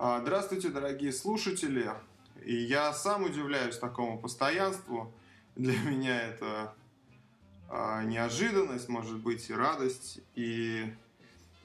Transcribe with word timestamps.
А, 0.00 0.20
здравствуйте, 0.20 0.68
дорогие 0.68 1.12
слушатели. 1.12 1.90
И 2.44 2.54
я 2.54 2.92
сам 2.92 3.24
удивляюсь 3.24 3.76
такому 3.78 4.16
постоянству. 4.16 5.12
Для 5.56 5.76
меня 5.82 6.22
это 6.22 6.72
а, 7.68 8.04
неожиданность, 8.04 8.88
может 8.88 9.18
быть, 9.18 9.50
и 9.50 9.54
радость, 9.54 10.20
и, 10.36 10.86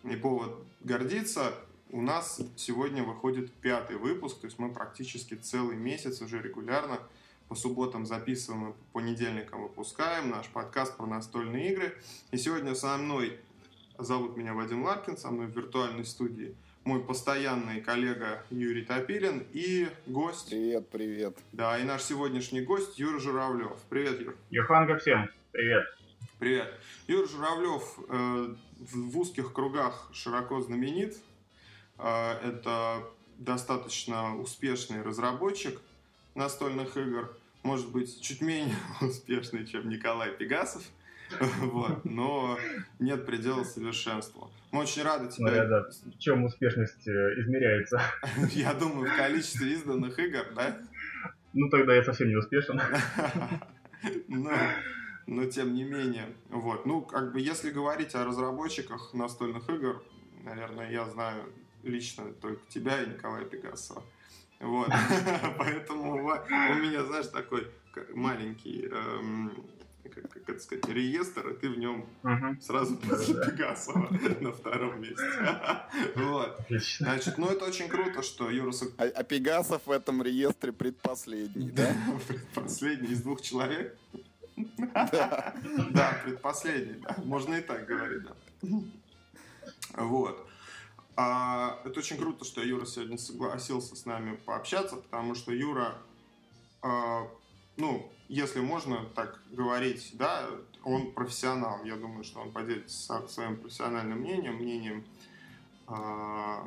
и 0.04 0.16
повод 0.16 0.66
гордиться. 0.80 1.54
У 1.91 2.02
нас 2.02 2.41
сегодня 2.55 3.04
выходит 3.04 3.54
пятый 3.54 3.98
выпуск, 3.98 4.39
то 4.39 4.47
есть 4.47 4.57
мы 4.57 4.73
практически 4.73 5.36
целый 5.36 5.75
месяц 5.75 6.20
уже 6.23 6.41
регулярно 6.41 7.00
по 7.50 7.54
субботам 7.54 8.07
записываем 8.07 8.71
и 8.71 8.73
по 8.73 9.00
понедельникам 9.00 9.61
выпускаем 9.61 10.31
наш 10.31 10.47
подкаст 10.47 10.97
про 10.97 11.05
настольные 11.05 11.71
игры. 11.71 12.02
И 12.31 12.38
сегодня 12.38 12.73
со 12.73 12.97
мной, 12.97 13.39
зовут 14.00 14.38
меня 14.38 14.55
Вадим 14.55 14.84
Ларкин, 14.84 15.18
со 15.18 15.30
мной 15.30 15.45
в 15.45 15.55
виртуальной 15.55 16.04
студии 16.04 16.55
мой 16.86 17.02
постоянный 17.02 17.82
коллега 17.82 18.44
Юрий 18.50 18.84
Топилин 18.84 19.46
и 19.54 19.88
гость. 20.05 20.50
Привет, 20.50 20.90
привет. 20.90 21.38
Да, 21.52 21.78
и 21.80 21.84
наш 21.84 22.04
сегодняшний 22.04 22.62
гость 22.62 23.00
Юра 23.00 23.20
Журавлев. 23.20 23.78
Привет, 23.90 24.20
Юр. 24.20 24.36
Юханга 24.50 24.98
всем. 24.98 25.30
Привет. 25.52 25.86
Привет. 26.40 26.73
Юр 27.08 27.28
Журавлев 27.30 28.00
э, 28.09 28.56
в 28.80 29.18
узких 29.18 29.54
кругах 29.54 30.09
широко 30.14 30.59
знаменит. 30.62 31.18
Э, 31.98 32.34
это 32.44 33.04
достаточно 33.38 34.38
успешный 34.38 35.02
разработчик 35.02 35.80
настольных 36.36 36.98
игр. 36.98 37.36
Может 37.64 37.92
быть, 37.92 38.22
чуть 38.22 38.42
менее 38.42 38.76
успешный, 39.02 39.66
чем 39.66 39.90
Николай 39.90 40.31
Пегасов. 40.31 40.84
Вот, 41.62 42.05
но 42.05 42.58
нет 43.00 43.26
предела 43.26 43.64
совершенству. 43.64 44.50
Мы 44.72 44.82
очень 44.82 45.04
рады 45.04 45.28
тебя... 45.28 45.48
Смотря, 45.48 45.66
да, 45.66 45.86
в 45.90 46.18
чем 46.20 46.44
успешность 46.46 47.08
э, 47.08 47.42
измеряется. 47.42 48.02
Я 48.52 48.73
думаю, 48.73 49.12
в 49.12 49.16
количестве 49.16 49.73
изданных 49.73 50.17
игр, 50.20 50.45
да? 50.56 50.78
Ну, 51.53 51.70
тогда 51.70 51.94
я 51.94 52.03
совсем 52.03 52.30
не 52.30 52.36
успешен. 52.36 52.81
Но, 54.28 54.52
но 55.28 55.45
тем 55.45 55.73
не 55.73 55.84
менее. 55.84 56.25
Вот. 56.50 56.86
Ну, 56.86 57.02
как 57.02 57.31
бы, 57.31 57.40
если 57.40 57.70
говорить 57.70 58.16
о 58.16 58.25
разработчиках 58.25 59.14
настольных 59.14 59.70
игр, 59.70 60.03
наверное, 60.44 60.92
я 60.92 61.06
знаю 61.06 61.44
лично 61.84 62.34
только 62.42 62.62
тебя 62.68 63.02
и 63.02 63.09
Николая 63.09 63.45
Пегасова. 63.45 64.03
Вот. 64.59 64.90
Поэтому 65.58 66.16
у 66.16 66.73
меня, 66.73 67.03
знаешь, 67.03 67.28
такой 67.28 67.70
маленький 68.14 68.88
эм, 68.92 69.52
как, 70.09 70.30
как 70.30 70.50
это 70.50 70.59
сказать, 70.59 70.88
реестр, 70.88 71.50
и 71.50 71.54
ты 71.56 71.70
в 71.70 71.78
нем 71.78 72.06
uh-huh. 72.23 72.62
сразу 72.62 72.98
после 72.98 73.36
Пегасова 73.36 74.09
на 74.42 74.52
втором 74.52 75.02
месте. 75.02 75.23
Вот. 76.16 76.59
Значит, 77.00 77.38
ну 77.38 77.48
это 77.48 77.66
очень 77.66 77.88
круто, 77.88 78.22
что 78.22 78.50
Юра... 78.50 78.74
А, 78.98 79.04
а 79.04 79.24
Пегасов 79.24 79.86
в 79.86 79.92
этом 79.92 80.24
реестре 80.24 80.72
предпоследний, 80.72 81.72
да? 81.72 81.96
Предпоследний 82.28 83.12
из 83.12 83.22
двух 83.22 83.42
человек? 83.42 83.98
Да. 84.88 85.56
Да, 85.92 86.22
предпоследний, 86.24 87.02
да. 87.02 87.16
Можно 87.24 87.56
и 87.56 87.62
так 87.62 87.88
говорить, 87.88 88.24
да. 88.24 88.36
Вот. 89.98 90.48
А, 91.16 91.80
это 91.86 92.00
очень 92.00 92.18
круто, 92.18 92.46
что 92.46 92.62
Юра 92.62 92.86
сегодня 92.86 93.18
согласился 93.18 93.96
с 93.96 94.06
нами 94.06 94.36
пообщаться, 94.46 94.98
потому 94.98 95.36
что 95.36 95.52
Юра, 95.52 95.96
а, 96.81 97.28
ну, 97.78 98.12
если 98.34 98.62
можно 98.62 99.06
так 99.16 99.39
говорить, 99.52 100.12
да, 100.14 100.48
он 100.84 101.12
профессионал. 101.12 101.84
Я 101.84 101.95
думаю, 101.95 102.23
что 102.23 102.40
он 102.40 102.52
поделится 102.52 103.22
своим 103.28 103.58
профессиональным 103.58 104.20
мнением, 104.20 104.56
мнением... 104.56 105.03
Э. 105.88 106.66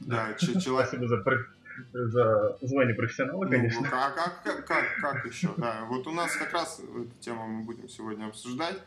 Да, 0.00 0.34
человек... 0.38 0.88
Спасибо 0.88 1.08
за, 1.08 1.22
за 1.92 2.58
звание 2.62 2.94
профессионала, 2.94 3.44
ну, 3.44 3.50
конечно. 3.50 3.80
Ну, 3.82 3.88
а 3.92 4.10
как, 4.10 4.42
как, 4.42 4.66
как, 4.66 4.84
как 5.00 5.26
еще? 5.26 5.52
Да, 5.58 5.84
вот 5.88 6.06
у 6.06 6.12
нас 6.12 6.34
как 6.36 6.52
раз 6.52 6.80
эту 6.80 7.10
тему 7.20 7.46
мы 7.46 7.64
будем 7.64 7.88
сегодня 7.88 8.26
обсуждать. 8.26 8.78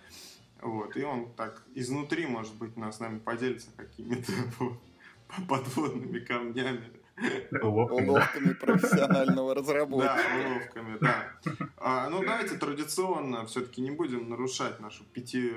Вот, 0.62 0.96
и 0.96 1.04
он 1.04 1.32
так 1.34 1.62
изнутри, 1.76 2.26
может 2.26 2.56
быть, 2.56 2.76
нас 2.76 2.98
с 2.98 3.00
нами 3.00 3.20
поделится 3.20 3.68
какими-то 3.78 4.32
подводными 5.48 6.20
камнями 6.20 7.03
Уловками 7.62 8.54
профессионального 8.54 9.56
разработчика. 9.56 10.14
Да, 10.24 10.50
уловками, 10.50 10.98
да. 11.00 11.32
А, 11.78 12.10
ну, 12.10 12.24
давайте 12.24 12.56
традиционно 12.56 13.46
все-таки 13.46 13.82
не 13.82 13.92
будем 13.92 14.30
нарушать 14.30 14.80
нашу 14.80 15.04
пяти 15.06 15.54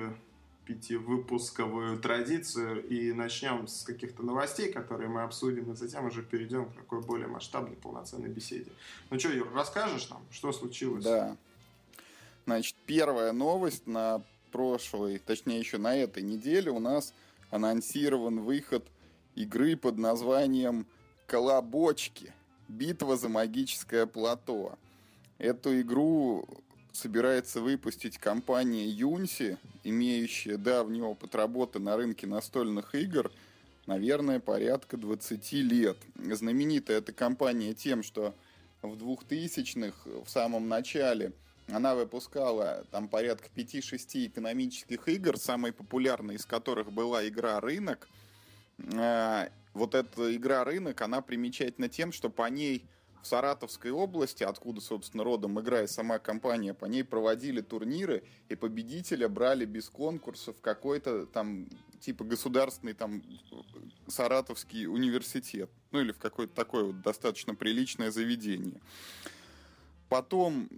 пятивыпусковую 0.66 1.98
традицию 1.98 2.86
и 2.88 3.12
начнем 3.12 3.68
с 3.68 3.84
каких-то 3.84 4.24
новостей, 4.24 4.72
которые 4.72 5.08
мы 5.08 5.22
обсудим, 5.22 5.70
и 5.72 5.76
затем 5.76 6.06
уже 6.06 6.22
перейдем 6.22 6.66
к 6.66 6.74
такой 6.74 7.00
более 7.02 7.28
масштабной, 7.28 7.76
полноценной 7.76 8.28
беседе. 8.28 8.70
Ну 9.10 9.18
что, 9.18 9.28
Юр, 9.32 9.48
расскажешь 9.54 10.10
нам, 10.10 10.22
что 10.30 10.52
случилось? 10.52 11.04
Да. 11.04 11.36
Значит, 12.46 12.74
первая 12.84 13.32
новость 13.32 13.86
на 13.86 14.22
прошлой, 14.50 15.18
точнее 15.18 15.60
еще 15.60 15.78
на 15.78 15.96
этой 15.96 16.22
неделе 16.22 16.70
у 16.70 16.80
нас 16.80 17.14
анонсирован 17.50 18.40
выход 18.40 18.84
игры 19.36 19.76
под 19.76 19.98
названием 19.98 20.86
Колобочки. 21.26 22.32
Битва 22.68 23.16
за 23.16 23.28
магическое 23.28 24.06
плато. 24.06 24.78
Эту 25.38 25.80
игру 25.80 26.48
собирается 26.92 27.60
выпустить 27.60 28.18
компания 28.18 28.86
Юнси, 28.88 29.58
имеющая 29.84 30.56
давний 30.56 31.02
опыт 31.02 31.34
работы 31.34 31.78
на 31.78 31.96
рынке 31.96 32.26
настольных 32.26 32.94
игр, 32.94 33.30
наверное, 33.86 34.40
порядка 34.40 34.96
20 34.96 35.52
лет. 35.52 35.96
Знаменита 36.16 36.92
эта 36.92 37.12
компания 37.12 37.74
тем, 37.74 38.02
что 38.02 38.34
в 38.82 38.94
2000-х, 38.94 40.10
в 40.24 40.28
самом 40.28 40.68
начале, 40.68 41.32
она 41.68 41.94
выпускала 41.94 42.84
там 42.90 43.08
порядка 43.08 43.48
5-6 43.54 44.28
экономических 44.28 45.08
игр, 45.08 45.36
самой 45.36 45.72
популярной 45.72 46.36
из 46.36 46.46
которых 46.46 46.92
была 46.92 47.26
игра 47.26 47.60
«Рынок», 47.60 48.08
а, 48.94 49.48
вот 49.76 49.94
эта 49.94 50.34
игра 50.34 50.64
«Рынок», 50.64 51.00
она 51.02 51.20
примечательна 51.20 51.88
тем, 51.88 52.10
что 52.10 52.30
по 52.30 52.48
ней 52.48 52.88
в 53.22 53.26
Саратовской 53.26 53.90
области, 53.90 54.42
откуда, 54.42 54.80
собственно, 54.80 55.24
родом 55.24 55.60
игра 55.60 55.82
и 55.82 55.86
сама 55.86 56.18
компания, 56.18 56.74
по 56.74 56.86
ней 56.86 57.02
проводили 57.02 57.60
турниры, 57.60 58.24
и 58.48 58.54
победителя 58.54 59.28
брали 59.28 59.64
без 59.64 59.88
конкурсов 59.88 60.56
какой-то 60.60 61.26
там, 61.26 61.68
типа, 62.00 62.24
государственный 62.24 62.94
там 62.94 63.22
Саратовский 64.06 64.86
университет. 64.86 65.70
Ну, 65.90 66.00
или 66.00 66.12
в 66.12 66.18
какое-то 66.18 66.54
такое 66.54 66.84
вот 66.84 67.02
достаточно 67.02 67.54
приличное 67.54 68.10
заведение. 68.10 68.80
Потом 70.08 70.68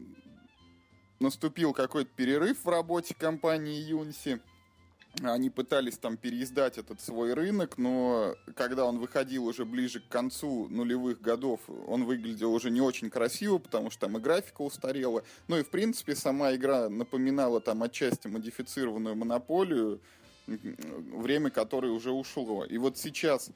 наступил 1.20 1.72
какой-то 1.72 2.10
перерыв 2.16 2.64
в 2.64 2.68
работе 2.68 3.14
компании 3.14 3.80
Юнси– 3.80 4.40
они 5.22 5.50
пытались 5.50 5.98
там 5.98 6.16
переиздать 6.16 6.78
этот 6.78 7.00
свой 7.00 7.34
рынок, 7.34 7.78
но 7.78 8.34
когда 8.54 8.84
он 8.84 8.98
выходил 8.98 9.46
уже 9.46 9.64
ближе 9.64 10.00
к 10.00 10.08
концу 10.08 10.68
нулевых 10.68 11.20
годов, 11.20 11.60
он 11.86 12.04
выглядел 12.04 12.52
уже 12.52 12.70
не 12.70 12.80
очень 12.80 13.10
красиво, 13.10 13.58
потому 13.58 13.90
что 13.90 14.02
там 14.02 14.16
и 14.16 14.20
графика 14.20 14.62
устарела. 14.62 15.24
Ну 15.48 15.58
и, 15.58 15.62
в 15.62 15.70
принципе, 15.70 16.14
сама 16.14 16.54
игра 16.54 16.88
напоминала 16.88 17.60
там 17.60 17.82
отчасти 17.82 18.28
модифицированную 18.28 19.16
монополию, 19.16 20.00
время 20.46 21.50
которой 21.50 21.90
уже 21.90 22.12
ушло. 22.12 22.64
И 22.64 22.78
вот 22.78 22.96
сейчас 22.96 23.50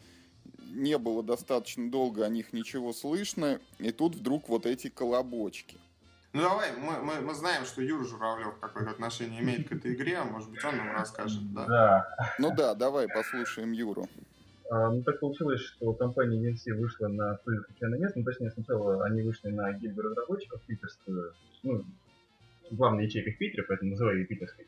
не 0.72 0.98
было 0.98 1.22
достаточно 1.22 1.90
долго 1.90 2.24
о 2.24 2.28
них 2.28 2.52
ничего 2.52 2.92
слышно, 2.92 3.60
и 3.78 3.92
тут 3.92 4.16
вдруг 4.16 4.48
вот 4.48 4.66
эти 4.66 4.88
колобочки. 4.88 5.78
Ну 6.34 6.40
давай, 6.40 6.70
мы, 6.78 7.02
мы, 7.02 7.20
мы 7.20 7.34
знаем, 7.34 7.64
что 7.66 7.82
Юра 7.82 8.04
Журавлев 8.04 8.58
какое 8.58 8.88
отношение 8.88 9.42
имеет 9.42 9.68
к 9.68 9.72
этой 9.72 9.94
игре, 9.94 10.16
а 10.16 10.24
может 10.24 10.50
быть 10.50 10.64
он 10.64 10.78
нам 10.78 10.92
расскажет, 10.92 11.52
да? 11.52 11.66
Да. 11.66 12.16
Ну 12.38 12.54
да, 12.56 12.74
давай 12.74 13.06
послушаем 13.06 13.72
Юру. 13.72 14.08
А, 14.70 14.90
ну 14.90 15.02
так 15.02 15.20
получилось, 15.20 15.60
что 15.60 15.92
компания 15.92 16.38
VNC 16.38 16.72
вышла 16.74 17.08
на 17.08 17.36
свое 17.38 17.60
случайное 17.64 17.98
место, 17.98 18.18
ну 18.18 18.24
точнее 18.24 18.50
сначала 18.50 19.04
они 19.04 19.20
вышли 19.20 19.50
на 19.50 19.70
гильдию 19.74 20.04
разработчиков 20.04 20.62
питерскую, 20.62 21.34
ну, 21.62 21.84
главная 22.70 23.04
ячейка 23.04 23.30
в 23.32 23.36
Питере, 23.36 23.64
поэтому 23.64 23.90
называю 23.90 24.20
ее 24.20 24.26
питерской. 24.26 24.66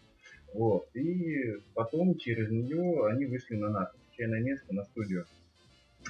Вот. 0.53 0.87
И 0.95 1.57
потом 1.73 2.19
через 2.19 2.51
нее 2.51 3.07
они 3.07 3.25
вышли 3.25 3.55
на 3.57 3.71
наше 3.71 3.93
случайное 4.09 4.41
место, 4.41 4.75
на 4.75 4.85
студию. 4.85 5.25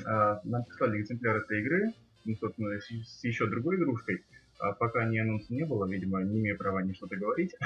А, 0.05 0.41
нам 0.43 0.65
прислали 0.65 1.01
экземпляр 1.01 1.37
этой 1.37 1.61
игры, 1.61 1.93
ну, 2.25 2.35
собственно, 2.35 2.77
с, 2.81 2.87
с 2.87 3.23
еще 3.23 3.47
другой 3.47 3.77
игрушкой. 3.77 4.25
А 4.59 4.73
пока 4.73 5.05
ни 5.05 5.19
анонса 5.19 5.53
не 5.53 5.65
было, 5.65 5.87
видимо, 5.87 6.23
не 6.23 6.41
имею 6.41 6.56
права 6.56 6.83
ни 6.83 6.93
что-то 6.93 7.17
говорить. 7.17 7.55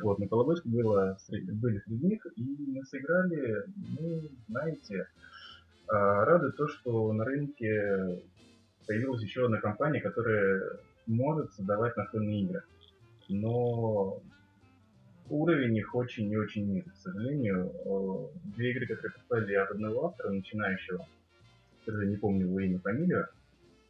Вот, 0.00 0.18
на 0.18 0.26
колобочке 0.26 0.68
было, 0.68 1.16
были 1.30 1.78
среди 1.78 2.06
них, 2.08 2.26
и 2.34 2.42
мы 2.42 2.84
сыграли, 2.84 3.62
ну, 3.76 4.22
знаете, 4.48 5.06
а, 5.86 6.24
рады 6.24 6.50
то, 6.50 6.66
что 6.66 7.12
на 7.12 7.24
рынке 7.24 8.20
появилась 8.88 9.22
еще 9.22 9.44
одна 9.44 9.58
компания, 9.58 10.00
которая 10.00 10.80
может 11.06 11.52
создавать 11.52 11.96
настольные 11.96 12.42
игры. 12.42 12.62
Но 13.28 14.20
уровень 15.30 15.76
их 15.76 15.94
очень 15.94 16.30
и 16.30 16.36
очень 16.36 16.66
низкий, 16.72 16.90
к 16.90 16.96
сожалению. 16.96 17.72
Две 18.56 18.72
игры, 18.72 18.86
которые 18.86 19.12
поставили 19.12 19.54
от 19.54 19.70
одного 19.70 20.06
автора, 20.06 20.30
начинающего, 20.30 21.06
не 21.86 22.16
помню 22.16 22.46
его 22.46 22.60
имя, 22.60 22.78
фамилию. 22.80 23.28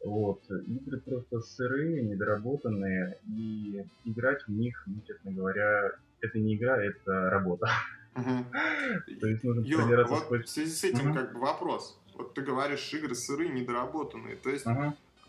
Вот. 0.03 0.41
Игры 0.49 0.99
просто 0.99 1.41
сырые, 1.41 2.03
недоработанные, 2.03 3.17
и 3.27 3.83
играть 4.05 4.43
в 4.47 4.51
них, 4.51 4.83
ну, 4.87 5.01
честно 5.05 5.31
говоря, 5.31 5.91
это 6.21 6.39
не 6.39 6.55
игра, 6.55 6.81
это 6.81 7.29
работа. 7.29 7.69
То 8.13 9.27
есть 9.27 9.43
нужно 9.43 9.63
вот 10.05 10.19
сквозь... 10.19 10.45
в 10.45 10.49
связи 10.49 10.71
с 10.71 10.83
этим 10.83 11.13
как 11.13 11.33
бы 11.33 11.39
вопрос. 11.39 11.99
Вот 12.15 12.33
ты 12.33 12.41
говоришь, 12.41 12.93
игры 12.93 13.15
сырые, 13.15 13.49
недоработанные. 13.49 14.35
То 14.35 14.49
есть 14.49 14.65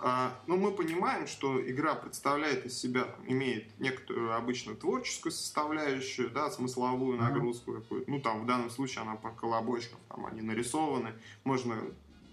а, 0.02 0.40
ну, 0.46 0.56
мы 0.56 0.72
понимаем, 0.72 1.26
что 1.26 1.60
игра 1.70 1.94
представляет 1.94 2.64
из 2.64 2.78
себя, 2.78 3.06
имеет 3.26 3.78
некоторую 3.78 4.34
обычно 4.34 4.74
творческую 4.74 5.30
составляющую, 5.30 6.30
да, 6.30 6.50
смысловую 6.50 7.18
нагрузку 7.18 7.74
какую-то. 7.74 8.10
Ну, 8.10 8.20
там, 8.20 8.42
в 8.42 8.46
данном 8.46 8.70
случае 8.70 9.02
она 9.02 9.16
по 9.16 9.30
колобочкам, 9.30 10.00
там, 10.08 10.24
они 10.24 10.40
нарисованы. 10.40 11.12
Можно 11.44 11.76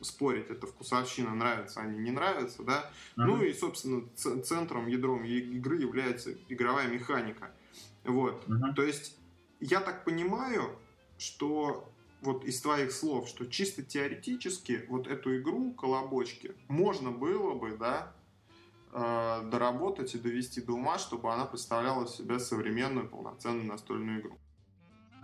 спорить, 0.01 0.49
это 0.49 0.67
вкусовщина, 0.67 1.33
нравится 1.33 1.81
они, 1.81 1.97
не 1.99 2.11
нравится, 2.11 2.63
да. 2.63 2.89
Uh-huh. 3.15 3.25
Ну 3.25 3.44
и, 3.44 3.53
собственно, 3.53 4.03
центром, 4.15 4.88
ядром 4.88 5.23
игры 5.23 5.77
является 5.77 6.33
игровая 6.49 6.88
механика. 6.88 7.51
Вот. 8.03 8.44
Uh-huh. 8.47 8.73
То 8.75 8.83
есть, 8.83 9.17
я 9.59 9.81
так 9.81 10.05
понимаю, 10.05 10.77
что 11.17 11.91
вот 12.21 12.45
из 12.45 12.61
твоих 12.61 12.91
слов, 12.91 13.27
что 13.27 13.45
чисто 13.45 13.83
теоретически 13.83 14.85
вот 14.89 15.07
эту 15.07 15.38
игру 15.38 15.73
колобочки 15.73 16.55
можно 16.67 17.11
было 17.11 17.53
бы, 17.53 17.77
да, 17.77 18.13
э, 18.91 19.50
доработать 19.50 20.15
и 20.15 20.19
довести 20.19 20.61
до 20.61 20.73
ума, 20.73 20.97
чтобы 20.97 21.31
она 21.33 21.45
представляла 21.45 22.07
себя 22.07 22.39
современную 22.39 23.07
полноценную 23.07 23.65
настольную 23.65 24.21
игру. 24.21 24.39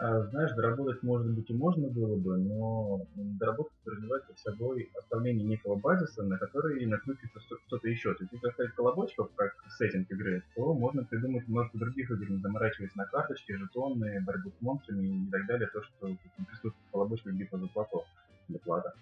А, 0.04 0.22
знаешь, 0.32 0.52
доработать, 0.52 1.02
может 1.02 1.32
быть, 1.32 1.50
и 1.50 1.54
можно 1.54 1.88
было 1.88 2.18
бы, 2.18 2.38
но 2.38 3.08
доработка 3.16 3.74
подразумевает 3.86 4.26
под 4.26 4.38
собой 4.38 4.90
оставление 5.00 5.48
некого 5.48 5.76
базиса, 5.76 6.24
на 6.24 6.38
который 6.38 6.86
накрутится 6.86 7.40
что-то 7.40 7.88
еще. 7.88 8.14
То 8.14 8.24
есть, 8.24 8.34
если 8.34 8.50
оставить 8.50 8.74
колобочков, 8.74 9.32
как 9.38 9.56
сеттинг 9.78 10.12
игры, 10.12 10.44
то 10.56 10.74
можно 10.74 11.06
придумать 11.06 11.48
множество 11.48 11.80
других 11.80 12.12
игр, 12.12 12.30
не 12.32 12.38
заморачиваясь 12.40 12.94
на 12.96 13.06
карточки, 13.06 13.54
жетоны, 13.54 14.22
борьбу 14.26 14.52
с 14.52 14.62
монстрами 14.62 15.26
и 15.26 15.32
так 15.32 15.46
далее, 15.46 15.70
то, 15.72 15.82
что 15.82 16.14
присутствует 16.36 16.76
в 16.76 16.92
колобочках 16.92 17.34
битва 17.36 17.60
за 17.60 17.68
плато 17.68 18.04
для 18.50 18.60
плата. 18.60 18.94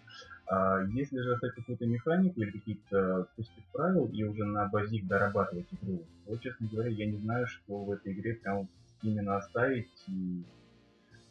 А 0.45 0.83
если 0.83 1.19
же 1.19 1.33
оставить 1.33 1.55
какую-то 1.55 1.87
механику 1.87 2.39
или 2.41 2.51
какие-то 2.51 3.27
куски 3.35 3.63
правил 3.73 4.05
и 4.05 4.23
уже 4.23 4.45
на 4.45 4.67
базик 4.67 5.07
дорабатывать 5.07 5.65
игру, 5.81 6.03
то, 6.27 6.37
честно 6.37 6.69
говоря, 6.71 6.91
я 6.91 7.07
не 7.07 7.17
знаю, 7.17 7.47
что 7.47 7.85
в 7.85 7.89
этой 7.89 8.13
игре 8.13 8.35
прям 8.35 8.67
именно 9.01 9.37
оставить 9.37 9.89
и 10.07 10.43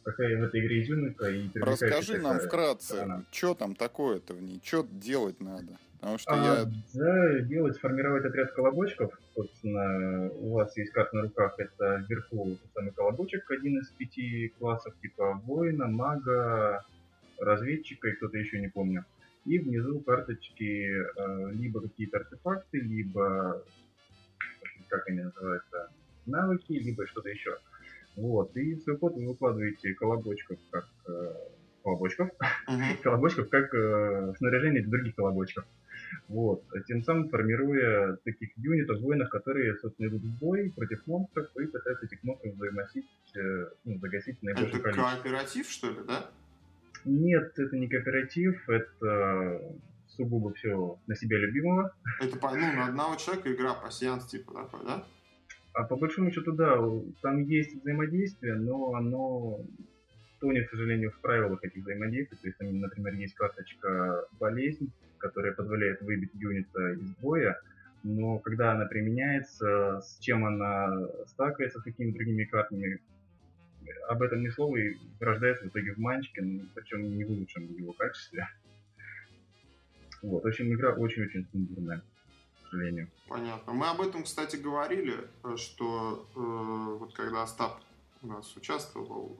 какая 0.03 0.37
в 0.37 0.43
этой 0.43 0.61
игре 0.61 0.81
изюминка 0.81 1.29
и 1.29 1.49
Расскажи 1.55 2.17
нам 2.19 2.39
вкратце, 2.39 3.23
что 3.31 3.55
там 3.55 3.75
такое-то 3.75 4.33
в 4.33 4.41
ней, 4.41 4.61
что 4.63 4.85
делать 4.91 5.39
надо? 5.39 5.77
Потому 6.01 6.17
что 6.17 6.31
а, 6.31 6.37
я... 6.37 6.71
Да, 6.95 7.39
делать, 7.41 7.77
формировать 7.77 8.25
отряд 8.25 8.51
колобочков. 8.53 9.13
Собственно, 9.35 10.31
у 10.31 10.53
вас 10.53 10.75
есть 10.75 10.91
карта 10.91 11.15
на 11.15 11.21
руках, 11.23 11.53
это 11.59 12.03
вверху 12.09 12.57
самый 12.73 12.91
колобочек, 12.91 13.49
один 13.51 13.77
из 13.77 13.89
пяти 13.89 14.51
классов, 14.57 14.95
типа 14.99 15.39
воина, 15.45 15.87
мага, 15.87 16.83
разведчика 17.37 18.07
и 18.07 18.13
кто-то 18.13 18.35
еще 18.35 18.59
не 18.59 18.69
помню. 18.69 19.05
И 19.45 19.59
внизу 19.59 19.99
карточки 19.99 20.89
э, 20.89 21.51
либо 21.53 21.81
какие-то 21.81 22.17
артефакты, 22.17 22.79
либо, 22.79 23.63
как 24.87 25.07
они 25.07 25.21
называются, 25.21 25.91
навыки, 26.25 26.73
либо 26.73 27.05
что-то 27.05 27.29
еще. 27.29 27.57
Вот. 28.15 28.55
И 28.57 28.75
в 28.75 28.81
свой 28.81 28.97
код 28.97 29.15
вы 29.15 29.27
выкладываете 29.27 29.93
колобочков 29.93 30.57
как 30.69 30.87
э, 31.07 31.33
колобочков, 31.83 32.29
uh-huh. 32.67 32.97
колобочков 33.03 33.49
как 33.49 33.73
э, 33.73 34.33
снаряжение 34.37 34.81
для 34.81 34.91
других 34.91 35.15
колобочков. 35.15 35.65
Вот. 36.27 36.63
Тем 36.87 37.03
самым 37.03 37.29
формируя 37.29 38.17
таких 38.23 38.49
юнитов, 38.57 38.99
воинов, 38.99 39.29
которые, 39.29 39.75
собственно, 39.77 40.07
идут 40.07 40.23
в 40.23 40.39
бой 40.39 40.71
против 40.75 41.05
монстров 41.07 41.47
и 41.57 41.65
пытаются 41.65 42.05
этих 42.05 42.23
монстров 42.23 42.53
взаимосить, 42.55 43.07
э, 43.35 43.69
ну, 43.85 43.97
загасить 43.99 44.41
наибольшее 44.43 44.79
это 44.79 44.83
количество. 44.83 45.09
Это 45.09 45.21
кооператив, 45.21 45.69
что 45.69 45.89
ли, 45.89 45.99
да? 46.07 46.29
Нет, 47.05 47.57
это 47.57 47.77
не 47.77 47.87
кооператив, 47.87 48.69
это 48.69 49.61
сугубо 50.07 50.53
все 50.53 50.99
на 51.07 51.15
себя 51.15 51.39
любимого. 51.39 51.95
Это 52.19 52.37
ну, 52.41 52.57
на 52.57 52.87
одного 52.87 53.15
человека 53.15 53.51
игра 53.51 53.73
пассианс 53.73 54.25
типа 54.27 54.53
такой, 54.53 54.85
да? 54.85 55.03
А 55.73 55.83
по 55.83 55.95
большому 55.95 56.31
счету, 56.31 56.51
да, 56.51 56.77
там 57.21 57.43
есть 57.43 57.75
взаимодействие, 57.75 58.55
но 58.55 58.93
оно 58.93 59.65
тонет, 60.39 60.67
к 60.67 60.71
сожалению, 60.71 61.11
в 61.11 61.21
правилах 61.21 61.63
этих 61.63 61.83
взаимодействий. 61.83 62.37
То 62.37 62.47
есть, 62.47 62.57
там, 62.57 62.79
например, 62.79 63.13
есть 63.13 63.35
карточка 63.35 64.25
болезнь, 64.39 64.91
которая 65.17 65.53
позволяет 65.53 66.01
выбить 66.01 66.31
юнита 66.33 66.93
из 66.93 67.15
боя, 67.17 67.59
но 68.03 68.39
когда 68.39 68.71
она 68.71 68.85
применяется, 68.85 70.01
с 70.01 70.17
чем 70.19 70.43
она 70.43 71.07
стакается, 71.27 71.79
с 71.79 71.83
какими 71.83 72.11
другими 72.11 72.43
картами, 72.45 72.99
об 74.07 74.21
этом 74.21 74.41
ни 74.41 74.49
слова 74.49 74.75
и 74.77 74.97
рождается 75.19 75.65
в 75.65 75.67
итоге 75.69 75.93
в 75.93 75.97
манчике, 75.99 76.43
причем 76.73 77.15
не 77.15 77.23
в 77.23 77.29
лучшем 77.29 77.63
его 77.73 77.93
качестве. 77.93 78.47
Вот, 80.21 80.43
в 80.43 80.47
общем, 80.47 80.73
игра 80.73 80.93
очень-очень 80.93 81.47
сумбурная 81.51 82.01
сожалению. 82.71 83.09
Понятно. 83.27 83.73
Мы 83.73 83.87
об 83.87 84.01
этом, 84.01 84.23
кстати, 84.23 84.55
говорили, 84.55 85.27
э, 85.43 85.55
что 85.57 86.25
э, 86.35 86.97
вот 86.99 87.13
когда 87.13 87.43
Остап 87.43 87.81
у 88.21 88.27
нас 88.27 88.55
участвовал 88.55 89.37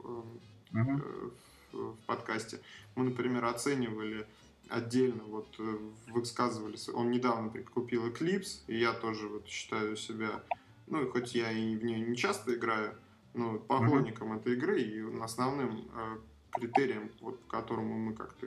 э, 0.72 0.76
uh-huh. 0.76 1.32
в, 1.72 1.92
в 1.92 1.96
подкасте, 2.06 2.60
мы, 2.94 3.04
например, 3.04 3.44
оценивали 3.44 4.26
отдельно, 4.68 5.22
вот 5.24 5.54
э, 5.58 5.78
высказывались, 6.08 6.88
он 6.88 7.10
недавно 7.10 7.50
купил 7.74 8.06
Eclipse, 8.06 8.62
и 8.66 8.78
я 8.78 8.92
тоже 8.92 9.28
вот 9.28 9.46
считаю 9.46 9.96
себя, 9.96 10.42
ну, 10.86 11.08
хоть 11.10 11.34
я 11.34 11.50
и 11.50 11.76
в 11.76 11.84
нее 11.84 12.00
не 12.00 12.16
часто 12.16 12.54
играю, 12.54 12.96
но 13.34 13.58
поклонником 13.58 14.32
uh-huh. 14.32 14.40
этой 14.40 14.54
игры, 14.54 14.80
и 14.80 15.20
основным 15.20 15.88
э, 15.94 16.18
критерием, 16.50 17.10
вот, 17.20 17.40
по 17.40 17.56
которому 17.58 17.98
мы 17.98 18.14
как-то 18.14 18.46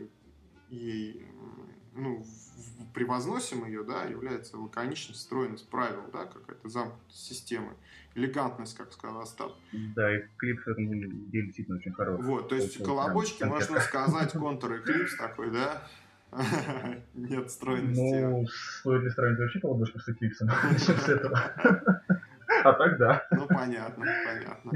ей 0.69 1.25
ну, 1.95 2.25
превозносим 2.93 3.65
ее, 3.65 3.83
да, 3.83 4.03
является 4.03 4.57
лаконичность, 4.57 5.21
стройность 5.21 5.69
правил, 5.69 6.03
да, 6.11 6.25
какая-то 6.25 6.67
замкнутость 6.69 7.25
системы, 7.25 7.73
элегантность, 8.15 8.77
как 8.77 8.91
сказал 8.91 9.21
Остап. 9.21 9.53
Да, 9.95 10.15
и 10.15 10.23
клип 10.37 10.61
в 10.61 10.67
этом 10.67 10.87
деле 10.87 11.47
действительно 11.47 11.77
очень 11.77 11.93
хороший. 11.93 12.23
Вот, 12.23 12.49
то 12.49 12.55
есть 12.55 12.83
колобочки, 12.83 13.39
прям, 13.39 13.51
можно 13.51 13.79
сказать, 13.79 14.31
контур 14.33 14.77
эклипс 14.77 15.17
такой, 15.17 15.51
да, 15.51 15.87
нет 17.13 17.49
стройности. 17.49 18.21
Ну, 18.21 18.45
стоит 18.47 19.03
ли 19.03 19.09
сравнивать 19.09 19.39
вообще 19.39 19.59
колобочку 19.59 19.99
с 19.99 20.09
эклипсом? 20.09 20.47
Начнем 20.71 20.97
с 20.97 21.09
этого. 21.09 21.37
А 22.63 22.73
так 22.73 22.97
да. 22.97 23.27
Ну, 23.31 23.47
понятно, 23.47 24.05
понятно. 24.25 24.71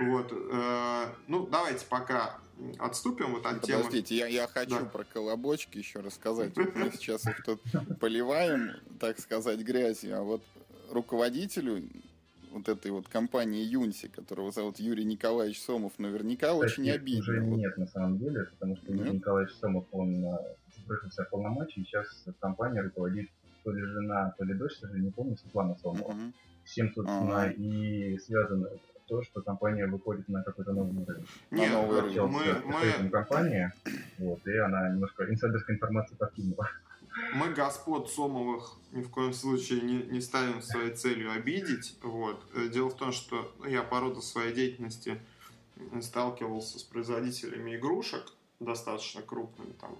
Вот. 0.00 0.32
Э, 0.32 1.06
ну, 1.26 1.46
давайте 1.46 1.86
пока 1.86 2.38
отступим 2.78 3.32
вот 3.32 3.46
от 3.46 3.62
темы. 3.62 3.84
Подождите, 3.84 4.16
я, 4.16 4.26
я 4.26 4.46
хочу 4.46 4.78
да. 4.78 4.84
про 4.84 5.04
колобочки 5.04 5.78
еще 5.78 6.00
рассказать. 6.00 6.56
мы 6.56 6.90
сейчас 6.92 7.26
их 7.26 7.42
тут 7.44 7.60
поливаем, 8.00 8.72
так 9.00 9.18
сказать, 9.18 9.60
грязью, 9.60 10.18
а 10.18 10.22
вот 10.22 10.42
руководителю 10.90 11.82
вот 12.52 12.68
этой 12.68 12.92
вот 12.92 13.08
компании 13.08 13.64
Юнси, 13.64 14.08
которого 14.08 14.52
зовут 14.52 14.78
Юрий 14.78 15.04
Николаевич 15.04 15.60
Сомов, 15.60 15.98
наверняка 15.98 16.52
Кстати, 16.52 16.80
очень 16.80 16.90
обидно. 16.90 17.20
Уже 17.20 17.40
вот. 17.40 17.56
нет, 17.56 17.76
на 17.76 17.86
самом 17.86 18.18
деле, 18.18 18.44
потому 18.44 18.76
что 18.76 18.92
Юрий 18.92 19.10
Николаевич 19.10 19.54
Сомов, 19.56 19.86
он 19.90 20.24
сбросился 20.76 21.24
в 21.24 21.30
полномочий, 21.30 21.80
и 21.80 21.84
сейчас 21.84 22.06
компания 22.40 22.82
руководит 22.82 23.28
то 23.64 23.72
ли 23.72 23.82
жена, 23.82 24.32
то 24.38 24.44
ли 24.44 24.54
дочь, 24.54 24.76
я 24.82 24.98
не 24.98 25.10
помню, 25.10 25.36
Светлана 25.36 25.74
Сомова. 25.76 26.12
Uh-huh. 26.12 26.32
Всем, 26.64 26.92
собственно, 26.94 27.48
uh-huh. 27.48 27.54
и 27.54 28.18
связано 28.18 28.68
то, 29.06 29.22
что 29.22 29.42
компания 29.42 29.86
выходит 29.86 30.28
на 30.28 30.42
какой-то 30.42 30.72
новый 30.72 31.02
уровень. 31.02 31.26
Нет, 31.50 31.72
на 31.72 31.82
новый 31.82 31.98
уровень. 31.98 32.20
Мы, 32.22 33.02
мы... 33.02 33.10
компания, 33.10 33.74
вот, 34.18 34.46
и 34.46 34.56
она 34.56 34.90
немножко 34.90 35.30
инсайдерская 35.30 35.76
информация 35.76 36.16
покинула. 36.16 36.68
Мы 37.34 37.52
господ 37.52 38.10
Сомовых 38.10 38.76
ни 38.90 39.02
в 39.02 39.10
коем 39.10 39.32
случае 39.32 39.82
не, 39.82 40.02
не 40.02 40.20
ставим 40.20 40.60
своей 40.60 40.94
целью 40.94 41.30
обидеть. 41.30 41.96
Вот. 42.02 42.44
Дело 42.72 42.90
в 42.90 42.96
том, 42.96 43.12
что 43.12 43.54
я 43.66 43.82
по 43.82 44.00
роду 44.00 44.20
своей 44.20 44.52
деятельности 44.52 45.20
сталкивался 46.00 46.78
с 46.78 46.82
производителями 46.82 47.76
игрушек, 47.76 48.32
достаточно 48.58 49.22
крупными 49.22 49.72
там, 49.72 49.96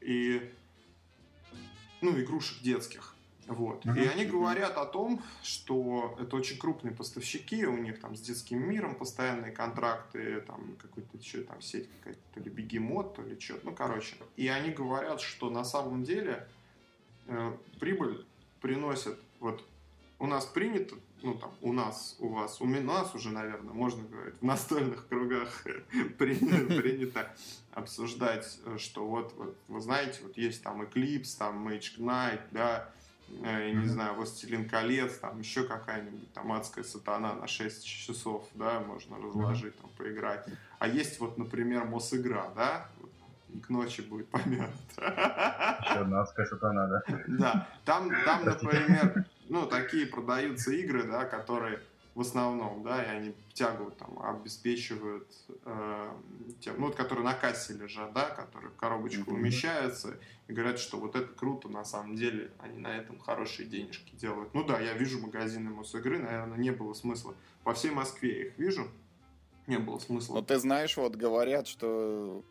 и 0.00 0.52
ну, 2.00 2.18
игрушек 2.20 2.62
детских. 2.62 3.15
Вот. 3.46 3.86
И 3.86 4.04
они 4.04 4.24
говорят 4.24 4.76
о 4.76 4.86
том, 4.86 5.22
что 5.42 6.16
это 6.20 6.36
очень 6.36 6.58
крупные 6.58 6.94
поставщики, 6.94 7.64
у 7.64 7.76
них 7.76 8.00
там 8.00 8.16
с 8.16 8.20
детским 8.20 8.68
миром 8.68 8.96
постоянные 8.96 9.52
контракты, 9.52 10.40
там 10.40 10.76
какой-то 10.80 11.16
еще 11.16 11.42
там 11.42 11.60
сеть 11.60 11.88
какая-то, 11.98 12.20
то 12.34 12.40
ли 12.40 12.50
бегемот, 12.50 13.14
то 13.14 13.22
ли 13.22 13.38
что-то, 13.38 13.66
ну 13.66 13.72
короче. 13.72 14.16
И 14.36 14.48
они 14.48 14.70
говорят, 14.70 15.20
что 15.20 15.48
на 15.50 15.64
самом 15.64 16.02
деле 16.02 16.46
э, 17.26 17.56
прибыль 17.78 18.26
приносит, 18.60 19.18
вот 19.38 19.64
у 20.18 20.26
нас 20.26 20.44
принято 20.46 20.96
ну 21.22 21.34
там 21.34 21.50
у 21.60 21.72
нас, 21.72 22.16
у 22.18 22.28
вас, 22.28 22.60
у 22.60 22.66
нас 22.66 23.14
уже, 23.14 23.30
наверное, 23.30 23.72
можно 23.72 24.02
говорить, 24.04 24.34
в 24.40 24.44
настольных 24.44 25.08
кругах 25.08 25.64
принято, 26.18 26.74
принято 26.80 27.34
обсуждать, 27.72 28.58
что 28.78 29.06
вот, 29.06 29.34
вот, 29.36 29.56
вы 29.68 29.80
знаете, 29.80 30.20
вот 30.22 30.36
есть 30.36 30.62
там 30.62 30.82
Eclipse, 30.82 31.36
там 31.38 31.66
Mage 31.66 31.98
Knight, 31.98 32.40
да, 32.50 32.90
я 33.28 33.72
не 33.72 33.86
знаю, 33.86 34.14
Властелин 34.14 34.68
колец, 34.68 35.18
там 35.18 35.38
еще 35.40 35.64
какая-нибудь 35.64 36.32
там 36.32 36.52
адская 36.52 36.84
сатана 36.84 37.34
на 37.34 37.46
6 37.46 37.84
часов, 37.84 38.48
да, 38.54 38.80
можно 38.80 39.16
разложить, 39.18 39.76
там, 39.80 39.90
поиграть. 39.96 40.46
А 40.78 40.88
есть 40.88 41.20
вот, 41.20 41.38
например, 41.38 41.84
Мосигра, 41.84 42.52
да, 42.54 42.88
к 43.62 43.68
ночи 43.68 44.00
будет 44.02 44.28
помянут. 44.30 44.70
Еще 44.96 46.00
одна 46.00 46.22
адская 46.22 46.46
сатана, 46.46 46.86
да? 46.86 47.02
Да, 47.26 47.68
там, 47.84 48.10
там, 48.24 48.44
например, 48.44 49.26
ну, 49.48 49.66
такие 49.66 50.06
продаются 50.06 50.72
игры, 50.72 51.04
да, 51.04 51.24
которые 51.24 51.80
в 52.16 52.22
основном, 52.22 52.82
да, 52.82 53.04
и 53.04 53.08
они 53.08 53.34
тягу 53.52 53.90
там 53.90 54.18
обеспечивают 54.22 55.28
э, 55.66 56.10
тем, 56.60 56.80
ну, 56.80 56.86
вот, 56.86 56.96
которые 56.96 57.26
на 57.26 57.34
кассе 57.34 57.74
лежат, 57.74 58.14
да, 58.14 58.30
которые 58.30 58.70
в 58.70 58.76
коробочку 58.76 59.30
mm-hmm. 59.30 59.34
умещаются, 59.34 60.18
и 60.48 60.52
говорят, 60.54 60.78
что 60.78 60.96
вот 60.98 61.14
это 61.14 61.28
круто, 61.34 61.68
на 61.68 61.84
самом 61.84 62.16
деле, 62.16 62.50
они 62.58 62.78
на 62.78 62.96
этом 62.96 63.18
хорошие 63.18 63.68
денежки 63.68 64.14
делают. 64.16 64.54
Ну 64.54 64.64
да, 64.64 64.80
я 64.80 64.94
вижу 64.94 65.20
магазины 65.20 65.68
Мосигры, 65.68 66.18
наверное, 66.18 66.56
не 66.56 66.70
было 66.70 66.94
смысла. 66.94 67.34
По 67.64 67.74
всей 67.74 67.90
Москве 67.90 68.38
я 68.38 68.46
их 68.46 68.58
вижу, 68.58 68.88
не 69.66 69.78
было 69.78 69.98
смысла. 69.98 70.36
Но 70.36 70.42
ты 70.42 70.58
знаешь, 70.58 70.96
вот 70.96 71.16
говорят, 71.16 71.66
что 71.66 72.42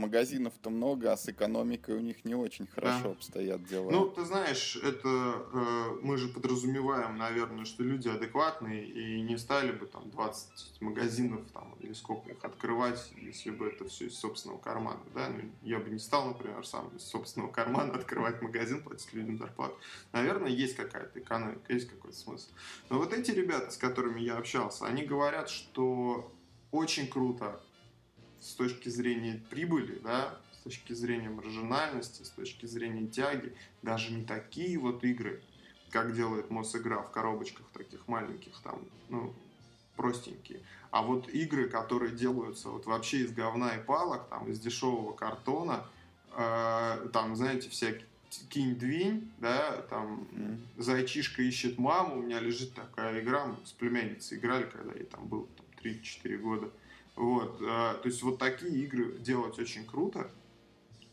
магазинов-то 0.00 0.70
много, 0.70 1.12
а 1.12 1.16
с 1.16 1.28
экономикой 1.28 1.96
у 1.96 2.00
них 2.00 2.24
не 2.24 2.34
очень 2.34 2.66
хорошо 2.66 3.04
да. 3.04 3.10
обстоят 3.10 3.64
дела. 3.64 3.90
Ну, 3.90 4.10
ты 4.10 4.24
знаешь, 4.24 4.76
это 4.76 5.08
э, 5.52 5.98
мы 6.02 6.16
же 6.16 6.28
подразумеваем, 6.28 7.16
наверное, 7.16 7.64
что 7.64 7.82
люди 7.82 8.08
адекватные 8.08 8.84
и 8.88 9.20
не 9.20 9.38
стали 9.38 9.72
бы 9.72 9.86
там 9.86 10.10
20 10.10 10.80
магазинов 10.80 11.42
там 11.52 11.74
или 11.80 11.92
сколько 11.92 12.30
их 12.30 12.44
открывать, 12.44 13.12
если 13.16 13.50
бы 13.50 13.68
это 13.68 13.86
все 13.88 14.06
из 14.06 14.18
собственного 14.18 14.58
кармана, 14.58 15.00
да? 15.14 15.28
Ну, 15.28 15.42
я 15.62 15.78
бы 15.78 15.90
не 15.90 15.98
стал, 15.98 16.28
например, 16.28 16.66
сам 16.66 16.88
из 16.96 17.02
собственного 17.02 17.50
кармана 17.50 17.94
открывать 17.94 18.42
магазин, 18.42 18.82
платить 18.82 19.12
людям 19.12 19.38
зарплату. 19.38 19.76
Наверное, 20.12 20.50
есть 20.50 20.76
какая-то 20.76 21.18
экономика, 21.20 21.72
есть 21.72 21.88
какой-то 21.88 22.16
смысл. 22.16 22.48
Но 22.88 22.98
вот 22.98 23.12
эти 23.12 23.30
ребята, 23.30 23.70
с 23.70 23.76
которыми 23.76 24.20
я 24.20 24.36
общался, 24.36 24.86
они 24.86 25.04
говорят, 25.04 25.48
что 25.48 26.32
очень 26.70 27.08
круто 27.08 27.60
с 28.40 28.54
точки 28.54 28.88
зрения 28.88 29.40
прибыли, 29.50 29.98
да, 30.02 30.38
с 30.52 30.58
точки 30.58 30.92
зрения 30.92 31.30
маржинальности, 31.30 32.22
с 32.22 32.30
точки 32.30 32.66
зрения 32.66 33.06
тяги, 33.06 33.54
даже 33.82 34.12
не 34.12 34.24
такие 34.24 34.78
вот 34.78 35.04
игры, 35.04 35.42
как 35.90 36.14
делает 36.14 36.50
Мосигра 36.50 37.02
в 37.02 37.10
коробочках 37.10 37.66
таких 37.72 38.06
маленьких, 38.08 38.52
там, 38.62 38.80
ну, 39.08 39.34
простенькие. 39.96 40.60
А 40.90 41.02
вот 41.02 41.28
игры, 41.28 41.68
которые 41.68 42.12
делаются 42.12 42.70
вот 42.70 42.86
вообще 42.86 43.18
из 43.18 43.32
говна 43.32 43.76
и 43.76 43.84
палок, 43.84 44.28
там, 44.28 44.50
из 44.50 44.58
дешевого 44.58 45.12
картона, 45.12 45.86
э, 46.32 47.08
там, 47.12 47.36
знаете, 47.36 47.68
всякие 47.68 48.06
кинь-двинь, 48.48 49.30
да, 49.38 49.82
там, 49.90 50.26
mm. 50.32 50.58
зайчишка 50.78 51.42
ищет 51.42 51.78
маму, 51.78 52.18
у 52.18 52.22
меня 52.22 52.40
лежит 52.40 52.74
такая 52.74 53.20
игра, 53.20 53.46
мы 53.46 53.56
с 53.64 53.72
племянницей 53.72 54.38
играли, 54.38 54.64
когда 54.64 54.92
ей 54.92 55.04
там 55.04 55.26
было 55.26 55.46
там, 55.56 55.66
3-4 55.82 56.36
года. 56.38 56.70
Вот, 57.20 57.60
а, 57.68 57.94
то 57.96 58.08
есть 58.08 58.22
вот 58.22 58.38
такие 58.38 58.72
игры 58.82 59.18
делать 59.18 59.58
очень 59.58 59.84
круто. 59.84 60.30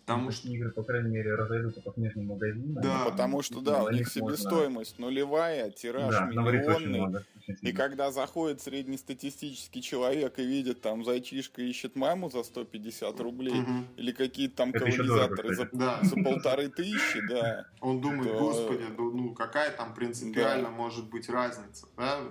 Потому 0.05 0.31
что 0.31 0.47
игры, 0.47 0.71
по 0.71 0.83
крайней 0.83 1.09
мере, 1.09 1.35
разойдутся 1.35 1.81
по 1.81 1.91
книжным 1.91 2.27
магазинам. 2.27 2.81
Да, 2.81 2.99
ну, 3.03 3.11
потому 3.11 3.41
что, 3.41 3.59
да, 3.59 3.83
у 3.83 3.89
них 3.89 4.07
себестоимость 4.07 4.97
можно... 4.97 5.11
нулевая, 5.11 5.69
тираж 5.69 6.15
да, 6.15 6.27
миллионный. 6.27 7.25
И 7.61 7.73
когда 7.73 8.09
заходит 8.09 8.61
среднестатистический 8.61 9.81
человек 9.81 10.39
и 10.39 10.45
видит, 10.45 10.79
там, 10.79 11.03
зайчишка 11.03 11.61
ищет 11.61 11.97
маму 11.97 12.29
за 12.29 12.43
150 12.43 13.19
рублей, 13.19 13.59
угу. 13.59 13.83
или 13.97 14.13
какие-то 14.13 14.55
там 14.55 14.69
Это 14.69 14.79
колонизаторы 14.79 15.55
за, 15.55 15.69
да. 15.73 15.99
за 16.03 16.15
полторы 16.15 16.69
тысячи, 16.69 17.19
да. 17.27 17.65
Он 17.81 17.99
думает, 17.99 18.31
то... 18.31 18.39
господи, 18.39 18.85
ну 18.97 19.33
какая 19.33 19.71
там 19.71 19.93
принципиально 19.93 20.69
да. 20.69 20.71
может 20.71 21.09
быть 21.09 21.27
разница, 21.27 21.85
да? 21.97 22.21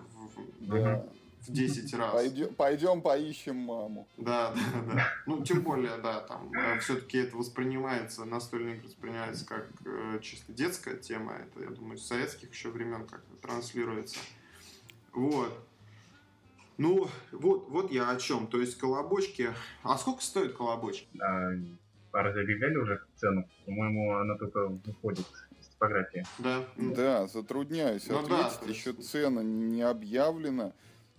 Да 0.61 1.07
в 1.47 1.53
10 1.53 1.95
раз. 1.95 2.13
Пойдем, 2.13 2.55
пойдем 2.55 3.03
поищем 3.03 3.57
маму. 3.57 4.09
Да, 4.17 4.53
да, 4.55 4.95
да. 4.95 5.09
Ну, 5.27 5.45
тем 5.45 5.63
более, 5.63 5.97
да, 5.99 6.21
там 6.21 6.53
э, 6.53 6.79
все-таки 6.81 7.19
это 7.19 7.37
воспринимается, 7.37 8.25
настольные 8.25 8.77
игры 8.77 8.87
воспринимается 8.89 9.47
как 9.47 9.69
э, 9.85 10.19
чисто 10.23 10.53
детская 10.53 10.97
тема. 10.97 11.35
Это, 11.35 11.65
я 11.65 11.71
думаю, 11.71 11.99
с 11.99 12.07
советских 12.07 12.53
еще 12.53 12.71
времен 12.71 13.07
как-то 13.07 13.35
транслируется. 13.37 14.19
Вот. 15.13 15.53
Ну, 16.79 17.09
вот, 17.33 17.69
вот 17.69 17.91
я 17.91 18.11
о 18.11 18.17
чем. 18.17 18.47
То 18.47 18.61
есть 18.61 18.77
колобочки. 18.77 19.51
А 19.83 19.97
сколько 19.97 20.23
стоит 20.23 20.55
колобочки? 20.55 21.09
А, 21.21 21.53
разве 22.13 22.43
объявляли 22.43 22.77
уже 22.77 23.01
цену? 23.17 23.49
По-моему, 23.65 24.17
она 24.17 24.37
только 24.37 24.69
выходит 24.69 25.27
из 25.59 25.69
типографии. 25.69 26.25
Да. 26.39 26.65
Да, 26.77 27.27
затрудняюсь 27.29 28.07
ну, 28.09 28.19
ответить. 28.19 28.61
Да, 28.63 28.69
Еще 28.69 28.93
цена 28.93 29.43
не 29.43 29.83
объявлена. 29.83 30.73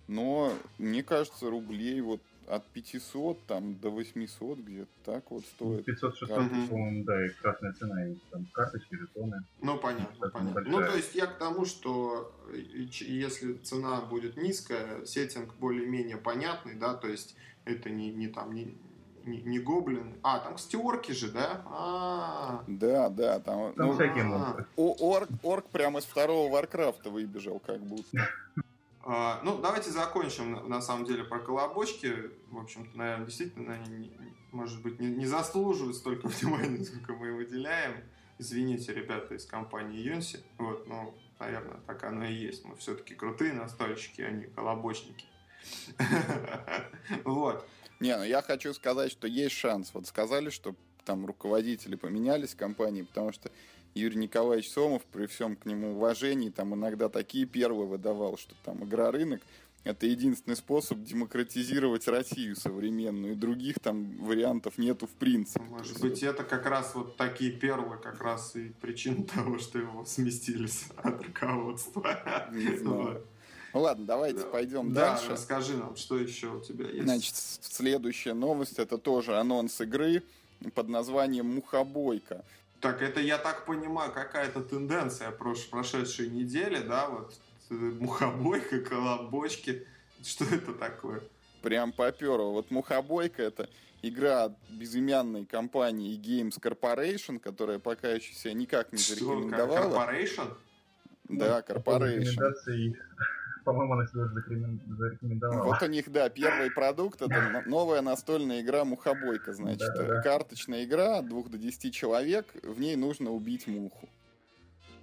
Но, 0.08 0.52
мне 0.78 1.02
кажется, 1.02 1.50
рублей 1.50 2.00
вот 2.00 2.20
от 2.48 2.64
500 2.68 3.44
там 3.46 3.78
до 3.78 3.90
800 3.90 4.58
где-то 4.58 4.90
так 5.04 5.30
вот 5.30 5.44
стоит. 5.44 5.84
500 5.84 6.16
600 6.16 6.36
по-моему, 6.70 7.04
да, 7.04 7.26
и 7.26 7.28
красная 7.28 7.72
цена, 7.74 8.08
и 8.08 8.14
там 8.30 8.46
карточки, 8.52 8.96
жетоны. 8.96 9.44
Ну, 9.60 9.78
понятно, 9.78 10.30
понятно. 10.30 10.62
Ну, 10.66 10.78
то 10.78 10.96
есть 10.96 11.14
я 11.14 11.26
к 11.26 11.38
тому, 11.38 11.66
что 11.66 12.32
если 12.52 13.54
цена 13.54 14.00
будет 14.00 14.36
низкая, 14.36 15.04
сеттинг 15.04 15.54
более-менее 15.56 16.16
понятный, 16.16 16.74
да, 16.74 16.94
то 16.94 17.08
есть 17.08 17.36
это 17.66 17.90
не, 17.90 18.10
не 18.10 18.28
там, 18.28 18.54
не, 18.54 18.74
не, 19.24 19.42
не 19.42 19.58
гоблин. 19.58 20.14
А, 20.22 20.38
там, 20.38 20.54
кстати, 20.54 20.76
орки 20.76 21.12
же, 21.12 21.30
да? 21.30 21.62
А-а-а. 21.66 22.64
Да, 22.66 23.10
да, 23.10 23.40
там... 23.40 23.74
Там 23.74 23.88
ну, 23.88 23.92
всякие 23.92 24.24
монстры. 24.24 24.66
Орк, 24.76 25.28
орк 25.42 25.66
прямо 25.66 25.98
из 25.98 26.04
второго 26.04 26.50
Варкрафта 26.50 27.10
выбежал, 27.10 27.60
как 27.60 27.80
будто. 27.80 28.26
А, 29.10 29.40
ну, 29.42 29.56
давайте 29.56 29.90
закончим, 29.90 30.68
на 30.68 30.82
самом 30.82 31.06
деле, 31.06 31.24
про 31.24 31.38
колобочки. 31.38 32.30
В 32.50 32.58
общем-то, 32.58 32.98
наверное, 32.98 33.24
действительно, 33.24 33.72
они, 33.72 34.12
может 34.52 34.82
быть, 34.82 35.00
не, 35.00 35.24
заслуживают 35.24 35.96
столько 35.96 36.28
внимания, 36.28 36.84
сколько 36.84 37.14
мы 37.14 37.32
выделяем. 37.32 38.04
Извините, 38.38 38.92
ребята 38.92 39.34
из 39.34 39.46
компании 39.46 39.98
Юнси. 39.98 40.40
Вот, 40.58 40.86
ну, 40.86 41.14
наверное, 41.40 41.80
так 41.86 42.04
оно 42.04 42.26
и 42.26 42.34
есть. 42.34 42.66
Мы 42.66 42.76
все-таки 42.76 43.14
крутые 43.14 43.54
настольщики, 43.54 44.20
а 44.20 44.30
не 44.30 44.44
колобочники. 44.44 45.24
Вот. 47.24 47.66
Не, 48.00 48.14
ну 48.14 48.24
я 48.24 48.42
хочу 48.42 48.74
сказать, 48.74 49.10
что 49.10 49.26
есть 49.26 49.56
шанс. 49.56 49.90
Вот 49.94 50.06
сказали, 50.06 50.50
что 50.50 50.76
там 51.06 51.24
руководители 51.24 51.96
поменялись 51.96 52.52
в 52.52 52.58
компании, 52.58 53.02
потому 53.02 53.32
что 53.32 53.50
Юрий 53.94 54.16
Николаевич 54.16 54.70
Сомов, 54.70 55.02
при 55.04 55.26
всем 55.26 55.56
к 55.56 55.66
нему 55.66 55.92
уважении, 55.92 56.50
там 56.50 56.74
иногда 56.74 57.08
такие 57.08 57.46
первые 57.46 57.86
выдавал, 57.86 58.36
что 58.36 58.54
там 58.64 58.84
игрорынок 58.84 59.40
это 59.84 60.06
единственный 60.06 60.56
способ 60.56 61.02
демократизировать 61.02 62.08
Россию 62.08 62.56
современную, 62.56 63.32
и 63.32 63.36
других 63.36 63.78
там 63.80 64.16
вариантов 64.18 64.76
нету 64.76 65.06
в 65.06 65.12
принципе. 65.12 65.64
Может 65.64 65.92
есть, 65.92 66.00
быть, 66.02 66.22
это 66.22 66.44
как 66.44 66.66
раз 66.66 66.94
вот 66.94 67.16
такие 67.16 67.52
первые, 67.52 67.98
как 67.98 68.20
раз 68.20 68.54
и 68.56 68.70
причина 68.80 69.24
того, 69.24 69.58
что 69.58 69.78
его 69.78 70.04
сместились 70.04 70.84
от 70.96 71.22
руководства. 71.22 72.50
Не 72.52 72.76
знаю. 72.76 73.24
Ну 73.74 73.80
ладно, 73.80 74.06
давайте 74.06 74.40
да. 74.40 74.46
пойдем 74.46 74.92
да, 74.92 75.14
дальше. 75.14 75.30
Расскажи 75.30 75.76
нам, 75.76 75.96
что 75.96 76.18
еще 76.18 76.48
у 76.48 76.60
тебя 76.60 76.86
есть. 76.86 77.04
Значит, 77.04 77.34
следующая 77.36 78.34
новость 78.34 78.78
это 78.78 78.98
тоже 78.98 79.38
анонс 79.38 79.80
игры 79.80 80.22
под 80.74 80.88
названием 80.88 81.54
Мухобойка. 81.54 82.44
Так, 82.80 83.02
это, 83.02 83.20
я 83.20 83.38
так 83.38 83.64
понимаю, 83.64 84.12
какая-то 84.12 84.62
тенденция 84.62 85.30
прош, 85.32 85.68
прошедшей 85.68 86.30
недели, 86.30 86.78
да, 86.78 87.08
вот 87.08 87.34
э, 87.70 87.74
мухобойка, 87.74 88.80
колобочки. 88.80 89.86
Что 90.22 90.44
это 90.44 90.72
такое? 90.74 91.22
Прям 91.62 91.92
поперло. 91.92 92.52
Вот 92.52 92.70
мухобойка 92.70 93.42
это 93.42 93.68
игра 94.02 94.44
от 94.44 94.52
безымянной 94.70 95.44
компании 95.44 96.18
Games 96.18 96.60
Corporation, 96.60 97.40
которая 97.40 97.80
пока 97.80 98.10
еще 98.10 98.32
себя 98.34 98.52
никак 98.52 98.92
не 98.92 98.98
зарекомендовала. 98.98 99.90
Что, 99.90 100.46
Corporation? 100.46 100.56
Да, 101.28 101.60
Corporation 101.60 102.54
по-моему, 103.72 103.92
она 103.94 104.06
себя 104.06 104.26
зарекомендовала. 104.26 105.64
Вот 105.64 105.82
у 105.82 105.86
них, 105.86 106.10
да, 106.10 106.28
первый 106.28 106.70
продукт, 106.70 107.22
это 107.22 107.62
новая 107.66 108.02
настольная 108.02 108.60
игра 108.60 108.84
«Мухобойка», 108.84 109.52
значит. 109.52 109.92
Да, 109.96 110.02
да. 110.04 110.22
Карточная 110.22 110.84
игра 110.84 111.18
от 111.18 111.28
двух 111.28 111.50
до 111.50 111.58
десяти 111.58 111.92
человек, 111.92 112.46
в 112.62 112.80
ней 112.80 112.96
нужно 112.96 113.30
убить 113.30 113.66
муху. 113.66 114.08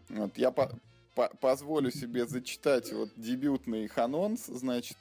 Вот, 0.09 0.37
я 0.37 0.51
по 0.51 0.71
по 1.15 1.29
позволю 1.39 1.91
себе 1.91 2.27
зачитать 2.27 2.91
вот 2.91 3.09
дебютный 3.15 3.85
их 3.85 3.97
анонс, 3.97 4.47
значит, 4.47 4.97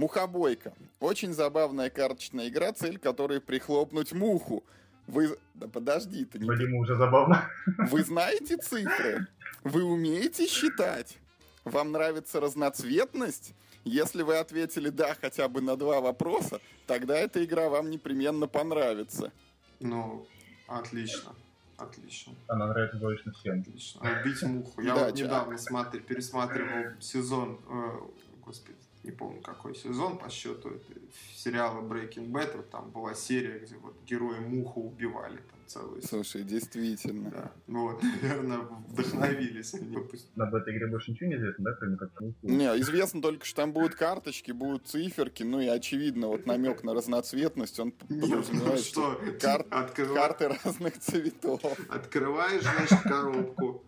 Мухобойка. 0.00 0.72
Очень 0.98 1.34
забавная 1.34 1.90
карточная 1.90 2.48
игра, 2.48 2.72
цель 2.72 2.98
которой 2.98 3.38
прихлопнуть 3.38 4.14
муху. 4.14 4.64
Вы... 5.06 5.36
Да 5.52 5.68
подожди, 5.68 6.24
ты 6.24 6.38
не... 6.38 6.46
Вадиму 6.46 6.80
уже 6.80 6.96
забавно. 6.96 7.44
Вы 7.66 8.02
знаете 8.02 8.56
цифры? 8.56 9.26
Вы 9.62 9.82
умеете 9.84 10.46
считать? 10.46 11.18
Вам 11.64 11.92
нравится 11.92 12.40
разноцветность? 12.40 13.54
Если 13.84 14.22
вы 14.22 14.36
ответили 14.36 14.90
«да» 14.90 15.16
хотя 15.20 15.48
бы 15.48 15.60
на 15.60 15.76
два 15.76 16.00
вопроса, 16.00 16.60
тогда 16.86 17.16
эта 17.16 17.42
игра 17.44 17.68
вам 17.68 17.90
непременно 17.90 18.46
понравится. 18.46 19.32
Ну, 19.80 20.26
отлично. 20.66 21.34
Отлично. 21.78 22.34
Она 22.46 22.66
нравится 22.66 22.98
точно 22.98 23.32
всем. 23.32 23.60
Отлично. 23.60 24.20
Убить 24.20 24.42
муху. 24.42 24.82
Я 24.82 24.94
Да, 24.94 25.06
вот 25.06 25.14
недавно 25.14 25.56
смотри, 25.58 26.00
пересматривал 26.00 27.00
сезон, 27.00 27.58
э, 27.70 28.00
господи, 28.44 28.76
не 29.02 29.12
помню 29.12 29.40
какой 29.40 29.74
сезон 29.74 30.18
по 30.18 30.28
счету 30.28 30.68
это, 30.68 31.00
сериала 31.34 31.80
Breaking 31.80 32.30
Bad. 32.30 32.56
Вот 32.58 32.70
там 32.70 32.90
была 32.90 33.14
серия, 33.14 33.58
где 33.60 33.76
вот 33.76 33.94
герои 34.04 34.40
муху 34.40 34.82
убивали 34.82 35.36
там 35.38 35.59
целую. 35.70 36.02
Слушай, 36.02 36.42
действительно. 36.42 37.30
Да. 37.30 37.52
Ну 37.66 37.92
вот, 37.92 38.02
наверное, 38.22 38.58
вдохновились 38.88 39.74
они. 39.74 39.96
Об 39.96 40.54
этой 40.54 40.76
игре 40.76 40.86
больше 40.88 41.12
ничего 41.12 41.28
не 41.28 41.36
известно, 41.36 41.64
да, 41.64 41.70
кроме 41.78 41.96
как? 41.96 42.10
Не, 42.42 42.66
известно 42.80 43.22
только, 43.22 43.44
что 43.46 43.56
там 43.56 43.72
будут 43.72 43.94
карточки, 43.94 44.52
будут 44.52 44.86
циферки, 44.86 45.42
ну 45.42 45.60
и 45.60 45.66
очевидно, 45.66 46.28
вот 46.28 46.46
намек 46.46 46.82
на 46.82 46.94
разноцветность, 46.94 47.78
он 47.78 47.92
подразумевает, 47.92 48.80
что 48.80 49.20
карты 49.40 50.48
разных 50.48 50.98
цветов. 50.98 51.62
открываешь, 51.88 52.62
значит, 52.62 53.02
коробку, 53.02 53.84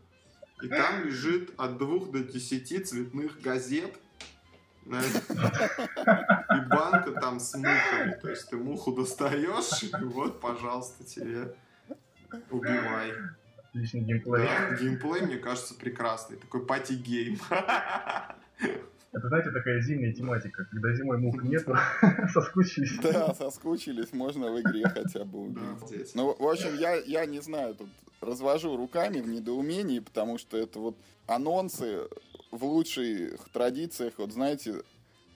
и 0.62 0.68
там 0.68 1.04
лежит 1.04 1.52
от 1.56 1.78
двух 1.78 2.10
до 2.12 2.20
десяти 2.20 2.78
цветных 2.78 3.40
газет, 3.40 3.92
и 4.84 6.60
банка 6.68 7.12
там 7.20 7.38
с 7.38 7.54
мухами. 7.54 8.18
То 8.20 8.30
есть 8.30 8.48
ты 8.50 8.56
муху 8.56 8.92
достаешь, 8.92 9.82
и 9.82 10.04
вот, 10.04 10.40
пожалуйста, 10.40 11.04
тебе 11.04 11.54
убивай. 12.50 13.12
Отличный 13.70 14.00
геймплей. 14.00 14.44
Да, 14.46 14.76
геймплей, 14.76 15.22
мне 15.22 15.36
кажется, 15.38 15.74
прекрасный. 15.74 16.36
Такой 16.36 16.64
party 16.66 17.02
game. 17.02 17.38
Это, 19.14 19.28
знаете, 19.28 19.50
такая 19.50 19.80
зимняя 19.82 20.12
тематика. 20.12 20.64
Когда 20.70 20.94
зимой 20.94 21.18
мух 21.18 21.42
нету, 21.42 21.76
соскучились. 22.32 22.98
Да, 22.98 23.34
соскучились, 23.34 24.12
можно 24.12 24.50
в 24.50 24.60
игре 24.60 24.84
хотя 24.88 25.24
бы 25.24 25.48
Да, 25.50 25.60
убить. 25.60 25.86
здесь. 25.86 26.14
Ну, 26.14 26.34
в 26.38 26.46
общем, 26.48 26.74
я, 26.78 26.94
я 26.94 27.26
не 27.26 27.40
знаю, 27.40 27.74
тут 27.74 27.88
развожу 28.22 28.74
руками 28.76 29.20
в 29.20 29.28
недоумении, 29.28 29.98
потому 29.98 30.38
что 30.38 30.56
это 30.56 30.78
вот 30.78 30.96
анонсы 31.26 32.08
в 32.50 32.64
лучших 32.64 33.48
традициях, 33.52 34.14
вот 34.16 34.32
знаете, 34.32 34.82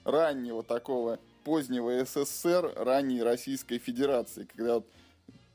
раннего 0.05 0.63
такого 0.63 1.19
позднего 1.45 2.03
СССР, 2.05 2.73
ранней 2.77 3.23
Российской 3.23 3.79
Федерации, 3.79 4.45
когда 4.55 4.75
вот 4.77 4.87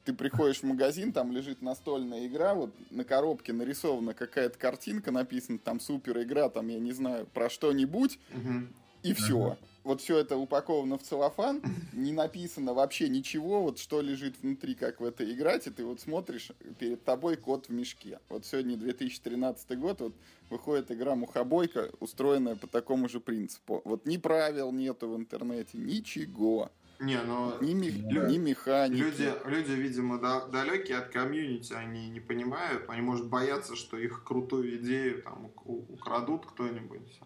ты 0.06 0.14
приходишь 0.14 0.60
в 0.62 0.64
магазин, 0.64 1.12
там 1.14 1.32
лежит 1.32 1.62
настольная 1.62 2.26
игра, 2.28 2.54
вот 2.54 2.72
на 2.90 3.04
коробке 3.04 3.54
нарисована 3.54 4.14
какая-то 4.14 4.58
картинка, 4.58 5.12
написано 5.12 5.60
там 5.60 5.80
супер 5.80 6.22
игра, 6.22 6.50
там 6.50 6.68
я 6.70 6.80
не 6.80 6.92
знаю, 6.92 7.28
про 7.34 7.50
что-нибудь, 7.50 8.20
Мгм. 8.34 8.74
и 9.04 9.14
все. 9.14 9.58
Вот 9.84 10.00
все 10.00 10.20
это 10.20 10.38
упаковано 10.38 11.00
в 11.00 11.04
целлофан, 11.04 11.62
не 11.94 12.14
написано 12.14 12.74
вообще 12.76 13.10
ничего, 13.10 13.64
вот 13.64 13.80
что 13.80 14.02
лежит 14.02 14.36
внутри, 14.42 14.76
как 14.76 15.00
в 15.02 15.04
это 15.06 15.24
играть, 15.32 15.66
и 15.66 15.72
ты 15.72 15.84
вот 15.86 16.00
смотришь, 16.02 16.52
перед 16.78 17.04
тобой 17.04 17.36
кот 17.36 17.68
в 17.68 17.72
мешке. 17.72 18.20
Вот 18.30 18.46
сегодня 18.46 18.78
2013 18.78 19.78
год, 19.80 20.02
вот 20.02 20.14
выходит 20.52 20.92
игра 20.92 21.16
«Мухобойка», 21.16 21.90
устроенная 22.00 22.56
по 22.56 22.68
такому 22.68 23.08
же 23.10 23.20
принципу. 23.20 23.82
Вот 23.86 24.06
ни 24.06 24.18
правил 24.18 24.72
нету 24.72 25.10
в 25.10 25.16
интернете, 25.18 25.78
ничего. 25.80 26.70
Не, 27.02 27.20
ну... 27.24 27.60
Ни, 27.62 27.74
мех- 27.74 28.14
Да. 28.14 28.28
ни 28.30 28.38
механики. 28.38 29.00
Люди, 29.02 29.34
люди, 29.46 29.72
видимо, 29.72 30.20
да- 30.20 30.46
далекие 30.46 30.98
от 31.00 31.10
комьюнити, 31.10 31.74
они 31.74 32.10
не 32.12 32.20
понимают, 32.20 32.84
они, 32.90 33.02
может, 33.02 33.28
боятся, 33.28 33.76
что 33.76 33.98
их 33.98 34.24
крутую 34.24 34.78
идею 34.78 35.24
там 35.24 35.52
украдут 35.66 36.46
кто-нибудь. 36.46 37.20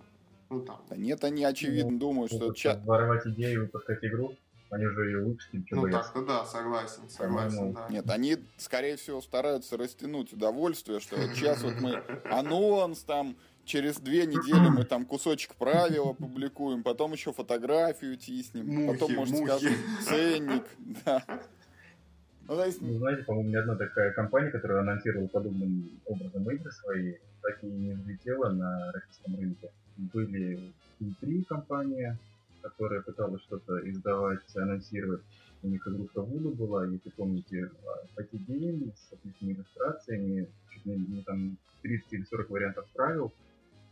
Ну, 0.49 0.61
там, 0.61 0.81
Да 0.89 0.95
нет, 0.95 1.23
они 1.25 1.43
очевидно 1.43 1.99
думают, 1.99 2.31
что 2.31 2.53
ча- 2.53 2.81
Воровать 2.85 3.25
идею, 3.27 3.63
выпускать 3.63 4.01
игру. 4.03 4.35
Они 4.71 4.85
уже 4.85 5.05
ее 5.07 5.23
выпустили, 5.23 5.63
что 5.67 5.75
ну 5.75 5.89
так-то 5.91 6.25
да, 6.25 6.43
согласен, 6.45 7.07
согласен, 7.09 7.73
да. 7.73 7.87
Нет, 7.89 8.09
они, 8.09 8.37
скорее 8.57 8.95
всего, 8.95 9.21
стараются 9.21 9.77
растянуть 9.77 10.33
удовольствие, 10.33 10.99
что 10.99 11.17
вот 11.17 11.29
сейчас 11.35 11.61
вот 11.63 11.75
мы 11.81 12.01
анонс 12.31 13.03
там, 13.03 13.35
через 13.65 13.97
две 13.99 14.25
недели 14.25 14.69
мы 14.69 14.83
там 14.85 15.05
кусочек 15.05 15.55
правила 15.55 16.13
публикуем, 16.13 16.83
потом 16.83 17.11
еще 17.13 17.33
фотографию 17.33 18.15
тиснем, 18.17 18.67
Мухи, 18.67 18.93
потом, 18.99 19.15
может, 19.15 19.33
мухи. 19.35 19.47
скажем, 19.49 19.73
ценник, 20.03 20.63
да. 21.05 21.23
Ну, 22.47 22.55
то 22.55 22.65
есть, 22.65 22.81
Ну, 22.81 22.93
знаете, 22.99 23.23
по-моему, 23.23 23.49
ни 23.49 23.55
одна 23.55 23.75
такая 23.75 24.13
компания, 24.13 24.51
которая 24.51 24.81
анонсировала 24.81 25.27
подобным 25.27 25.89
образом 26.05 26.49
игры 26.49 26.71
свои, 26.71 27.15
так 27.41 27.63
и 27.63 27.67
не 27.67 27.93
взлетела 27.93 28.49
на 28.51 28.91
российском 28.91 29.35
рынке. 29.35 29.71
Были 29.97 30.71
E3 31.01 31.43
компания, 31.45 32.17
которая 32.61 33.01
пыталась 33.01 33.41
что-то 33.41 33.89
издавать, 33.89 34.41
анонсировать. 34.55 35.21
У 35.63 35.67
них 35.67 35.87
игрушка 35.87 36.21
Вуду 36.21 36.51
была, 36.51 36.85
если 36.85 37.09
помните, 37.09 37.71
party 38.15 38.57
game 38.57 38.91
с 38.95 39.13
отличными 39.13 39.53
иллюстрациями, 39.53 40.47
чуть 40.71 40.85
ли 40.85 40.95
не 40.97 41.23
там 41.23 41.57
30 41.81 42.13
или 42.13 42.23
40 42.29 42.49
вариантов 42.51 42.85
правил. 42.93 43.31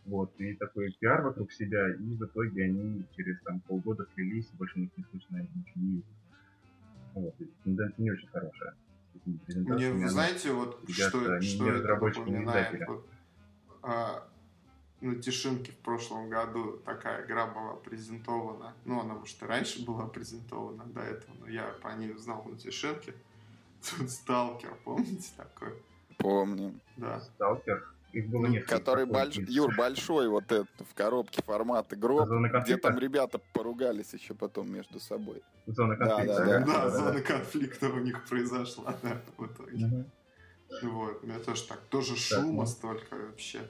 Вот, 0.06 0.34
и 0.38 0.54
такой 0.56 0.92
пиар 1.00 1.22
вокруг 1.22 1.52
себя, 1.52 1.90
и 1.94 2.16
в 2.16 2.26
итоге 2.26 2.66
они 2.66 3.06
через 3.16 3.40
там 3.42 3.62
полгода 3.62 4.06
слились, 4.14 4.50
и 4.52 4.58
больше 4.58 4.80
них 4.80 4.90
не 4.98 5.04
слышно 5.12 5.38
ничего 5.38 5.74
не 5.76 5.88
видно. 5.88 6.04
Вот, 7.14 7.36
и 7.40 7.46
тенденция 7.64 8.04
не 8.04 8.12
очень 8.12 8.28
хорошая. 8.28 8.76
Мне, 9.26 9.92
вы 9.92 10.10
знаете, 10.10 10.52
вот 10.52 10.84
что, 10.90 11.42
что 11.42 11.70
это 11.70 11.88
напоминает? 11.88 12.88
Вот, 12.88 13.08
а, 13.82 14.28
на 15.00 15.16
Тишинке 15.16 15.72
в 15.72 15.78
прошлом 15.78 16.30
году 16.30 16.82
такая 16.86 17.26
игра 17.26 17.48
была 17.48 17.76
презентована. 17.76 18.74
Ну, 18.84 19.00
она, 19.00 19.14
может, 19.14 19.42
и 19.42 19.46
раньше 19.46 19.86
была 19.86 20.08
презентована 20.08 20.86
до 20.86 21.02
этого, 21.02 21.36
но 21.40 21.48
я 21.48 21.68
по 21.82 21.90
ней 21.90 22.12
узнал 22.12 22.44
на 22.44 22.58
Тишинке. 22.58 23.14
Тут 23.98 24.10
Сталкер, 24.10 24.76
помните 24.84 25.30
такой? 25.38 25.74
помним. 26.24 26.80
Да. 26.98 27.20
Сталкер. 27.20 27.86
Их 28.14 28.30
было 28.30 28.46
несколько. 28.46 28.78
Который 28.78 29.06
больш... 29.06 29.36
Юр, 29.36 29.76
большой 29.76 30.30
вот 30.30 30.46
этот 30.52 30.70
в 30.88 30.94
коробке 30.94 31.42
формат 31.42 31.92
игрок, 31.94 32.28
Зоны 32.28 32.48
где 32.48 32.54
конфликта. 32.54 32.88
там 32.90 33.00
ребята 33.00 33.40
поругались 33.54 34.14
еще 34.14 34.36
потом 34.36 34.72
между 34.72 35.00
собой. 35.00 35.42
Зона 35.66 35.98
Да, 35.98 36.06
конфликта. 36.06 36.46
да, 36.46 36.60
Да, 36.60 36.90
зона 36.90 37.22
конфликта 37.22 37.90
у 37.90 38.00
них 38.00 38.24
произошла, 38.26 38.96
да, 39.02 39.20
в 39.38 39.46
итоге. 39.48 39.86
Мгм. 39.86 40.12
Вот, 40.84 41.24
у 41.24 41.28
меня 41.28 41.40
тоже 41.40 41.64
так, 41.68 41.80
тоже 41.90 42.16
шума 42.16 42.62
ну. 42.62 42.66
столько 42.66 43.16
вообще. 43.16 43.62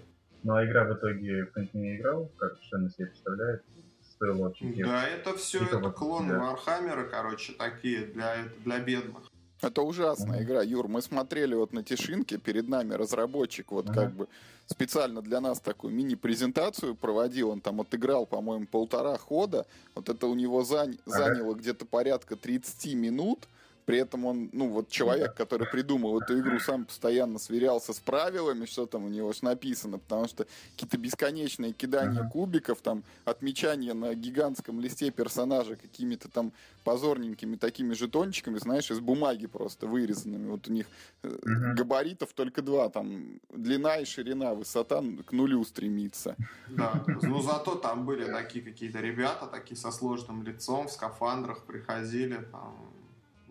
Ну 0.43 0.55
а 0.55 0.65
игра 0.65 0.83
в 0.85 0.93
итоге 0.93 1.45
в 1.45 1.51
конце 1.51 1.77
не 1.77 1.97
играл, 1.97 2.29
как 2.37 2.53
совершенно 2.55 2.89
себе 2.89 3.07
представляет. 3.07 3.63
Стоило 4.01 4.49
очень. 4.49 4.83
Да, 4.83 5.07
это 5.07 5.35
все, 5.37 5.59
то 5.59 5.65
это 5.65 5.79
да. 5.79 6.39
Warhammer 6.39 6.93
а, 6.93 7.05
короче, 7.05 7.53
такие 7.53 8.05
для, 8.07 8.35
для 8.63 8.79
бедных. 8.79 9.23
Это 9.63 9.81
ужасная 9.81 10.43
игра, 10.43 10.61
Юр. 10.61 10.87
Мы 10.89 11.01
смотрели 11.01 11.55
вот 11.55 11.71
на 11.73 11.83
Тишинке, 11.83 12.37
перед 12.37 12.67
нами 12.67 12.93
разработчик 12.93 13.71
вот 13.71 13.89
Ага. 13.89 14.01
как 14.01 14.11
бы 14.13 14.27
специально 14.67 15.21
для 15.21 15.39
нас 15.39 15.59
такую 15.59 15.93
мини-презентацию 15.93 16.95
проводил. 16.95 17.49
Он 17.49 17.61
там 17.61 17.79
отыграл, 17.81 18.25
по-моему, 18.25 18.67
полтора 18.67 19.17
хода. 19.17 19.65
Вот 19.95 20.09
это 20.09 20.27
у 20.27 20.35
него 20.35 20.63
зань- 20.63 20.99
Ага. 21.05 21.17
заняло 21.17 21.53
где-то 21.53 21.85
порядка 21.85 22.35
30 22.35 22.93
минут. 22.93 23.47
При 23.85 23.97
этом 23.97 24.25
он, 24.25 24.49
ну 24.53 24.69
вот 24.69 24.89
человек, 24.89 25.35
который 25.35 25.67
придумал 25.67 26.21
эту 26.21 26.39
игру, 26.39 26.59
сам 26.59 26.85
постоянно 26.85 27.39
сверялся 27.39 27.93
с 27.93 27.99
правилами, 27.99 28.65
что 28.65 28.85
там 28.85 29.05
у 29.05 29.09
него 29.09 29.33
ж 29.33 29.41
написано, 29.41 29.97
потому 29.97 30.27
что 30.27 30.45
какие-то 30.71 30.97
бесконечные 30.97 31.73
кидания 31.73 32.27
кубиков, 32.29 32.81
там 32.81 33.03
отмечания 33.25 33.93
на 33.93 34.13
гигантском 34.15 34.79
листе 34.79 35.11
персонажа 35.11 35.75
какими-то 35.75 36.29
там 36.29 36.51
позорненькими 36.83 37.55
такими 37.55 37.93
жетончиками, 37.93 38.57
знаешь, 38.57 38.91
из 38.91 38.99
бумаги 38.99 39.47
просто 39.47 39.87
вырезанными. 39.87 40.49
Вот 40.49 40.67
у 40.67 40.71
них 40.71 40.85
э, 41.23 41.29
габаритов 41.75 42.33
только 42.33 42.61
два, 42.61 42.89
там 42.89 43.39
длина 43.49 43.97
и 43.97 44.05
ширина, 44.05 44.53
высота 44.53 45.03
к 45.25 45.31
нулю 45.31 45.63
стремится. 45.63 46.35
Да, 46.69 47.03
ну 47.21 47.41
зато 47.41 47.75
там 47.75 48.05
были 48.05 48.25
такие 48.25 48.63
какие-то 48.63 48.99
ребята, 48.99 49.47
такие 49.47 49.77
со 49.77 49.91
сложным 49.91 50.43
лицом, 50.43 50.87
в 50.87 50.91
скафандрах 50.91 51.63
приходили, 51.63 52.37
там, 52.51 52.92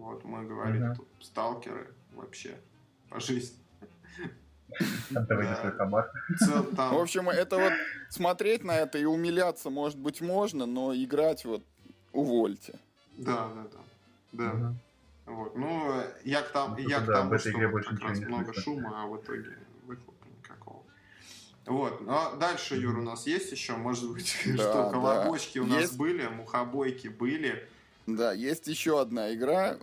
вот 0.03 0.25
мы 0.25 0.45
говорили, 0.45 0.85
Мгм. 0.85 0.97
тут 0.97 1.09
сталкеры 1.21 1.89
вообще 2.13 2.59
по 3.09 3.21
жизни. 3.21 3.59
Да. 5.11 5.73
Цел 6.39 6.63
В 6.65 6.75
там, 6.75 6.95
общем, 6.97 7.29
это 7.29 7.59
вот 7.59 7.73
смотреть 8.09 8.65
на 8.65 8.77
это 8.79 8.99
и 8.99 9.05
умиляться, 9.05 9.71
может 9.71 9.99
быть, 9.99 10.21
можно, 10.21 10.67
но 10.67 10.95
играть 10.95 11.45
вот 11.45 11.63
увольте. 12.13 12.79
да, 13.19 13.49
да, 13.55 13.67
да, 13.73 13.79
да. 14.33 14.53
Мгм. 14.53 14.79
Вот, 15.27 15.57
ну, 15.57 16.03
я 16.25 16.43
к, 16.43 16.49
там, 16.53 16.73
Ну, 16.73 16.79
я 16.79 17.01
к 17.01 17.07
да, 17.07 17.13
тому, 17.13 17.31
в 17.35 17.39
что 17.39 17.51
игре 17.51 17.69
вот 17.69 17.85
как 17.85 18.01
раз 18.01 18.19
много 18.21 18.53
слышно. 18.53 18.63
шума, 18.63 19.03
а 19.03 19.07
в 19.07 19.17
итоге 19.21 19.57
выхлопа 19.87 20.27
никакого. 20.37 20.83
Вот, 21.67 22.01
ну 22.01 22.13
а 22.13 22.37
дальше, 22.37 22.75
Юр, 22.77 22.99
у 22.99 23.03
нас 23.03 23.27
есть 23.27 23.53
еще, 23.53 23.77
может 23.77 24.13
быть, 24.13 24.35
Да, 24.47 24.53
что 24.55 24.73
да. 24.85 24.91
колобочки 24.91 25.59
у 25.61 25.67
нас 25.67 25.83
Есть. 25.83 25.97
были, 25.97 26.27
мухобойки 26.27 27.07
были. 27.09 27.69
Да, 28.17 28.33
есть 28.33 28.67
еще 28.67 29.01
одна 29.01 29.35
игра, 29.35 29.79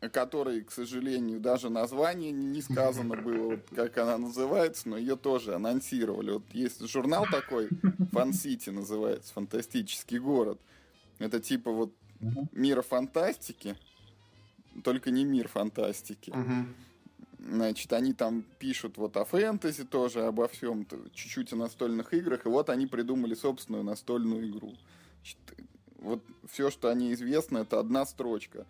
о 0.00 0.08
которой, 0.08 0.62
к 0.62 0.72
сожалению, 0.72 1.38
даже 1.38 1.70
название 1.70 2.32
не 2.32 2.60
сказано 2.60 3.16
было, 3.16 3.56
как 3.74 3.98
она 3.98 4.18
называется, 4.18 4.88
но 4.88 4.98
ее 4.98 5.16
тоже 5.16 5.54
анонсировали. 5.54 6.32
Вот 6.32 6.42
есть 6.52 6.84
журнал 6.88 7.26
такой, 7.30 7.68
Фан 8.10 8.32
Сити 8.32 8.70
называется, 8.70 9.32
фантастический 9.32 10.18
город. 10.18 10.60
Это 11.18 11.38
типа 11.40 11.70
вот 11.70 11.92
мира 12.52 12.82
фантастики, 12.82 13.76
только 14.82 15.10
не 15.10 15.24
мир 15.24 15.48
фантастики. 15.48 16.32
Значит, 17.38 17.92
они 17.92 18.12
там 18.12 18.44
пишут 18.58 18.96
вот 18.98 19.16
о 19.16 19.24
фэнтези 19.24 19.84
тоже, 19.84 20.22
обо 20.22 20.46
всем, 20.46 20.86
чуть-чуть 21.12 21.52
о 21.52 21.56
настольных 21.56 22.14
играх, 22.14 22.46
и 22.46 22.48
вот 22.48 22.70
они 22.70 22.86
придумали 22.86 23.34
собственную 23.34 23.82
настольную 23.82 24.48
игру. 24.48 24.74
Значит, 25.16 25.38
вот 26.02 26.22
все, 26.50 26.70
что 26.70 26.88
они 26.88 27.12
известно, 27.12 27.58
это 27.58 27.78
одна 27.78 28.04
строчка. 28.04 28.66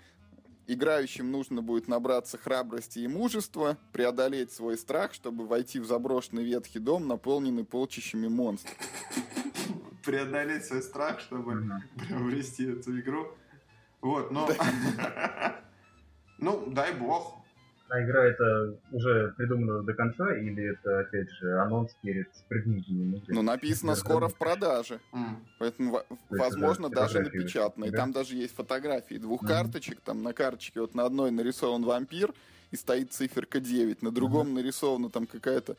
Играющим 0.69 1.31
нужно 1.31 1.61
будет 1.61 1.89
набраться 1.89 2.39
храбрости 2.39 3.01
и 3.01 3.09
мужества, 3.09 3.77
преодолеть 3.93 4.53
свой 4.53 4.79
страх, 4.79 5.13
чтобы 5.13 5.47
войти 5.47 5.81
в 5.81 5.87
заброшенный 5.87 6.45
ветхий 6.45 6.79
дом, 6.79 7.09
наполненный 7.09 7.65
полчищами 7.65 8.29
монстров. 8.29 8.77
Преодолеть 10.05 10.65
свой 10.67 10.83
страх, 10.83 11.21
чтобы 11.21 11.83
приобрести 11.97 12.65
эту 12.65 12.99
игру. 13.01 13.29
Вот, 14.01 14.31
но... 14.31 14.49
Ну, 16.39 16.67
дай 16.67 16.93
бог, 16.93 17.42
а 17.93 18.03
игра 18.03 18.25
это 18.25 18.75
уже 18.91 19.35
придумана 19.37 19.83
до 19.83 19.93
конца, 19.93 20.35
или 20.35 20.73
это, 20.73 21.01
опять 21.01 21.31
же, 21.33 21.61
анонс 21.61 21.95
перед 22.01 22.27
игры? 22.49 23.23
Ну, 23.29 23.43
написано 23.43 23.95
«скоро 23.97 24.29
в 24.29 24.39
продаже». 24.39 24.99
Mm. 25.13 25.37
Поэтому, 25.59 25.99
То 25.99 26.17
возможно, 26.31 26.89
даже 26.89 27.21
напечатано. 27.21 27.85
И 27.85 27.91
там 27.91 28.13
даже 28.13 28.35
есть 28.35 28.55
фотографии 28.55 29.17
двух 29.17 29.43
mm-hmm. 29.43 29.47
карточек. 29.49 30.01
Там 30.01 30.23
на 30.23 30.33
карточке 30.33 30.81
вот 30.81 30.95
на 30.95 31.05
одной 31.05 31.31
нарисован 31.31 31.85
вампир, 31.85 32.33
и 32.71 32.77
стоит 32.77 33.13
циферка 33.13 33.61
9. 33.61 34.01
На 34.01 34.11
другом 34.11 34.47
mm-hmm. 34.49 34.55
нарисована 34.55 35.11
там 35.11 35.27
какая-то 35.27 35.77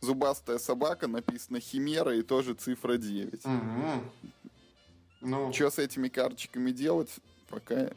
зубастая 0.00 0.56
собака, 0.56 1.08
написано 1.08 1.60
«Химера» 1.60 2.16
и 2.16 2.22
тоже 2.22 2.54
цифра 2.54 2.96
9. 2.96 3.44
Mm-hmm. 3.44 4.00
Ну... 5.20 5.52
Что 5.52 5.68
с 5.68 5.78
этими 5.78 6.08
карточками 6.08 6.70
делать, 6.70 7.14
пока 7.50 7.90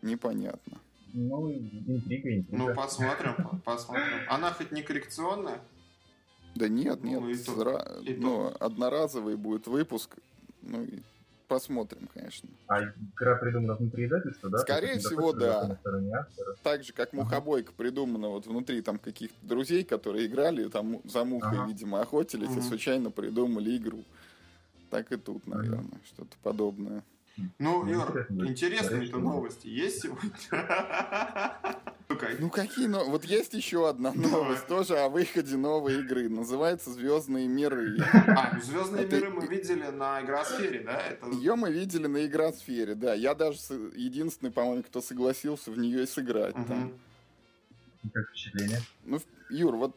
непонятно. 0.00 0.78
Ну, 1.14 1.48
интрига, 1.52 2.36
интрига. 2.36 2.44
Ну, 2.50 2.74
посмотрим, 2.74 3.60
посмотрим. 3.64 4.18
Она 4.28 4.52
хоть 4.52 4.72
не 4.72 4.82
коррекционная? 4.82 5.60
Да 6.56 6.68
нет, 6.68 6.98
ну, 7.02 7.08
нет. 7.08 7.20
Ну, 7.20 7.28
и 7.28 7.34
Зра... 7.34 7.86
и 8.02 8.14
ну, 8.14 8.52
одноразовый 8.58 9.36
будет 9.36 9.68
выпуск. 9.68 10.16
Ну, 10.62 10.82
и 10.82 10.98
посмотрим, 11.46 12.08
конечно. 12.12 12.48
А 12.66 12.82
игра 12.82 13.36
придумана 13.36 13.74
внутри 13.74 14.06
издательства, 14.06 14.50
да? 14.50 14.58
Скорее 14.58 14.98
всего, 14.98 15.32
да. 15.32 15.78
Так 16.64 16.82
же, 16.82 16.92
как 16.92 17.12
Мухобойка 17.12 17.68
ага. 17.68 17.76
придумана 17.76 18.28
вот 18.28 18.46
внутри 18.48 18.82
там 18.82 18.98
каких-то 18.98 19.36
друзей, 19.46 19.84
которые 19.84 20.26
играли, 20.26 20.68
там 20.68 21.00
за 21.04 21.24
мухой, 21.24 21.58
ага. 21.58 21.68
видимо, 21.68 22.00
охотились 22.00 22.48
ага. 22.50 22.58
и 22.58 22.62
случайно 22.62 23.12
придумали 23.12 23.76
игру. 23.76 24.02
Так 24.90 25.12
и 25.12 25.16
тут, 25.16 25.46
наверное, 25.46 25.78
ага. 25.78 26.00
что-то 26.06 26.36
подобное. 26.42 27.04
Ну, 27.58 27.86
Юр, 27.86 28.26
интересные-то 28.30 29.18
новости 29.18 29.66
есть 29.66 30.02
сегодня? 30.02 30.30
Ну 32.38 32.50
какие 32.50 32.86
новости? 32.86 33.10
Вот 33.10 33.24
есть 33.24 33.54
еще 33.54 33.88
одна 33.88 34.12
новость 34.12 34.66
тоже 34.68 34.98
о 34.98 35.08
выходе 35.08 35.56
новой 35.56 36.00
игры. 36.00 36.28
Называется 36.28 36.92
Звездные 36.92 37.48
миры. 37.48 37.96
А, 38.28 38.52
ну 38.54 38.60
Звездные 38.60 39.06
миры 39.06 39.30
мы 39.30 39.46
видели 39.46 39.88
на 39.88 40.20
игросфере, 40.20 40.80
да? 40.80 41.02
Ее 41.32 41.56
мы 41.56 41.72
видели 41.72 42.06
на 42.06 42.24
игросфере, 42.26 42.94
да. 42.94 43.14
Я 43.14 43.34
даже 43.34 43.58
единственный, 43.96 44.52
по-моему, 44.52 44.82
кто 44.82 45.00
согласился 45.00 45.70
в 45.70 45.78
нее 45.78 46.06
сыграть. 46.06 46.54
Как 48.12 48.28
впечатление? 48.28 48.80
Ну, 49.04 49.20
Юр, 49.50 49.74
вот 49.74 49.96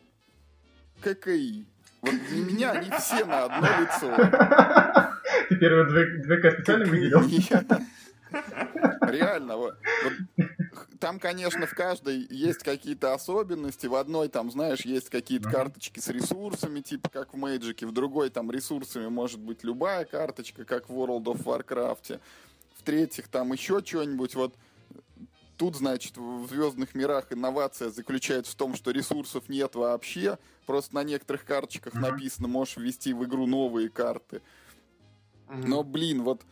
ККИ. 1.02 1.66
Вот 2.02 2.16
для 2.30 2.46
меня 2.46 2.72
они 2.72 2.90
все 3.00 3.26
на 3.26 3.44
одно 3.44 3.68
лицо. 3.82 5.07
Ты 5.50 5.56
первые 5.56 5.86
две, 5.88 6.24
две 6.24 6.52
специально 6.52 6.86
выделил? 6.86 7.22
Реально, 9.02 9.56
вот, 9.56 9.78
вот, 10.04 10.48
там, 11.00 11.20
конечно, 11.20 11.66
в 11.66 11.74
каждой 11.74 12.28
есть 12.30 12.60
какие-то 12.60 13.14
особенности. 13.14 13.88
В 13.88 13.96
одной, 13.96 14.28
там, 14.28 14.52
знаешь, 14.52 14.82
есть 14.82 15.10
какие-то 15.10 15.50
карточки 15.50 16.00
с 16.00 16.10
ресурсами, 16.10 16.82
типа 16.82 17.10
как 17.10 17.34
в 17.34 17.38
Мэджике. 17.38 17.86
В 17.86 17.94
другой, 17.94 18.30
там, 18.30 18.52
ресурсами 18.52 19.08
может 19.08 19.40
быть 19.40 19.64
любая 19.64 20.06
карточка, 20.06 20.66
как 20.66 20.90
в 20.90 20.94
World 20.94 21.24
of 21.24 21.44
Warcraft. 21.44 22.20
В-третьих, 22.78 23.28
там 23.30 23.54
еще 23.54 23.82
что-нибудь. 23.84 24.36
Вот 24.36 24.56
тут, 25.56 25.76
значит, 25.76 26.18
в 26.18 26.48
Звездных 26.48 26.96
мирах 26.96 27.28
инновация 27.32 27.90
заключается 27.90 28.52
в 28.52 28.56
том, 28.56 28.76
что 28.76 28.92
ресурсов 28.92 29.48
нет 29.48 29.76
вообще. 29.76 30.38
Просто 30.66 30.96
на 30.96 31.04
некоторых 31.04 31.46
карточках 31.46 31.94
написано, 31.94 32.48
можешь 32.48 32.78
ввести 32.78 33.14
в 33.14 33.24
игру 33.24 33.46
новые 33.46 33.90
карты. 33.90 34.42
Но, 35.50 35.84
блин, 35.84 36.24
вот 36.24 36.44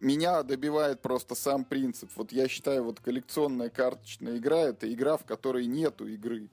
меня 0.00 0.42
добивает 0.42 1.02
просто 1.02 1.34
сам 1.34 1.64
принцип. 1.64 2.10
Вот 2.16 2.32
я 2.32 2.48
считаю, 2.48 2.84
вот 2.84 3.00
коллекционная 3.00 3.70
карточная 3.70 4.36
игра 4.36 4.60
это 4.60 4.92
игра, 4.92 5.16
в 5.16 5.24
которой 5.24 5.66
нету 5.66 6.06
игры. 6.06 6.50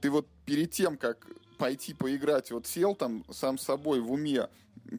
Ты 0.00 0.10
вот 0.10 0.26
перед 0.46 0.70
тем, 0.70 0.96
как 0.96 1.26
пойти 1.58 1.92
поиграть, 1.92 2.50
вот 2.50 2.66
сел 2.66 2.94
там 2.94 3.24
сам 3.30 3.58
собой 3.58 4.00
в 4.00 4.10
уме, 4.10 4.48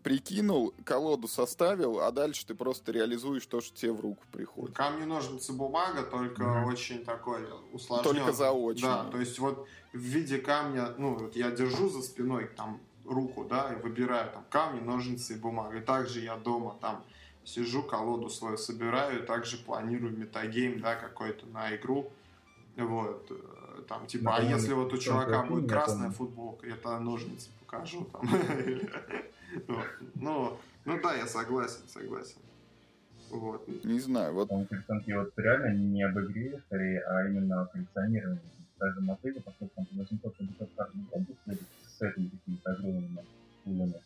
прикинул, 0.03 0.73
колоду 0.85 1.27
составил, 1.27 1.99
а 1.99 2.11
дальше 2.11 2.45
ты 2.45 2.53
просто 2.53 2.91
реализуешь 2.91 3.45
то, 3.47 3.61
что 3.61 3.75
тебе 3.75 3.91
в 3.93 3.99
руку 3.99 4.23
приходит. 4.31 4.75
Камни, 4.75 5.05
ножницы, 5.05 5.53
бумага, 5.53 6.03
только 6.03 6.43
mm-hmm. 6.43 6.65
очень 6.65 7.03
такой 7.03 7.41
усложненный. 7.73 8.19
Только 8.19 8.31
заочно. 8.31 9.03
Да, 9.03 9.09
то 9.09 9.19
есть 9.19 9.39
вот 9.39 9.67
в 9.91 9.97
виде 9.97 10.37
камня, 10.37 10.93
ну, 10.97 11.17
вот 11.17 11.35
я 11.35 11.49
держу 11.49 11.89
за 11.89 12.03
спиной 12.03 12.49
там 12.55 12.79
руку, 13.05 13.45
да, 13.45 13.73
и 13.73 13.81
выбираю 13.81 14.31
там 14.31 14.43
камни, 14.49 14.79
ножницы 14.79 15.33
и 15.33 15.37
бумага. 15.37 15.77
И 15.77 15.81
также 15.81 16.19
я 16.19 16.35
дома 16.35 16.77
там 16.81 17.03
сижу, 17.43 17.83
колоду 17.83 18.29
свою 18.29 18.57
собираю, 18.57 19.23
и 19.23 19.25
также 19.25 19.57
планирую 19.57 20.17
метагейм, 20.17 20.79
да, 20.79 20.95
какой-то 20.95 21.45
на 21.47 21.75
игру. 21.75 22.11
Вот, 22.77 23.27
э, 23.29 23.81
там, 23.87 24.07
типа, 24.07 24.37
а 24.37 24.41
если 24.41 24.73
вот 24.73 24.93
у 24.93 24.97
чувака 24.97 25.43
будет 25.43 25.69
красная 25.69 26.09
футболка, 26.09 26.67
я 26.67 26.75
тогда 26.75 26.99
ножницы 26.99 27.49
покажу, 27.59 28.05
там, 28.05 28.21
ну, 30.15 30.57
ну 30.85 31.01
да, 31.01 31.15
я 31.15 31.27
согласен, 31.27 31.81
согласен. 31.87 32.37
Вот. 33.29 33.67
Не 33.85 33.99
знаю, 33.99 34.33
вот... 34.33 34.51
Он, 34.51 34.67
вот 34.69 35.33
реально 35.37 35.73
не 35.73 36.03
об 36.03 36.17
игре, 36.19 36.61
скорее, 36.67 37.01
а 37.01 37.27
именно 37.27 37.61
о 37.61 37.65
коллекционировании. 37.65 38.41
Даже 38.77 38.99
мотыга, 39.01 39.41
поскольку 39.41 39.73
там 39.75 39.87
800 39.91 40.35
карт 40.75 40.91
с 41.45 41.80
этими 42.05 42.29
какими-то 42.29 42.71
огромными 42.71 43.25
пулами. 43.63 44.01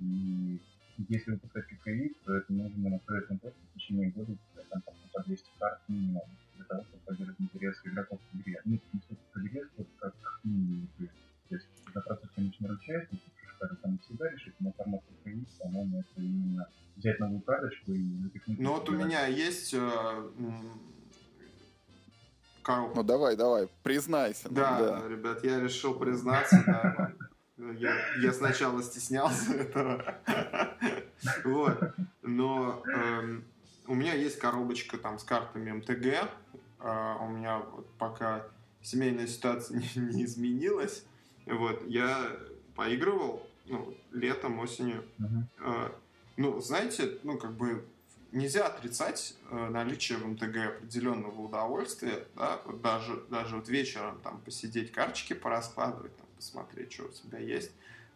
И 0.00 0.60
если 1.08 1.32
выпускать 1.32 1.66
ККИ, 1.66 2.14
то 2.24 2.34
это 2.34 2.52
нужно 2.52 2.90
настроить 2.90 3.30
на 3.30 3.38
то, 3.38 3.50
что 3.50 3.58
в 3.60 3.78
течение 3.78 4.10
года 4.10 4.32
там 4.70 4.82
по 5.12 5.22
200 5.22 5.50
карт 5.58 5.80
минимум 5.88 6.22
для 6.56 6.64
того, 6.64 6.82
чтобы 6.82 7.02
поддерживать 7.04 7.40
интерес 7.40 7.80
игроков 7.84 8.18
к 8.20 8.36
игре. 8.36 8.60
Ну, 8.64 8.72
не 8.92 9.00
столько 9.00 9.22
к 9.32 9.38
игре, 9.38 9.64
сколько 9.66 9.90
как 9.98 10.14
к 10.14 10.44
минимуму. 10.44 10.88
То 11.48 11.54
есть 11.54 11.66
за 11.94 12.00
процесс, 12.00 12.30
конечно, 12.34 12.68
ручаюсь, 12.68 13.08
даже 13.60 13.76
там 13.76 13.98
всегда 13.98 14.28
решить, 14.30 14.54
но 14.60 14.72
формат 14.72 15.02
ККИ, 15.24 15.46
по-моему, 15.58 16.00
это 16.00 16.20
именно 16.20 16.68
взять 16.96 17.18
новую 17.20 17.40
карточку 17.42 17.92
и 17.92 18.22
запихнуть. 18.22 18.58
Ну 18.58 18.72
вот 18.72 18.88
у 18.88 18.92
меня 18.92 19.26
есть 19.26 19.74
э, 19.74 20.30
коробка. 22.68 22.96
Ну 22.96 23.02
давай, 23.02 23.36
давай, 23.36 23.68
признайся. 23.82 24.48
Да, 24.50 24.78
да. 24.78 25.08
ребят, 25.08 25.42
я 25.42 25.58
решил 25.58 25.94
признаться, 25.94 26.62
да, 26.66 27.12
я, 27.78 27.94
я 28.22 28.32
сначала 28.32 28.82
стеснялся 28.82 29.54
этого. 29.54 30.04
Вот. 31.44 31.78
Но 32.22 32.82
эм, 32.86 33.44
у 33.86 33.94
меня 33.94 34.14
есть 34.14 34.38
коробочка 34.38 34.98
там 34.98 35.18
с 35.18 35.24
картами 35.24 35.72
МТГ. 35.72 36.28
Э, 36.80 37.14
у 37.20 37.28
меня 37.28 37.58
вот 37.58 37.90
пока 37.98 38.44
семейная 38.82 39.26
ситуация 39.26 39.78
не, 39.96 40.14
не 40.14 40.24
изменилась. 40.24 41.04
Вот. 41.46 41.82
Я 41.86 42.30
поигрывал 42.76 43.44
ну, 43.66 43.94
летом, 44.12 44.60
осенью. 44.60 45.04
Uh-huh. 45.18 45.42
Э, 45.60 45.90
ну, 46.36 46.60
знаете, 46.60 47.18
ну, 47.24 47.38
как 47.38 47.56
бы 47.56 47.84
нельзя 48.32 48.66
отрицать 48.66 49.34
э, 49.50 49.68
наличие 49.68 50.18
в 50.18 50.26
МТГ 50.26 50.56
определенного 50.76 51.40
удовольствия, 51.40 52.26
да, 52.36 52.60
вот 52.64 52.80
даже, 52.82 53.22
даже 53.30 53.56
вот 53.56 53.68
вечером 53.68 54.20
там 54.20 54.40
посидеть, 54.40 54.92
карточки 54.92 55.32
пораскладывать, 55.32 56.16
там, 56.16 56.26
посмотреть, 56.36 56.92
что 56.92 57.04
у 57.04 57.08
тебя 57.08 57.38
есть. 57.38 57.70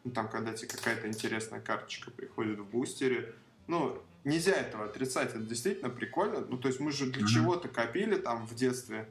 Ну, 0.05 0.11
там, 0.11 0.29
когда 0.29 0.53
тебе 0.53 0.68
какая-то 0.68 1.07
интересная 1.07 1.61
карточка 1.61 2.11
приходит 2.11 2.59
в 2.59 2.64
бустере. 2.64 3.35
Ну, 3.68 4.03
нельзя 4.25 4.53
этого 4.53 4.87
отрицать, 4.87 5.31
это 5.31 5.38
действительно 5.38 5.90
прикольно. 5.90 6.40
Ну, 6.40 6.59
то 6.59 6.68
есть 6.68 6.81
мы 6.81 6.90
же 6.90 7.07
для 7.07 7.22
mm-hmm. 7.22 7.29
чего-то 7.29 7.68
копили 7.68 8.16
там 8.16 8.46
в 8.46 8.55
детстве 8.55 9.09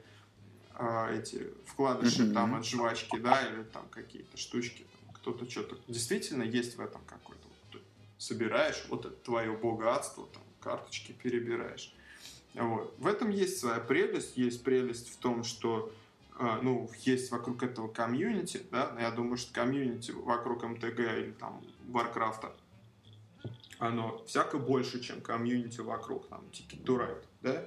э, 0.77 1.17
эти 1.17 1.47
вкладыши 1.65 2.23
mm-hmm. 2.23 2.33
там 2.33 2.55
от 2.55 2.65
жвачки, 2.65 3.17
да, 3.17 3.41
или 3.47 3.63
там 3.63 3.87
какие-то 3.89 4.35
штучки. 4.37 4.85
Там, 5.05 5.13
кто-то 5.15 5.49
что-то... 5.49 5.77
Действительно 5.87 6.43
есть 6.43 6.75
в 6.75 6.81
этом 6.81 7.01
какой-то... 7.05 7.47
Вот, 7.71 7.81
собираешь, 8.17 8.83
вот 8.89 9.05
это 9.05 9.15
твое 9.15 9.53
богатство, 9.53 10.27
там, 10.33 10.43
карточки 10.61 11.11
перебираешь. 11.11 11.93
Вот. 12.53 12.93
В 12.97 13.07
этом 13.07 13.29
есть 13.29 13.59
своя 13.59 13.79
прелесть. 13.79 14.37
Есть 14.37 14.63
прелесть 14.63 15.13
в 15.13 15.17
том, 15.17 15.43
что 15.43 15.91
э, 16.39 16.59
ну, 16.61 16.89
есть 17.01 17.31
вокруг 17.31 17.63
этого 17.63 17.87
комьюнити, 17.87 18.61
да, 18.71 18.95
я 18.99 19.11
думаю, 19.11 19.37
что 19.37 19.53
комьюнити 19.53 20.11
вокруг 20.11 20.63
MTG 20.63 20.99
или 20.99 21.31
там 21.39 21.61
Warcraft 21.87 22.40
а, 22.40 22.53
оно 23.79 24.23
всяко 24.25 24.57
больше, 24.57 25.01
чем 25.01 25.21
комьюнити 25.21 25.81
вокруг 25.81 26.27
там 26.27 26.43
Ticket 26.51 26.83
to 26.83 26.97
Ride, 26.97 27.25
да, 27.41 27.65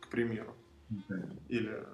к 0.00 0.08
примеру. 0.08 0.54
Или 1.48 1.84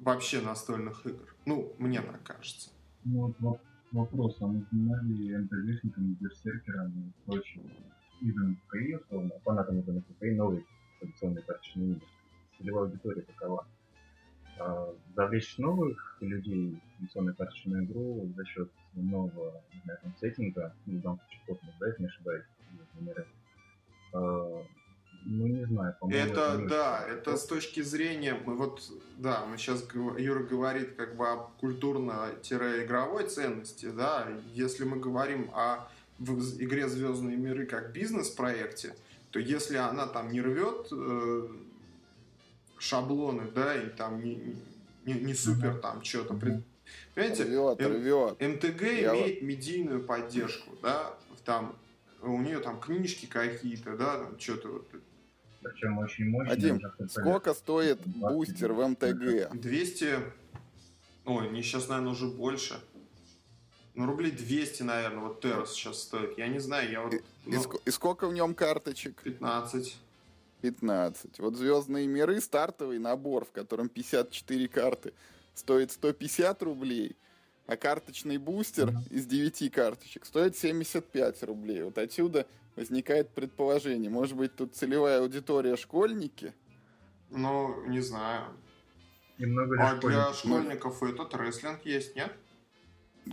вообще 0.00 0.40
настольных 0.40 1.06
игр. 1.06 1.34
Ну, 1.46 1.74
мне 1.78 2.00
так 2.02 2.22
кажется. 2.22 2.70
Ну, 3.04 3.34
вот 3.38 3.60
вопрос, 3.92 4.36
а 4.40 4.46
мы 4.46 4.64
занимали 4.70 5.36
МТГшниками, 5.36 6.16
берсеркерами 6.20 7.08
и 7.08 7.12
прочим 7.24 7.62
видом 8.20 8.58
КИ, 8.72 8.96
условно, 8.96 9.32
фанатами 9.44 9.82
вида 9.82 10.02
КИ, 10.20 10.30
новый 10.30 10.66
традиционный 11.00 11.42
карточный 11.42 11.84
мир. 11.84 12.00
Целевая 12.58 12.84
аудитория 12.84 13.22
такова. 13.22 13.66
А, 14.58 14.94
завлечь 15.14 15.58
новых 15.58 16.16
людей 16.20 16.80
в 16.94 16.98
традиционную 16.98 17.36
карточную 17.36 17.84
игру 17.84 18.28
за 18.36 18.44
счет 18.46 18.70
нового, 18.94 19.62
там, 19.86 20.14
сеттинга, 20.18 20.74
ну, 20.86 20.98
в 20.98 21.02
данном 21.02 21.20
случае 21.20 21.42
космос, 21.46 21.74
да, 21.78 21.86
если 21.88 22.02
не 22.02 22.08
ошибаюсь, 22.08 22.44
миры, 23.00 23.26
а, 24.14 24.62
ну, 25.26 25.46
не 25.46 25.64
знаю, 25.66 25.94
по-моему. 26.00 26.24
Это, 26.24 26.40
это 26.40 26.68
да, 26.68 27.06
это 27.06 27.36
с 27.36 27.46
точки 27.46 27.82
зрения, 27.82 28.34
мы 28.46 28.56
вот, 28.56 28.80
да, 29.18 29.44
мы 29.44 29.58
сейчас, 29.58 29.86
Юра 29.92 30.44
говорит 30.44 30.94
как 30.94 31.16
бы 31.16 31.28
о 31.28 31.36
культурно-игровой 31.60 33.26
ценности, 33.26 33.90
да, 33.90 34.28
если 34.54 34.84
мы 34.84 34.98
говорим 34.98 35.50
о 35.52 35.88
в 36.18 36.62
игре 36.62 36.88
«Звездные 36.88 37.36
миры» 37.36 37.66
как 37.66 37.92
бизнес-проекте, 37.92 38.94
то 39.30 39.38
если 39.38 39.76
она 39.76 40.06
там 40.06 40.32
не 40.32 40.40
рвет 40.40 40.88
э, 40.90 41.48
шаблоны, 42.78 43.50
да, 43.54 43.74
и 43.74 43.88
там 43.88 44.22
не, 44.22 44.56
не, 45.04 45.14
не 45.14 45.34
супер 45.34 45.78
там 45.78 46.02
что-то, 46.02 46.34
понимаете, 46.34 47.44
рвет, 47.44 47.80
М- 47.80 47.92
рвет. 47.92 48.40
МТГ 48.40 48.82
Я 48.82 49.14
имеет 49.14 49.40
вот... 49.40 49.46
медийную 49.46 50.02
поддержку, 50.02 50.70
да, 50.82 51.14
там 51.44 51.76
у 52.22 52.40
нее 52.40 52.60
там 52.60 52.80
книжки 52.80 53.26
какие-то, 53.26 53.96
да, 53.96 54.18
там 54.18 54.38
что-то 54.38 54.68
вот 54.68 54.86
причем 55.62 55.98
очень 55.98 56.28
мощный. 56.28 56.52
Адим, 56.52 56.80
сколько 57.08 57.52
стоит 57.52 58.00
бустер 58.04 58.72
в 58.72 58.86
МТГ? 58.86 59.58
200... 59.60 60.18
Ой, 61.24 61.50
не 61.50 61.62
сейчас, 61.62 61.88
наверное, 61.88 62.12
уже 62.12 62.28
больше. 62.28 62.74
Ну, 63.96 64.04
рублей 64.04 64.30
200, 64.30 64.82
наверное, 64.82 65.20
вот 65.20 65.40
Террас 65.40 65.72
сейчас 65.72 66.02
стоит. 66.02 66.36
Я 66.36 66.48
не 66.48 66.58
знаю, 66.58 66.90
я 66.90 67.00
вот... 67.00 67.14
И, 67.14 67.22
ну, 67.46 67.62
и, 67.86 67.90
сколько 67.90 68.28
в 68.28 68.34
нем 68.34 68.54
карточек? 68.54 69.22
15. 69.22 69.96
15. 70.60 71.38
Вот 71.38 71.56
«Звездные 71.56 72.06
миры» 72.06 72.42
стартовый 72.42 72.98
набор, 72.98 73.46
в 73.46 73.52
котором 73.52 73.88
54 73.88 74.68
карты, 74.68 75.14
стоит 75.54 75.92
150 75.92 76.62
рублей, 76.62 77.16
а 77.66 77.78
карточный 77.78 78.36
бустер 78.36 78.90
mm-hmm. 78.90 79.14
из 79.14 79.24
9 79.24 79.72
карточек 79.72 80.26
стоит 80.26 80.58
75 80.58 81.42
рублей. 81.44 81.82
Вот 81.82 81.96
отсюда 81.96 82.46
возникает 82.76 83.30
предположение. 83.30 84.10
Может 84.10 84.36
быть, 84.36 84.54
тут 84.54 84.76
целевая 84.76 85.20
аудитория 85.20 85.74
школьники? 85.76 86.52
Ну, 87.30 87.82
не 87.86 88.00
знаю. 88.00 88.44
Немного 89.38 89.76
а 89.82 89.94
для 89.96 90.34
школьников 90.34 91.00
ну, 91.00 91.08
этот 91.08 91.34
рестлинг 91.34 91.84
есть, 91.86 92.14
нет? 92.14 92.30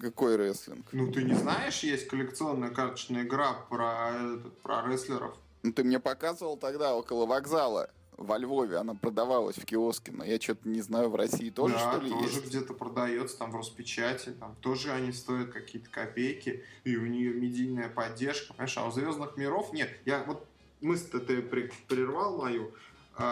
Какой 0.01 0.35
рестлинг? 0.35 0.85
Ну, 0.91 1.11
ты 1.11 1.23
не 1.23 1.33
знаешь, 1.33 1.79
есть 1.79 2.07
коллекционная 2.07 2.69
карточная 2.69 3.23
игра 3.23 3.53
про, 3.69 4.11
этот, 4.11 4.57
про 4.61 4.87
рестлеров? 4.87 5.35
Ну, 5.61 5.71
ты 5.71 5.83
мне 5.83 5.99
показывал 5.99 6.57
тогда 6.57 6.95
около 6.95 7.25
вокзала 7.25 7.89
во 8.17 8.37
Львове 8.37 8.77
она 8.77 8.93
продавалась 8.93 9.57
в 9.57 9.65
киоске, 9.65 10.11
но 10.11 10.23
я 10.23 10.39
что-то 10.39 10.67
не 10.67 10.81
знаю, 10.81 11.09
в 11.09 11.15
России 11.15 11.49
тоже, 11.49 11.75
да, 11.75 11.93
что 11.93 12.01
ли, 12.01 12.09
тоже 12.09 12.35
есть? 12.35 12.47
где-то 12.47 12.73
продается, 12.73 13.37
там 13.37 13.51
в 13.51 13.55
Роспечати, 13.55 14.29
там 14.39 14.55
тоже 14.61 14.91
они 14.91 15.11
стоят 15.11 15.51
какие-то 15.51 15.89
копейки, 15.89 16.63
и 16.83 16.95
у 16.95 17.05
нее 17.05 17.33
медийная 17.33 17.89
поддержка, 17.89 18.53
понимаешь, 18.53 18.77
а 18.77 18.87
у 18.87 18.91
Звездных 18.91 19.37
миров 19.37 19.73
нет. 19.73 19.89
Я 20.05 20.23
вот 20.23 20.45
мысль-то 20.81 21.19
ты 21.19 21.41
прервал 21.87 22.37
мою, 22.37 22.71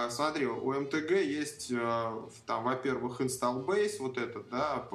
смотри, 0.10 0.46
у 0.46 0.72
МТГ 0.72 1.12
есть 1.12 1.72
а, 1.74 2.30
там, 2.46 2.64
во-первых, 2.64 3.20
base, 3.20 3.98
вот 4.00 4.18
этот, 4.18 4.50
да, 4.50 4.88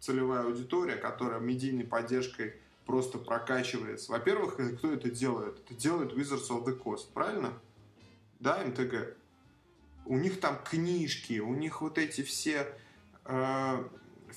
целевая 0.00 0.44
аудитория, 0.44 0.96
которая 0.96 1.40
медийной 1.40 1.84
поддержкой 1.84 2.54
просто 2.84 3.18
прокачивается. 3.18 4.12
Во-первых, 4.12 4.58
кто 4.76 4.92
это 4.92 5.10
делает? 5.10 5.58
Это 5.64 5.74
делает 5.74 6.12
Wizards 6.12 6.50
of 6.50 6.64
the 6.64 6.78
Coast, 6.78 7.06
правильно? 7.14 7.52
Да, 8.40 8.62
МТГ? 8.64 9.16
у 10.06 10.18
них 10.18 10.40
там 10.40 10.58
книжки, 10.62 11.38
у 11.40 11.54
них 11.54 11.80
вот 11.80 11.98
эти 11.98 12.22
все 12.22 12.66
э, 13.24 13.84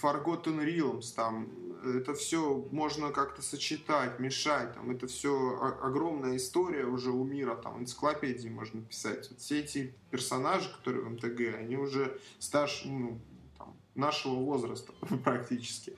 Forgotten 0.01 0.63
Realms, 0.63 1.13
там, 1.15 1.49
это 1.83 2.13
все 2.13 2.67
можно 2.71 3.11
как-то 3.11 3.41
сочетать, 3.41 4.19
мешать, 4.19 4.73
там, 4.73 4.91
это 4.91 5.07
все 5.07 5.59
огромная 5.81 6.37
история 6.37 6.85
уже 6.85 7.11
у 7.11 7.23
мира, 7.23 7.55
там, 7.55 7.81
энциклопедии 7.81 8.49
можно 8.49 8.81
писать. 8.81 9.29
Вот 9.29 9.39
все 9.39 9.59
эти 9.59 9.93
персонажи, 10.11 10.69
которые 10.77 11.03
в 11.03 11.09
МТГ, 11.11 11.57
они 11.59 11.77
уже 11.77 12.19
старше, 12.39 12.87
ну, 12.87 13.19
там, 13.57 13.75
нашего 13.95 14.35
возраста 14.35 14.93
практически. 15.23 15.95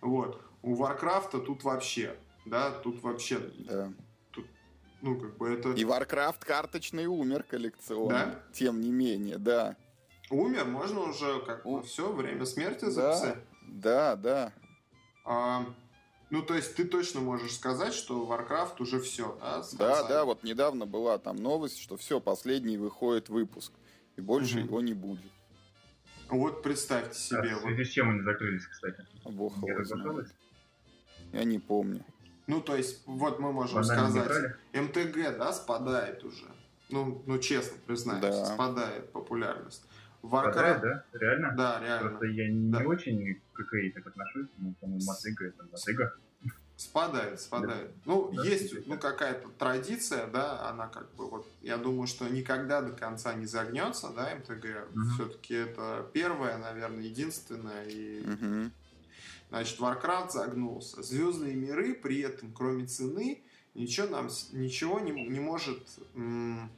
Вот. 0.00 0.40
У 0.62 0.74
Варкрафта 0.74 1.38
тут 1.38 1.64
вообще, 1.64 2.16
да, 2.46 2.70
тут 2.70 3.02
вообще 3.02 3.38
да. 3.58 3.92
Ну, 5.02 5.18
как 5.18 5.36
бы 5.36 5.48
это... 5.48 5.72
И 5.72 5.82
Warcraft 5.82 6.44
карточный 6.46 7.06
умер 7.06 7.42
коллекционный. 7.42 8.08
Да? 8.08 8.40
Тем 8.52 8.80
не 8.80 8.92
менее, 8.92 9.36
да. 9.36 9.76
Умер, 10.30 10.66
можно 10.66 11.00
уже 11.00 11.40
как 11.40 11.64
бы 11.64 11.82
все, 11.82 12.12
время 12.12 12.46
смерти 12.46 12.84
записать. 12.84 13.38
Да, 13.66 14.14
да. 14.14 14.52
Ну, 15.24 16.42
то 16.42 16.54
есть 16.54 16.74
ты 16.76 16.84
точно 16.84 17.20
можешь 17.20 17.54
сказать, 17.54 17.92
что 17.92 18.26
Warcraft 18.26 18.80
уже 18.80 19.00
все, 19.00 19.36
да? 19.40 19.62
Да, 19.72 20.08
да, 20.08 20.24
вот 20.24 20.42
недавно 20.42 20.86
была 20.86 21.18
там 21.18 21.36
новость, 21.36 21.78
что 21.78 21.96
все, 21.96 22.20
последний 22.20 22.78
выходит 22.78 23.28
выпуск. 23.28 23.72
И 24.16 24.20
больше 24.20 24.58
угу. 24.58 24.66
его 24.66 24.80
не 24.80 24.94
будет. 24.94 25.30
Вот 26.28 26.62
представьте 26.62 27.18
себе. 27.18 27.52
А 27.52 27.56
в 27.56 27.60
связи 27.60 27.84
с 27.84 27.90
чем 27.90 28.10
они 28.10 28.22
закрылись, 28.22 28.66
кстати? 28.66 29.06
Бог 29.24 29.54
его 29.58 30.22
Я 31.32 31.44
не 31.44 31.58
помню. 31.58 32.04
Ну, 32.46 32.60
то 32.60 32.76
есть, 32.76 33.02
вот 33.06 33.38
мы 33.38 33.52
можем 33.52 33.82
Банально 33.82 34.10
сказать, 34.10 34.56
МТГ, 34.72 35.38
да, 35.38 35.52
спадает 35.52 36.24
уже. 36.24 36.46
Ну, 36.88 37.22
ну 37.26 37.38
честно 37.38 37.76
признаюсь, 37.86 38.22
да. 38.22 38.46
спадает 38.46 39.12
популярность. 39.12 39.84
Warcraft... 40.22 40.80
да? 40.80 41.04
Реально? 41.12 41.52
Да, 41.56 41.80
реально. 41.80 42.08
Просто 42.08 42.26
я 42.26 42.50
не, 42.50 42.70
да. 42.70 42.78
очень 42.84 43.40
к 43.52 43.92
так 43.94 44.06
отношусь, 44.06 44.48
но, 44.58 44.72
по-моему, 44.80 45.04
мотыга 45.04 45.46
это 45.46 45.64
мотыга. 45.70 46.14
Спадает, 46.76 47.40
спадает. 47.40 47.88
Да. 47.88 48.02
Ну, 48.06 48.32
да, 48.32 48.44
есть 48.44 48.86
ну, 48.86 48.98
какая-то 48.98 49.48
традиция, 49.50 50.26
да, 50.26 50.68
она 50.68 50.88
как 50.88 51.12
бы 51.14 51.28
вот, 51.28 51.46
я 51.60 51.76
думаю, 51.76 52.08
что 52.08 52.28
никогда 52.28 52.82
до 52.82 52.92
конца 52.92 53.34
не 53.34 53.46
загнется, 53.46 54.08
да, 54.08 54.34
МТГ. 54.34 54.88
Угу. 54.90 55.04
Все-таки 55.14 55.54
это 55.54 56.08
первое, 56.12 56.58
наверное, 56.58 57.04
единственное 57.04 57.84
и 57.84 58.20
угу. 58.22 58.70
Значит, 59.52 59.80
Warcraft 59.80 60.30
загнулся. 60.30 61.02
Звездные 61.02 61.54
миры 61.54 61.94
при 61.94 62.20
этом, 62.20 62.52
кроме 62.52 62.86
цены, 62.86 63.42
ничего 63.74 64.08
нам 64.08 64.30
ничего 64.52 64.98
не, 64.98 65.12
не 65.12 65.40
может 65.40 65.86
м- 66.14 66.70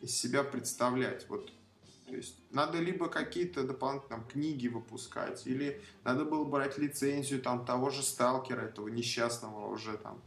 из 0.00 0.10
себя 0.10 0.42
представлять. 0.42 1.26
Вот 1.28 1.52
то 2.12 2.16
есть 2.16 2.36
надо 2.50 2.78
либо 2.78 3.08
какие-то 3.08 3.66
дополнительные 3.66 4.18
там, 4.18 4.28
книги 4.28 4.68
выпускать, 4.68 5.46
или 5.46 5.80
надо 6.04 6.26
было 6.26 6.44
брать 6.44 6.76
лицензию 6.76 7.40
там 7.40 7.64
того 7.64 7.88
же 7.88 8.02
сталкера, 8.02 8.60
этого 8.60 8.88
несчастного 8.88 9.68
уже 9.68 9.96
там. 9.96 10.20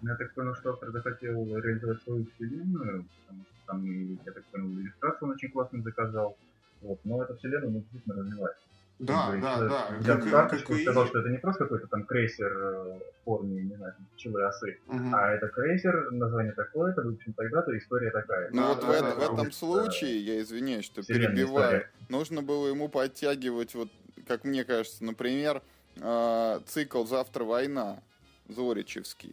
Я 0.00 0.16
так 0.16 0.32
понял, 0.32 0.54
что 0.54 0.70
автор 0.70 0.90
захотел 0.90 1.44
реализовать 1.44 2.02
свою 2.04 2.24
вселенную, 2.24 3.04
потому 3.26 3.44
что 3.44 3.54
там, 3.66 4.12
я 4.24 4.32
так 4.32 4.44
понял, 4.46 4.70
иллюстрацию 4.80 5.28
он 5.28 5.34
очень 5.34 5.50
классно 5.50 5.82
заказал. 5.82 6.38
Вот, 6.80 6.98
но 7.04 7.22
эту 7.22 7.36
вселенную 7.36 7.72
нужно 7.72 7.80
действительно 7.92 8.24
развивать. 8.24 8.56
Да, 9.00 9.32
да, 9.40 9.60
да. 9.66 9.96
Взял 9.98 10.18
как, 10.18 10.30
карточку 10.30 10.74
и 10.74 10.82
сказал, 10.82 11.06
что 11.06 11.20
это 11.20 11.30
не 11.30 11.38
просто 11.38 11.64
какой-то 11.64 11.86
там 11.86 12.04
крейсер 12.04 12.52
э, 12.52 12.98
в 12.98 13.24
форме, 13.24 13.62
не 13.62 13.74
знаю, 13.74 13.94
пчелы 14.14 14.44
осы, 14.44 14.78
угу. 14.86 15.10
а 15.14 15.30
это 15.30 15.48
крейсер, 15.48 16.10
название 16.10 16.52
такое-то, 16.52 17.00
выпущен 17.00 17.32
тогда-то, 17.32 17.76
история 17.78 18.10
такая. 18.10 18.50
Ну 18.50 18.60
да, 18.60 18.68
вот 18.68 18.80
да, 18.82 18.86
в, 18.86 19.00
да, 19.00 19.14
в 19.14 19.32
этом 19.32 19.52
случае, 19.52 20.20
я 20.20 20.40
извиняюсь, 20.42 20.84
что 20.84 21.02
перебиваю, 21.02 21.78
история. 21.78 21.90
нужно 22.10 22.42
было 22.42 22.68
ему 22.68 22.90
подтягивать, 22.90 23.74
вот, 23.74 23.88
как 24.28 24.44
мне 24.44 24.64
кажется, 24.64 25.02
например, 25.02 25.62
э, 25.96 26.60
цикл 26.66 27.04
«Завтра 27.06 27.44
война» 27.44 28.02
Зоричевский. 28.48 29.32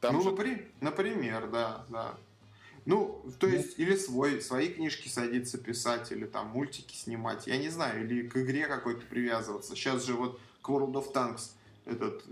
Там 0.00 0.16
ну, 0.16 0.22
же... 0.22 0.30
например, 0.80 1.46
да, 1.46 1.84
да. 1.90 2.14
Ну, 2.90 3.24
то 3.38 3.46
есть, 3.46 3.78
или 3.78 3.94
свой, 3.94 4.40
свои 4.40 4.66
книжки 4.66 5.06
садиться 5.06 5.58
писать, 5.58 6.10
или 6.10 6.26
там 6.26 6.48
мультики 6.48 6.96
снимать, 6.96 7.46
я 7.46 7.56
не 7.56 7.68
знаю, 7.68 8.04
или 8.04 8.26
к 8.26 8.36
игре 8.36 8.66
какой-то 8.66 9.06
привязываться. 9.06 9.76
Сейчас 9.76 10.04
же 10.04 10.14
вот 10.14 10.40
к 10.60 10.68
World 10.68 10.94
of 10.94 11.12
Tanks 11.12 11.52
этот 11.84 12.24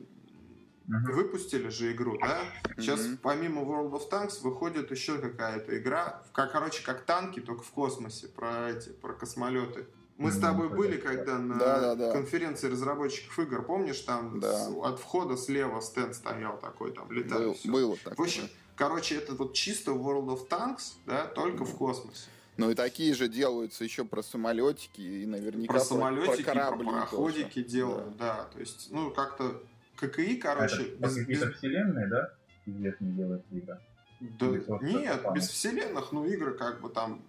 uh-huh. 0.89 1.13
выпустили 1.13 1.69
же 1.69 1.93
игру, 1.93 2.19
да? 2.19 2.41
Сейчас 2.77 2.99
uh-huh. 2.99 3.19
помимо 3.23 3.63
World 3.63 3.93
of 3.93 4.11
Tanks 4.11 4.43
выходит 4.43 4.91
еще 4.91 5.19
какая-то 5.19 5.79
игра, 5.79 6.25
как, 6.33 6.51
короче, 6.51 6.83
как 6.83 7.05
танки, 7.05 7.39
только 7.39 7.63
в 7.63 7.71
космосе, 7.71 8.27
про 8.27 8.71
эти, 8.71 8.89
про 8.89 9.13
космолеты. 9.13 9.87
Мы 10.17 10.33
с 10.33 10.41
тобой 10.41 10.71
были, 10.71 10.97
когда 10.97 11.39
на 11.39 11.57
да, 11.57 11.81
да, 11.81 11.95
да. 11.95 12.13
конференции 12.13 12.69
разработчиков 12.69 13.39
игр, 13.39 13.63
помнишь, 13.63 14.01
там 14.01 14.41
да. 14.41 14.53
с, 14.53 14.73
от 14.83 14.99
входа 14.99 15.37
слева 15.37 15.81
стенд 15.81 16.17
стоял 16.17 16.59
такой, 16.59 16.91
там 16.91 17.13
летал. 17.13 17.39
Был, 17.39 17.57
было 17.63 17.97
такое. 17.97 18.17
В 18.17 18.21
общем, 18.23 18.49
короче, 18.79 19.17
это 19.17 19.35
вот 19.35 19.55
чисто 19.55 19.91
World 19.91 20.29
of 20.29 20.49
Tanks, 20.49 20.95
да, 21.05 21.27
только 21.27 21.65
в 21.65 21.77
космосе. 21.77 22.29
Ну 22.57 22.71
и 22.71 22.75
такие 22.75 23.15
же 23.15 23.29
делаются 23.29 23.85
еще 23.85 24.05
про 24.05 24.23
самолетики 24.23 25.01
и 25.01 25.27
наверняка 25.27 25.75
про, 25.75 25.81
самолетики, 25.81 26.43
про 26.43 26.55
корабли. 26.55 26.85
Про 26.85 26.93
пароходики 26.93 27.63
тоже. 27.63 27.77
делают, 27.77 28.17
да. 28.17 28.37
да. 28.37 28.45
То 28.45 28.61
есть, 28.61 28.89
ну, 28.91 29.11
как-то 29.11 29.63
ККИ, 29.97 30.37
короче... 30.37 30.83
Это 30.83 31.09
без, 31.09 31.27
без... 31.27 31.55
вселенной, 31.55 32.09
да? 32.09 32.33
Известные 32.67 33.13
делают 33.13 33.45
игры? 33.51 33.79
Да, 34.21 34.47
нет, 34.81 35.25
без 35.35 35.49
вселенных, 35.49 36.11
ну, 36.11 36.25
игры 36.25 36.55
как 36.55 36.81
бы 36.81 36.89
там 36.89 37.23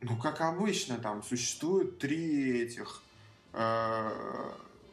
ну, 0.00 0.16
как 0.16 0.40
обычно, 0.40 0.98
там 0.98 1.22
существует 1.22 1.98
три 1.98 2.62
этих 2.62 3.02
э, 3.52 4.10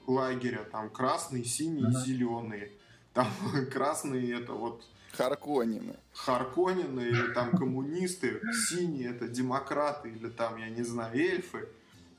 лагеря. 0.08 0.64
Там 0.72 0.90
красный, 0.90 1.44
синий 1.44 1.86
ага. 1.86 2.00
зеленый. 2.00 2.72
Там 3.14 3.28
красные 3.72 4.42
это 4.42 4.54
вот... 4.54 4.84
Харконины. 5.14 5.96
Харконины 6.14 7.02
или 7.02 7.34
там 7.34 7.52
коммунисты. 7.52 8.42
Синие 8.68 9.12
это 9.12 9.28
демократы 9.28 10.10
или 10.10 10.30
там, 10.30 10.58
я 10.58 10.70
не 10.70 10.84
знаю, 10.84 11.16
эльфы. 11.16 11.70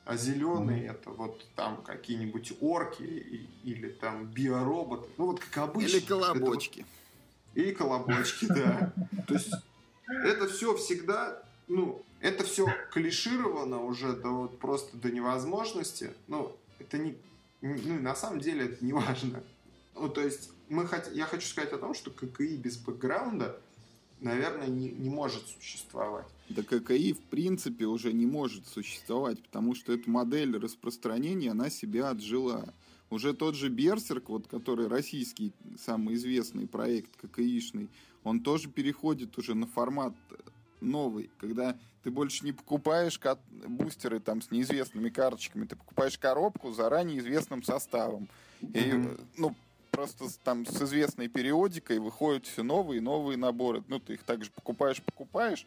А 0.04 0.16
зеленые 0.16 0.88
это 0.88 1.10
вот 1.10 1.46
там 1.56 1.82
какие-нибудь 1.82 2.58
орки 2.60 3.02
или 3.64 3.88
там 3.88 4.26
биороботы. 4.26 5.08
Ну 5.16 5.26
вот 5.26 5.40
как 5.40 5.70
обычно. 5.70 5.96
Или 5.96 6.00
колобочки. 6.00 6.86
Вот... 7.54 7.64
И 7.64 7.72
колобочки, 7.72 8.46
да. 8.46 8.92
То 9.26 9.34
есть 9.34 9.52
это 10.06 10.46
все 10.48 10.76
всегда, 10.76 11.42
ну, 11.68 12.02
это 12.20 12.44
все 12.44 12.66
клишировано 12.92 13.82
уже 13.82 14.12
до 14.12 14.28
вот 14.28 14.58
просто 14.58 14.96
до 14.96 15.10
невозможности. 15.10 16.12
Ну, 16.26 16.54
это 16.78 16.98
не, 16.98 17.16
ну, 17.60 18.00
на 18.00 18.14
самом 18.14 18.40
деле 18.40 18.66
это 18.66 18.84
не 18.84 18.92
важно. 18.92 19.42
Ну, 19.94 20.08
то 20.08 20.20
есть, 20.20 20.50
мы 20.68 20.86
хот... 20.86 21.10
я 21.12 21.26
хочу 21.26 21.46
сказать 21.46 21.72
о 21.72 21.78
том, 21.78 21.94
что 21.94 22.10
ККИ 22.10 22.56
без 22.56 22.76
бэкграунда, 22.76 23.60
наверное, 24.20 24.68
не, 24.68 24.90
не 24.90 25.10
может 25.10 25.46
существовать. 25.46 26.26
Да 26.48 26.62
ККИ, 26.62 27.12
в 27.12 27.22
принципе, 27.22 27.86
уже 27.86 28.12
не 28.12 28.26
может 28.26 28.66
существовать, 28.66 29.42
потому 29.42 29.74
что 29.74 29.92
эта 29.92 30.08
модель 30.10 30.56
распространения, 30.56 31.50
она 31.50 31.70
себя 31.70 32.10
отжила. 32.10 32.72
Уже 33.10 33.34
тот 33.34 33.54
же 33.54 33.68
Берсерк, 33.68 34.28
вот, 34.28 34.46
который 34.46 34.88
российский 34.88 35.52
самый 35.78 36.14
известный 36.14 36.66
проект 36.66 37.10
ККИшный, 37.20 37.88
он 38.24 38.40
тоже 38.40 38.68
переходит 38.68 39.36
уже 39.38 39.54
на 39.54 39.66
формат 39.66 40.14
новый, 40.80 41.30
когда 41.38 41.76
ты 42.02 42.10
больше 42.10 42.44
не 42.44 42.52
покупаешь 42.52 43.18
бустеры 43.66 44.20
там 44.20 44.42
с 44.42 44.50
неизвестными 44.50 45.08
карточками, 45.08 45.66
ты 45.66 45.76
покупаешь 45.76 46.18
коробку 46.18 46.72
заранее 46.72 47.18
известным 47.18 47.62
составом. 47.62 48.28
И, 48.60 48.66
mm-hmm. 48.66 49.26
ну, 49.38 49.56
просто 49.94 50.26
там 50.42 50.66
с 50.66 50.82
известной 50.82 51.28
периодикой 51.28 51.98
выходят 51.98 52.46
все 52.46 52.62
новые 52.62 52.98
и 52.98 53.00
новые 53.00 53.36
наборы. 53.36 53.82
Ну, 53.88 53.98
ты 53.98 54.14
их 54.14 54.22
также 54.22 54.50
покупаешь, 54.50 55.02
покупаешь, 55.02 55.66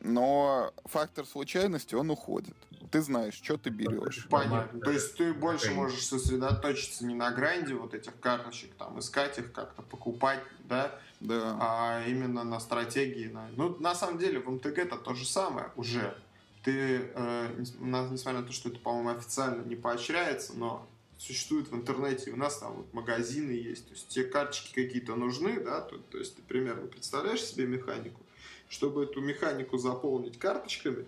но 0.00 0.72
фактор 0.84 1.26
случайности, 1.26 1.94
он 1.94 2.10
уходит. 2.10 2.54
Ты 2.90 3.02
знаешь, 3.02 3.34
что 3.34 3.58
ты 3.58 3.70
берешь. 3.70 4.26
Понятно. 4.30 4.80
То 4.80 4.90
есть 4.90 5.16
ты 5.16 5.34
больше 5.34 5.72
можешь 5.72 6.06
сосредоточиться 6.06 7.04
не 7.04 7.14
на 7.14 7.30
гранде 7.30 7.74
вот 7.74 7.94
этих 7.94 8.18
карточек, 8.20 8.74
там, 8.74 8.98
искать 8.98 9.38
их 9.38 9.52
как-то, 9.52 9.82
покупать, 9.82 10.40
да, 10.60 10.98
да. 11.20 11.56
а 11.60 12.04
именно 12.06 12.44
на 12.44 12.60
стратегии. 12.60 13.28
На... 13.28 13.48
Ну, 13.56 13.76
на 13.80 13.94
самом 13.94 14.18
деле, 14.18 14.40
в 14.40 14.48
МТГ 14.50 14.78
это 14.78 14.96
то 14.96 15.14
же 15.14 15.26
самое 15.26 15.70
уже. 15.76 16.16
Ты, 16.64 17.10
э, 17.14 17.54
несмотря 17.58 18.40
на 18.40 18.46
то, 18.46 18.52
что 18.52 18.68
это, 18.68 18.78
по-моему, 18.78 19.10
официально 19.10 19.62
не 19.62 19.76
поощряется, 19.76 20.52
но 20.54 20.86
существует 21.18 21.68
в 21.68 21.74
интернете, 21.74 22.30
у 22.30 22.36
нас 22.36 22.58
там 22.58 22.74
вот 22.74 22.94
магазины 22.94 23.50
есть, 23.50 23.86
то 23.86 23.92
есть 23.92 24.08
те 24.08 24.24
карточки 24.24 24.72
какие-то 24.72 25.16
нужны, 25.16 25.60
да, 25.60 25.80
то, 25.80 25.98
то 25.98 26.18
есть 26.18 26.36
ты 26.36 26.42
примерно 26.42 26.86
представляешь 26.86 27.42
себе 27.42 27.66
механику, 27.66 28.20
чтобы 28.68 29.04
эту 29.04 29.20
механику 29.20 29.78
заполнить 29.78 30.38
карточками, 30.38 31.06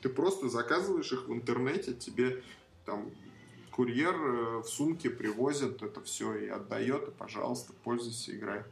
ты 0.00 0.08
просто 0.08 0.48
заказываешь 0.48 1.12
их 1.12 1.26
в 1.26 1.32
интернете, 1.32 1.92
тебе 1.92 2.42
там 2.86 3.10
курьер 3.72 4.14
э, 4.14 4.58
в 4.58 4.66
сумке 4.66 5.10
привозит 5.10 5.82
это 5.82 6.00
все 6.02 6.34
и 6.34 6.48
отдает, 6.48 7.08
и, 7.08 7.10
пожалуйста, 7.10 7.72
пользуйся, 7.84 8.36
играй. 8.36 8.62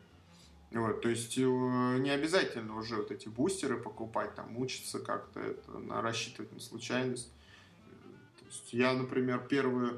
Вот, 0.71 1.01
то 1.01 1.09
есть 1.09 1.37
э, 1.37 1.43
не 1.43 2.11
обязательно 2.11 2.77
уже 2.77 2.97
вот 2.97 3.11
эти 3.11 3.29
бустеры 3.29 3.77
покупать, 3.77 4.35
там 4.37 4.53
мучиться 4.53 5.01
как-то, 5.01 5.41
это, 5.41 5.79
на, 5.79 6.01
рассчитывать 6.01 6.53
на 6.53 6.61
случайность. 6.61 7.31
То 8.39 8.45
есть 8.47 8.73
я, 8.73 8.93
например, 8.93 9.47
первые 9.49 9.95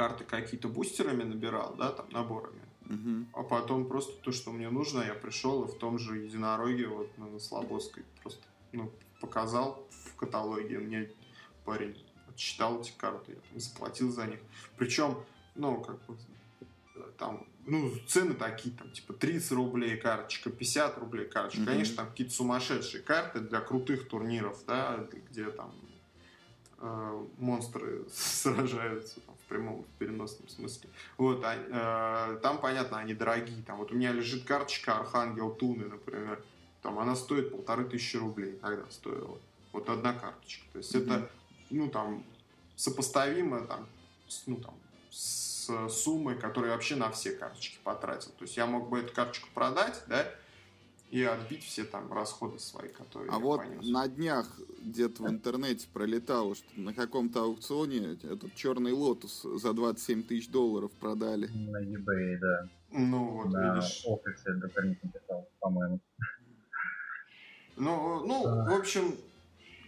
карты 0.00 0.24
какие-то 0.24 0.68
бустерами 0.68 1.24
набирал, 1.24 1.74
да, 1.76 1.92
там 1.92 2.08
наборами. 2.08 2.62
Угу. 2.86 3.26
А 3.34 3.42
потом 3.42 3.86
просто 3.86 4.16
то, 4.22 4.32
что 4.32 4.50
мне 4.50 4.70
нужно, 4.70 5.02
я 5.02 5.12
пришел 5.12 5.62
и 5.64 5.68
в 5.68 5.76
том 5.76 5.98
же 5.98 6.16
единороге, 6.16 6.86
вот 6.86 7.18
на 7.18 7.38
Слободской, 7.38 8.04
просто 8.22 8.40
ну, 8.72 8.90
показал 9.20 9.86
в 9.90 10.16
каталоге, 10.16 10.78
мне 10.78 11.10
парень 11.66 12.02
отчитал 12.30 12.80
эти 12.80 12.92
карты, 12.96 13.32
я 13.32 13.40
там 13.50 13.60
заплатил 13.60 14.10
за 14.10 14.26
них. 14.26 14.40
Причем, 14.78 15.18
ну, 15.54 15.82
как 15.82 16.02
бы, 16.06 16.16
там, 17.18 17.46
ну, 17.66 17.92
цены 18.08 18.32
такие, 18.32 18.74
там, 18.74 18.90
типа, 18.92 19.12
30 19.12 19.52
рублей 19.52 19.98
карточка, 19.98 20.48
50 20.48 20.96
рублей 20.96 21.26
карточка. 21.26 21.60
Mm-hmm. 21.60 21.66
Конечно, 21.66 21.96
там 21.96 22.08
какие-то 22.08 22.32
сумасшедшие 22.32 23.02
карты 23.02 23.40
для 23.40 23.60
крутых 23.60 24.08
турниров, 24.08 24.64
да, 24.66 25.06
где 25.30 25.50
там 25.50 25.74
э, 26.78 27.26
монстры 27.36 28.06
сражаются 28.14 29.20
там, 29.20 29.34
прямом, 29.50 29.82
в 29.82 29.98
переносном 29.98 30.48
смысле. 30.48 30.88
Вот, 31.18 31.42
а, 31.44 32.36
э, 32.36 32.40
там, 32.40 32.58
понятно, 32.58 32.98
они 32.98 33.14
дорогие. 33.14 33.62
Там, 33.64 33.78
вот 33.78 33.92
у 33.92 33.94
меня 33.94 34.12
лежит 34.12 34.44
карточка 34.44 34.98
Архангел 34.98 35.50
Туны, 35.50 35.86
например. 35.86 36.42
Там 36.82 36.98
она 36.98 37.14
стоит 37.14 37.50
полторы 37.50 37.84
тысячи 37.84 38.16
рублей, 38.16 38.58
тогда 38.62 38.84
стоила. 38.90 39.38
Вот 39.72 39.88
одна 39.90 40.14
карточка. 40.14 40.64
То 40.72 40.78
есть 40.78 40.94
mm-hmm. 40.94 41.04
это, 41.04 41.30
ну, 41.70 41.90
там, 41.90 42.24
сопоставимо 42.76 43.66
там, 43.66 43.86
с, 44.28 44.46
ну, 44.46 44.56
там, 44.56 44.74
с 45.10 45.88
суммой, 45.88 46.36
которую 46.38 46.70
я 46.70 46.76
вообще 46.76 46.96
на 46.96 47.10
все 47.10 47.32
карточки 47.32 47.78
потратил. 47.84 48.30
То 48.38 48.44
есть 48.44 48.56
я 48.56 48.66
мог 48.66 48.88
бы 48.88 49.00
эту 49.00 49.12
карточку 49.12 49.48
продать, 49.52 50.02
да, 50.06 50.26
и 51.10 51.24
отбить 51.24 51.64
все 51.64 51.84
там 51.84 52.12
расходы 52.12 52.58
свои, 52.60 52.88
которые 52.88 53.32
А 53.32 53.38
вот 53.38 53.58
понес. 53.60 53.88
на 53.88 54.06
днях 54.08 54.46
где-то 54.80 55.24
в 55.24 55.28
интернете 55.28 55.88
пролетало, 55.92 56.54
что 56.54 56.66
на 56.76 56.94
каком-то 56.94 57.42
аукционе 57.42 58.16
этот 58.22 58.54
черный 58.54 58.92
Lotus 58.92 59.42
за 59.42 59.72
27 59.72 60.22
тысяч 60.22 60.48
долларов 60.48 60.92
продали. 60.92 61.48
На 61.48 61.82
eBay, 61.82 62.38
да. 62.38 62.68
Ну 62.92 63.24
вот, 63.30 63.52
на 63.52 63.74
видишь. 63.74 64.02
офисе 64.06 64.52
дополнительно 64.54 65.12
писал, 65.12 65.48
по-моему. 65.58 66.00
Ну, 67.76 68.24
ну, 68.26 68.46
а. 68.46 68.70
в 68.70 68.78
общем, 68.78 69.16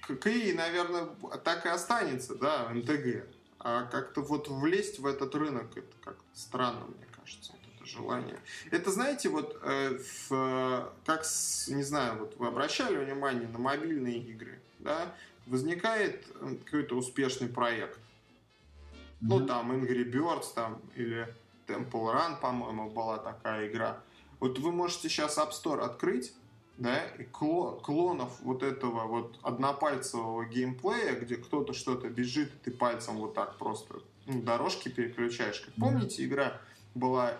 ККИ, 0.08 0.54
наверное, 0.54 1.08
так 1.44 1.66
и 1.66 1.68
останется, 1.68 2.34
да, 2.34 2.68
MTG. 2.70 3.26
А 3.58 3.84
как-то 3.84 4.22
вот 4.22 4.48
влезть 4.48 4.98
в 4.98 5.06
этот 5.06 5.34
рынок, 5.36 5.76
это 5.76 5.96
как-то 6.02 6.24
странно, 6.32 6.86
мне 6.86 7.06
кажется, 7.14 7.52
желание. 7.86 8.38
Это, 8.70 8.90
знаете, 8.90 9.28
вот 9.28 9.58
э, 9.62 9.98
в, 10.28 10.92
как, 11.04 11.24
с, 11.24 11.68
не 11.68 11.82
знаю, 11.82 12.18
вот 12.18 12.36
вы 12.38 12.48
обращали 12.48 12.96
внимание 12.96 13.48
на 13.48 13.58
мобильные 13.58 14.18
игры, 14.18 14.58
да, 14.78 15.14
возникает 15.46 16.26
э, 16.40 16.56
какой-то 16.64 16.96
успешный 16.96 17.48
проект. 17.48 17.98
Mm-hmm. 17.98 19.18
Ну, 19.20 19.46
там, 19.46 19.72
Angry 19.72 20.10
Birds, 20.10 20.46
там, 20.54 20.80
или 20.94 21.32
Temple 21.66 22.14
Run, 22.14 22.40
по-моему, 22.40 22.90
была 22.90 23.18
такая 23.18 23.68
игра. 23.68 24.00
Вот 24.40 24.58
вы 24.58 24.72
можете 24.72 25.08
сейчас 25.08 25.38
App 25.38 25.50
Store 25.50 25.80
открыть, 25.80 26.32
да, 26.78 27.04
и 27.18 27.24
клонов 27.24 28.40
вот 28.40 28.62
этого 28.62 29.06
вот 29.06 29.38
однопальцевого 29.42 30.44
геймплея, 30.46 31.14
где 31.14 31.36
кто-то 31.36 31.72
что-то 31.74 32.08
бежит, 32.08 32.52
и 32.54 32.58
ты 32.64 32.70
пальцем 32.70 33.16
вот 33.18 33.34
так 33.34 33.56
просто 33.56 34.00
ну, 34.26 34.42
дорожки 34.42 34.88
переключаешь. 34.88 35.60
Как 35.60 35.74
помните, 35.74 36.24
игра 36.24 36.60
была 36.94 37.38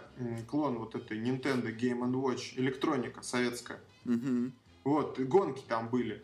клон 0.48 0.78
вот 0.78 0.94
этой 0.94 1.18
Nintendo 1.18 1.76
Game 1.76 2.00
Watch, 2.12 2.54
электроника 2.56 3.22
советская. 3.22 3.80
Угу. 4.04 4.52
Вот, 4.84 5.18
и 5.20 5.24
гонки 5.24 5.62
там 5.66 5.88
были. 5.88 6.22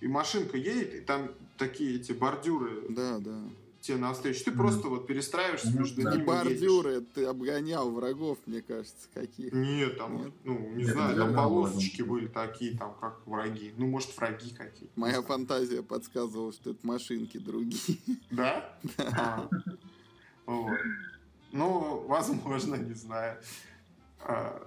И 0.00 0.08
машинка 0.08 0.56
едет, 0.56 0.94
и 0.94 1.00
там 1.00 1.30
такие 1.56 1.96
эти 1.96 2.12
бордюры. 2.12 2.84
Да, 2.90 3.18
да 3.18 3.40
тебе 3.86 3.98
навстречу. 3.98 4.44
Ты 4.44 4.50
mm-hmm. 4.50 4.56
просто 4.56 4.88
вот 4.88 5.06
перестраиваешься 5.06 5.68
mm-hmm. 5.68 5.78
между 5.78 6.10
ними. 6.10 6.24
бордюры, 6.24 6.92
едешь. 6.94 7.06
ты 7.14 7.24
обгонял 7.24 7.90
врагов, 7.90 8.38
мне 8.46 8.62
кажется, 8.62 9.08
каких. 9.14 9.52
Нет, 9.52 9.96
там, 9.96 10.24
Нет? 10.24 10.32
ну, 10.44 10.58
не 10.70 10.84
Нет, 10.84 10.92
знаю, 10.92 11.16
там 11.16 11.34
полосочки 11.34 12.02
были 12.02 12.26
такие, 12.26 12.76
там, 12.76 12.94
как 13.00 13.26
враги. 13.26 13.72
Ну, 13.76 13.86
может, 13.86 14.16
враги 14.16 14.50
какие 14.50 14.90
Моя 14.96 15.22
фантазия 15.22 15.82
подсказывала, 15.82 16.52
что 16.52 16.70
это 16.70 16.80
машинки 16.86 17.38
другие. 17.38 17.98
Да? 18.30 18.78
А. 18.98 19.48
Вот. 20.46 20.78
Ну, 21.56 22.04
возможно, 22.06 22.74
не 22.76 22.94
знаю. 22.94 23.40
Э, 24.20 24.66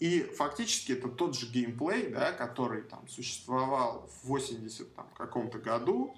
и 0.00 0.22
фактически 0.22 0.92
это 0.92 1.08
тот 1.08 1.36
же 1.36 1.46
геймплей, 1.46 2.10
да, 2.10 2.32
который 2.32 2.82
там 2.82 3.06
существовал 3.08 4.08
в 4.22 4.28
80 4.28 4.94
там, 4.94 5.06
каком-то 5.16 5.58
году. 5.58 6.14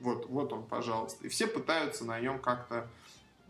Вот, 0.00 0.28
вот 0.28 0.52
он, 0.52 0.66
пожалуйста. 0.66 1.26
И 1.26 1.28
все 1.28 1.46
пытаются 1.46 2.04
на 2.04 2.20
нем 2.20 2.38
как-то 2.38 2.88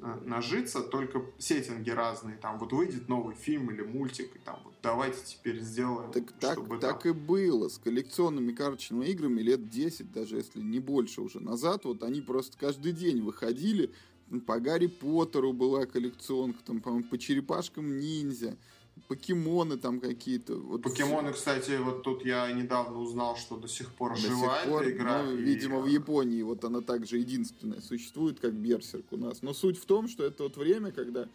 Э, 0.01 0.17
нажиться, 0.25 0.81
только 0.83 1.25
сеттинги 1.39 1.91
разные. 1.91 2.37
Там 2.37 2.59
вот 2.59 2.73
выйдет 2.73 3.09
новый 3.09 3.35
фильм 3.35 3.71
или 3.73 3.83
мультик, 3.83 4.37
и 4.37 4.39
там 4.39 4.61
вот 4.65 4.75
давайте 4.81 5.19
теперь 5.25 5.61
сделаем, 5.61 6.13
так, 6.13 6.31
так, 6.39 6.53
чтобы 6.53 6.79
так 6.79 7.03
там... 7.03 7.13
и 7.13 7.15
было 7.15 7.69
с 7.69 7.79
коллекционными 7.79 8.53
карточными 8.53 9.07
играми 9.07 9.41
лет 9.41 9.69
10, 9.69 10.13
даже 10.13 10.37
если 10.37 10.61
не 10.61 10.79
больше 10.79 11.21
уже 11.21 11.41
назад. 11.41 11.85
Вот 11.85 12.05
они 12.05 12.21
просто 12.21 12.57
каждый 12.57 12.93
день 12.93 13.23
выходили. 13.23 13.93
По 14.47 14.61
Гарри 14.61 14.87
Поттеру 14.87 15.53
была 15.53 15.87
коллекционка, 15.87 16.59
там, 16.65 16.81
по 16.81 17.03
по 17.03 17.19
черепашкам 17.19 17.99
ниндзя 17.99 18.57
покемоны 19.07 19.77
там 19.77 20.01
какие-то. 20.01 20.57
Вот 20.57 20.83
покемоны, 20.83 21.33
кстати, 21.33 21.79
вот 21.79 22.03
тут 22.03 22.25
я 22.25 22.51
недавно 22.53 22.99
узнал, 22.99 23.37
что 23.37 23.57
до 23.57 23.69
сих 23.69 23.93
пор 23.95 24.15
до 24.15 24.21
жива 24.21 24.61
сих 24.61 24.71
пор, 24.71 24.83
эта 24.83 24.91
игра. 24.91 25.23
Ну, 25.23 25.37
и... 25.37 25.43
Видимо, 25.43 25.81
в 25.81 25.87
Японии 25.87 26.43
вот 26.43 26.65
она 26.65 26.81
также 26.81 27.19
единственная 27.19 27.81
существует, 27.81 28.41
как 28.41 28.55
Берсерк 28.55 29.13
у 29.13 29.17
нас. 29.17 29.43
Но 29.43 29.55
суть 29.55 29.79
в 29.79 29.87
том, 29.87 30.09
что 30.09 30.25
это 30.25 30.45
вот 30.45 30.57
время, 30.57 30.93
когда 30.93 31.29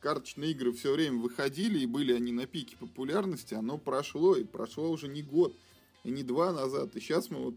карточные 0.00 0.50
игры 0.50 0.72
все 0.72 0.92
время 0.92 1.18
выходили, 1.18 1.78
и 1.78 1.86
были 1.86 2.12
они 2.12 2.32
на 2.32 2.46
пике 2.46 2.76
популярности, 2.76 3.54
оно 3.54 3.78
прошло, 3.78 4.36
и 4.36 4.44
прошло 4.44 4.90
уже 4.90 5.08
не 5.08 5.22
год, 5.22 5.54
и 6.04 6.10
не 6.10 6.22
два 6.22 6.52
назад. 6.52 6.94
И 6.96 7.00
сейчас 7.00 7.30
мы 7.30 7.38
вот 7.38 7.54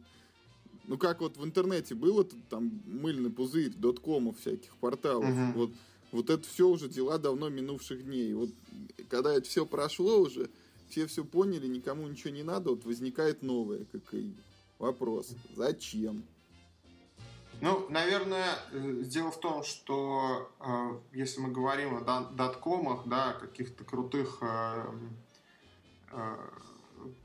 ну, 0.87 0.97
как 0.97 1.21
вот 1.21 1.37
в 1.37 1.43
интернете 1.43 1.95
было, 1.95 2.25
там 2.49 2.81
мыльный 2.85 3.29
пузырь, 3.29 3.73
доткомов 3.75 4.39
всяких 4.39 4.75
порталов. 4.77 5.29
Угу. 5.29 5.59
Вот 5.59 5.71
вот 6.11 6.29
это 6.29 6.47
все 6.47 6.67
уже 6.67 6.87
дела 6.87 7.17
давно 7.17 7.49
минувших 7.49 8.05
дней. 8.05 8.33
Вот 8.33 8.49
когда 9.09 9.33
это 9.33 9.47
все 9.47 9.65
прошло 9.65 10.19
уже, 10.19 10.49
все 10.89 11.05
все 11.07 11.23
поняли, 11.23 11.67
никому 11.67 12.07
ничего 12.07 12.33
не 12.33 12.43
надо, 12.43 12.71
вот 12.71 12.85
возникает 12.85 13.43
новое, 13.43 13.85
как 13.91 14.13
и 14.13 14.33
вопрос. 14.79 15.35
Зачем? 15.55 16.23
Ну, 17.59 17.89
наверное, 17.89 18.55
э, 18.71 19.01
дело 19.03 19.31
в 19.31 19.39
том, 19.39 19.63
что 19.63 20.51
э, 20.59 21.17
если 21.17 21.39
мы 21.41 21.51
говорим 21.51 21.95
о 21.95 22.21
доткомах, 22.31 23.07
да, 23.07 23.33
каких-то 23.33 23.83
крутых 23.83 24.37
э, 24.41 24.85
э, 26.11 26.37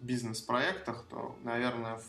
бизнес-проектах, 0.01 1.05
то, 1.11 1.37
наверное, 1.45 2.01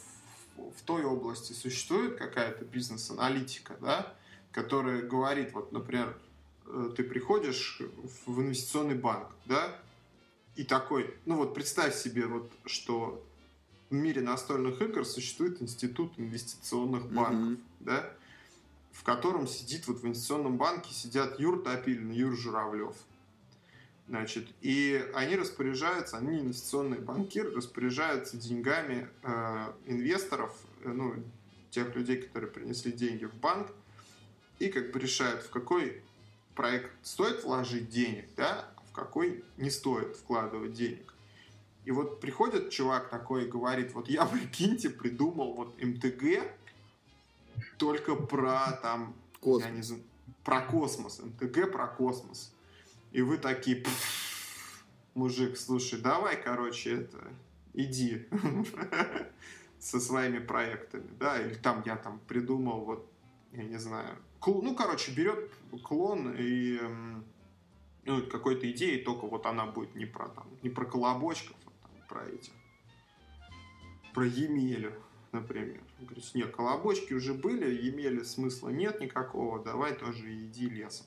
в, 0.57 0.81
той 0.85 1.03
области 1.03 1.53
существует 1.53 2.17
какая-то 2.17 2.65
бизнес-аналитика, 2.65 3.75
да, 3.81 4.13
которая 4.51 5.01
говорит, 5.01 5.53
вот, 5.53 5.71
например, 5.71 6.17
Э, 6.65 6.89
ты 6.95 7.03
приходишь 7.03 7.81
в 8.25 8.41
инвестиционный 8.41 8.95
банк, 8.95 9.27
да, 9.45 9.75
и 10.55 10.63
такой, 10.63 11.13
ну 11.25 11.37
вот 11.37 11.53
представь 11.53 11.95
себе, 11.95 12.25
вот, 12.25 12.51
что 12.65 13.23
в 13.89 13.93
мире 13.93 14.21
настольных 14.21 14.81
игр 14.81 15.05
существует 15.05 15.61
институт 15.61 16.13
инвестиционных 16.17 17.11
банков, 17.11 17.59
mm-hmm. 17.59 17.63
да, 17.81 18.13
в 18.91 19.03
котором 19.03 19.47
сидит 19.47 19.87
вот 19.87 19.99
в 19.99 20.05
инвестиционном 20.05 20.57
банке 20.57 20.93
сидят 20.93 21.39
Юр 21.39 21.61
Топилин, 21.63 22.11
Юр 22.11 22.35
Журавлев. 22.35 22.95
Значит, 24.13 24.47
и 24.61 25.03
они 25.15 25.35
распоряжаются, 25.35 26.19
они 26.19 26.41
инвестиционные 26.41 26.99
банкиры, 26.99 27.49
распоряжаются 27.49 28.37
деньгами 28.37 29.09
э, 29.23 29.73
инвесторов, 29.87 30.55
э, 30.83 30.89
ну, 30.89 31.15
тех 31.71 31.95
людей, 31.95 32.21
которые 32.21 32.51
принесли 32.51 32.91
деньги 32.91 33.25
в 33.25 33.33
банк, 33.33 33.71
и 34.59 34.69
как 34.69 34.91
бы 34.91 34.99
решают, 34.99 35.41
в 35.41 35.49
какой 35.49 36.03
проект 36.53 36.91
стоит 37.01 37.43
вложить 37.43 37.89
денег, 37.89 38.25
да, 38.37 38.69
а 38.75 38.81
в 38.87 38.91
какой 38.91 39.43
не 39.57 39.71
стоит 39.71 40.15
вкладывать 40.15 40.73
денег. 40.73 41.11
И 41.85 41.89
вот 41.89 42.21
приходит 42.21 42.69
чувак 42.69 43.09
такой 43.09 43.45
и 43.45 43.47
говорит, 43.47 43.95
вот 43.95 44.07
я, 44.09 44.25
прикиньте, 44.27 44.91
придумал 44.91 45.53
вот 45.53 45.81
МТГ 45.81 46.51
только 47.79 48.13
про 48.13 48.73
там, 48.83 49.15
космос. 49.39 49.65
я 49.65 49.71
не 49.75 49.81
знаю, 49.81 50.03
про 50.43 50.61
космос, 50.61 51.17
МТГ 51.17 51.71
про 51.71 51.87
космос. 51.87 52.52
И 53.13 53.21
вы 53.21 53.37
такие, 53.37 53.85
мужик, 55.13 55.55
слушай, 55.55 56.01
давай, 56.01 56.41
короче, 56.41 57.01
это, 57.01 57.31
иди 57.73 58.27
со 59.79 59.99
своими 59.99 60.39
проектами, 60.39 61.07
да, 61.19 61.39
или 61.39 61.53
там 61.53 61.83
я 61.85 61.95
там 61.95 62.19
придумал 62.27 62.85
вот, 62.85 63.11
я 63.51 63.63
не 63.65 63.77
знаю, 63.77 64.17
ну, 64.43 64.75
короче, 64.75 65.11
берет 65.11 65.51
клон 65.83 66.33
и 66.35 66.79
ну, 68.03 68.25
какой-то 68.25 68.69
идеи, 68.71 68.97
только 68.97 69.27
вот 69.27 69.45
она 69.45 69.67
будет 69.67 69.93
не 69.93 70.07
про, 70.07 70.29
там, 70.29 70.47
не 70.63 70.69
про 70.69 70.85
колобочков, 70.85 71.55
а 71.67 71.87
там, 71.87 71.91
про 72.09 72.25
эти, 72.25 72.51
про 74.15 74.25
Емелю, 74.25 74.93
например. 75.31 75.83
Он 75.99 76.07
говорит, 76.07 76.31
нет, 76.33 76.55
колобочки 76.55 77.13
уже 77.13 77.35
были, 77.35 77.79
Емели 77.79 78.23
смысла 78.23 78.69
нет 78.69 78.99
никакого, 78.99 79.63
давай 79.63 79.93
тоже 79.93 80.33
иди 80.33 80.67
лесом. 80.67 81.05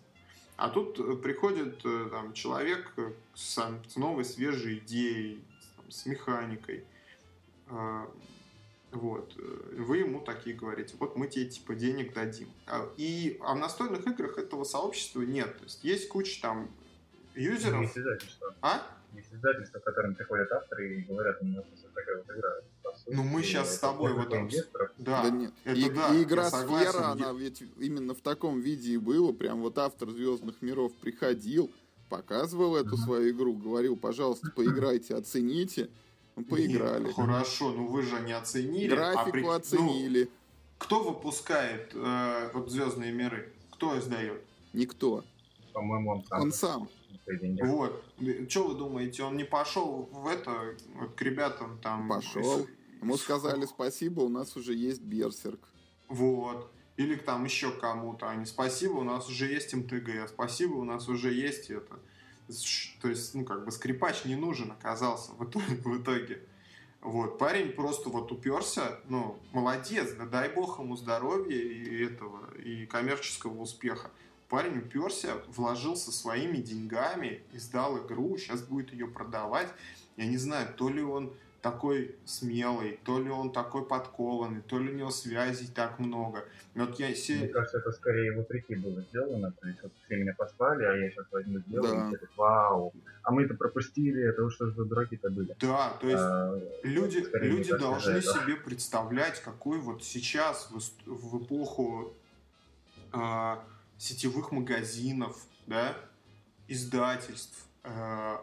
А 0.56 0.70
тут 0.70 0.98
э, 0.98 1.16
приходит 1.16 1.80
э, 1.84 2.08
там, 2.10 2.32
человек 2.32 2.92
э, 2.96 3.12
с, 3.34 3.58
с 3.88 3.96
новой 3.96 4.24
свежей 4.24 4.78
идеей, 4.78 5.44
там, 5.76 5.90
с 5.90 6.06
механикой, 6.06 6.84
вот. 8.96 9.34
Э, 9.38 9.74
вы 9.76 9.98
ему 9.98 10.20
такие 10.20 10.56
говорите, 10.56 10.94
вот 10.98 11.16
мы 11.16 11.28
тебе 11.28 11.46
типа 11.46 11.74
денег 11.74 12.14
дадим. 12.14 12.48
А, 12.66 12.88
и 12.96 13.38
а 13.42 13.54
в 13.54 13.58
настольных 13.58 14.06
играх 14.06 14.38
этого 14.38 14.64
сообщества 14.64 15.22
нет. 15.22 15.56
То 15.58 15.64
есть 15.64 15.84
есть 15.84 16.08
куча 16.08 16.40
там 16.40 16.70
юзеров. 17.34 17.96
Издательства. 17.96 18.54
А? 18.62 18.82
Есть 19.14 19.32
издательства, 19.32 19.78
к 19.78 19.84
которым 19.84 20.14
приходят 20.14 20.50
авторы 20.52 20.96
и 20.96 21.02
говорят, 21.02 21.38
у 21.42 21.46
нас 21.46 21.64
такая 21.94 22.16
вот 22.16 22.36
игра. 22.36 22.50
Ну 23.08 23.22
мы 23.22 23.42
сейчас 23.42 23.76
с 23.76 23.78
тобой 23.78 24.12
в 24.14 24.18
этом... 24.18 24.48
Да, 24.98 25.22
да 25.22 25.30
нет. 25.30 25.52
Это 25.64 25.78
и, 25.78 25.90
да, 25.90 26.14
и 26.14 26.22
игра 26.24 26.50
Сфера, 26.50 27.12
она 27.12 27.32
ведь 27.32 27.62
именно 27.78 28.14
в 28.14 28.20
таком 28.20 28.60
виде 28.60 28.94
и 28.94 28.96
была. 28.96 29.32
Прям 29.32 29.60
вот 29.60 29.78
автор 29.78 30.10
Звездных 30.10 30.60
миров 30.60 30.92
приходил, 30.94 31.70
показывал 32.08 32.76
эту 32.76 32.96
свою 32.96 33.30
игру, 33.30 33.54
говорил, 33.54 33.96
пожалуйста, 33.96 34.50
поиграйте, 34.54 35.14
оцените. 35.14 35.88
Мы 36.34 36.44
поиграли. 36.44 37.04
Нет, 37.04 37.14
хорошо, 37.14 37.72
ну 37.72 37.86
вы 37.86 38.02
же 38.02 38.20
не 38.20 38.32
оценили. 38.32 38.88
Графику 38.88 39.28
а 39.28 39.30
при... 39.30 39.46
оценили. 39.46 40.24
Ну, 40.24 40.30
кто 40.78 41.02
выпускает 41.02 41.92
э, 41.94 42.50
вот 42.52 42.70
Звездные 42.70 43.12
миры? 43.12 43.52
Кто 43.70 43.98
издает? 43.98 44.42
Никто. 44.72 45.24
По-моему, 45.72 46.10
он 46.10 46.24
сам. 46.24 46.42
Он 46.42 46.52
сам. 46.52 46.88
Вот. 47.62 48.04
Что 48.48 48.68
вы 48.68 48.74
думаете, 48.74 49.22
он 49.22 49.36
не 49.36 49.44
пошел 49.44 50.08
в 50.12 50.26
это, 50.26 50.76
вот 50.94 51.14
к 51.14 51.22
ребятам 51.22 51.78
там? 51.82 52.08
Пошел. 52.08 52.66
Ему 53.00 53.16
сказали 53.16 53.66
спасибо, 53.66 54.20
у 54.20 54.28
нас 54.28 54.56
уже 54.56 54.74
есть 54.74 55.02
Берсерк. 55.02 55.60
Вот. 56.08 56.70
Или 56.96 57.14
там 57.14 57.44
еще 57.44 57.70
кому-то. 57.70 58.30
Они 58.30 58.46
спасибо, 58.46 58.94
у 58.94 59.04
нас 59.04 59.28
уже 59.28 59.46
есть 59.46 59.74
МТГ, 59.74 60.28
спасибо, 60.28 60.74
у 60.74 60.84
нас 60.84 61.08
уже 61.08 61.32
есть 61.32 61.70
это. 61.70 61.98
То 63.02 63.08
есть, 63.08 63.34
ну, 63.34 63.44
как 63.44 63.64
бы 63.64 63.72
скрипач 63.72 64.24
не 64.24 64.36
нужен 64.36 64.70
оказался 64.70 65.32
в 65.32 65.44
итоге. 65.44 65.76
В 65.84 66.02
итоге. 66.02 66.42
Вот, 67.02 67.38
парень 67.38 67.70
просто 67.70 68.08
вот 68.08 68.32
уперся, 68.32 68.98
ну, 69.08 69.38
молодец, 69.52 70.12
да 70.14 70.24
дай 70.24 70.48
бог 70.48 70.80
ему 70.80 70.96
здоровья 70.96 71.56
и 71.56 72.04
этого, 72.04 72.52
и 72.56 72.86
коммерческого 72.86 73.60
успеха. 73.60 74.10
Парень 74.48 74.78
уперся, 74.78 75.36
вложился 75.46 76.10
своими 76.10 76.56
деньгами, 76.56 77.42
издал 77.52 78.04
игру, 78.04 78.36
сейчас 78.38 78.62
будет 78.62 78.92
ее 78.92 79.06
продавать. 79.06 79.68
Я 80.16 80.26
не 80.26 80.36
знаю, 80.36 80.74
то 80.74 80.88
ли 80.88 81.02
он 81.02 81.32
такой 81.62 82.14
смелый, 82.24 82.98
то 83.04 83.18
ли 83.18 83.30
он 83.30 83.52
такой 83.52 83.84
подкованный, 83.86 84.62
то 84.62 84.78
ли 84.78 84.90
у 84.90 84.94
него 84.94 85.10
связей 85.10 85.68
так 85.74 85.98
много. 85.98 86.44
Вот 86.74 86.98
я 87.00 87.14
се... 87.14 87.36
Мне 87.36 87.48
кажется, 87.48 87.78
это 87.78 87.92
скорее 87.92 88.36
вопреки 88.36 88.74
было 88.76 89.00
сделано. 89.02 89.52
То 89.52 89.66
есть 89.68 89.82
вот 89.82 89.92
все 90.04 90.16
меня 90.16 90.34
послали, 90.36 90.84
а 90.84 90.94
я 90.94 91.10
сейчас 91.10 91.26
возьму 91.30 91.58
сделаю, 91.58 92.12
да. 92.12 92.16
и 92.16 92.28
вау. 92.36 92.92
А 93.22 93.32
мы 93.32 93.42
это 93.42 93.54
пропустили, 93.54 94.22
это 94.28 94.48
что 94.50 94.70
за 94.70 94.84
дураки-то 94.84 95.30
были. 95.30 95.56
Да, 95.58 95.96
то 96.00 96.08
есть 96.08 96.22
а, 96.22 96.60
люди, 96.84 97.26
люди 97.32 97.76
должны 97.76 98.18
это. 98.18 98.32
себе 98.32 98.56
представлять, 98.56 99.40
какой 99.40 99.78
вот 99.78 100.04
сейчас 100.04 100.70
в, 100.70 100.78
в 101.06 101.44
эпоху 101.44 102.14
э, 103.12 103.56
сетевых 103.98 104.52
магазинов, 104.52 105.36
да, 105.66 105.96
издательств, 106.68 107.66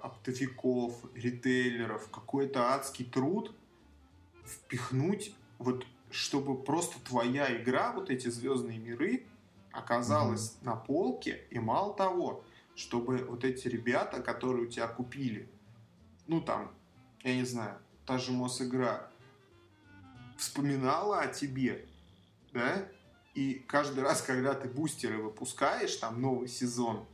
оптовиков, 0.02 0.96
ритейлеров, 1.16 2.10
какой-то 2.10 2.74
адский 2.74 3.06
труд 3.06 3.54
впихнуть, 4.46 5.36
вот 5.58 5.86
чтобы 6.12 6.62
просто 6.62 7.04
твоя 7.04 7.62
игра, 7.62 7.92
вот 7.92 8.10
эти 8.10 8.30
звездные 8.30 8.78
миры, 8.78 9.26
оказалась 9.72 10.52
mm-hmm. 10.52 10.66
на 10.66 10.76
полке, 10.76 11.44
и 11.50 11.60
мало 11.60 11.94
того, 11.96 12.44
чтобы 12.76 13.18
вот 13.26 13.44
эти 13.44 13.68
ребята, 13.68 14.22
которые 14.22 14.68
у 14.68 14.70
тебя 14.70 14.88
купили, 14.88 15.50
ну 16.28 16.40
там, 16.40 16.72
я 17.24 17.36
не 17.36 17.46
знаю, 17.46 17.78
та 18.06 18.18
же 18.18 18.32
Мосигра, 18.32 19.10
вспоминала 20.38 21.22
о 21.22 21.28
тебе, 21.28 21.86
да, 22.52 22.88
и 23.34 23.56
каждый 23.68 24.04
раз, 24.04 24.22
когда 24.22 24.54
ты 24.54 24.68
бустеры 24.68 25.18
выпускаешь, 25.18 25.96
там 25.96 26.22
новый 26.22 26.48
сезон, 26.48 27.08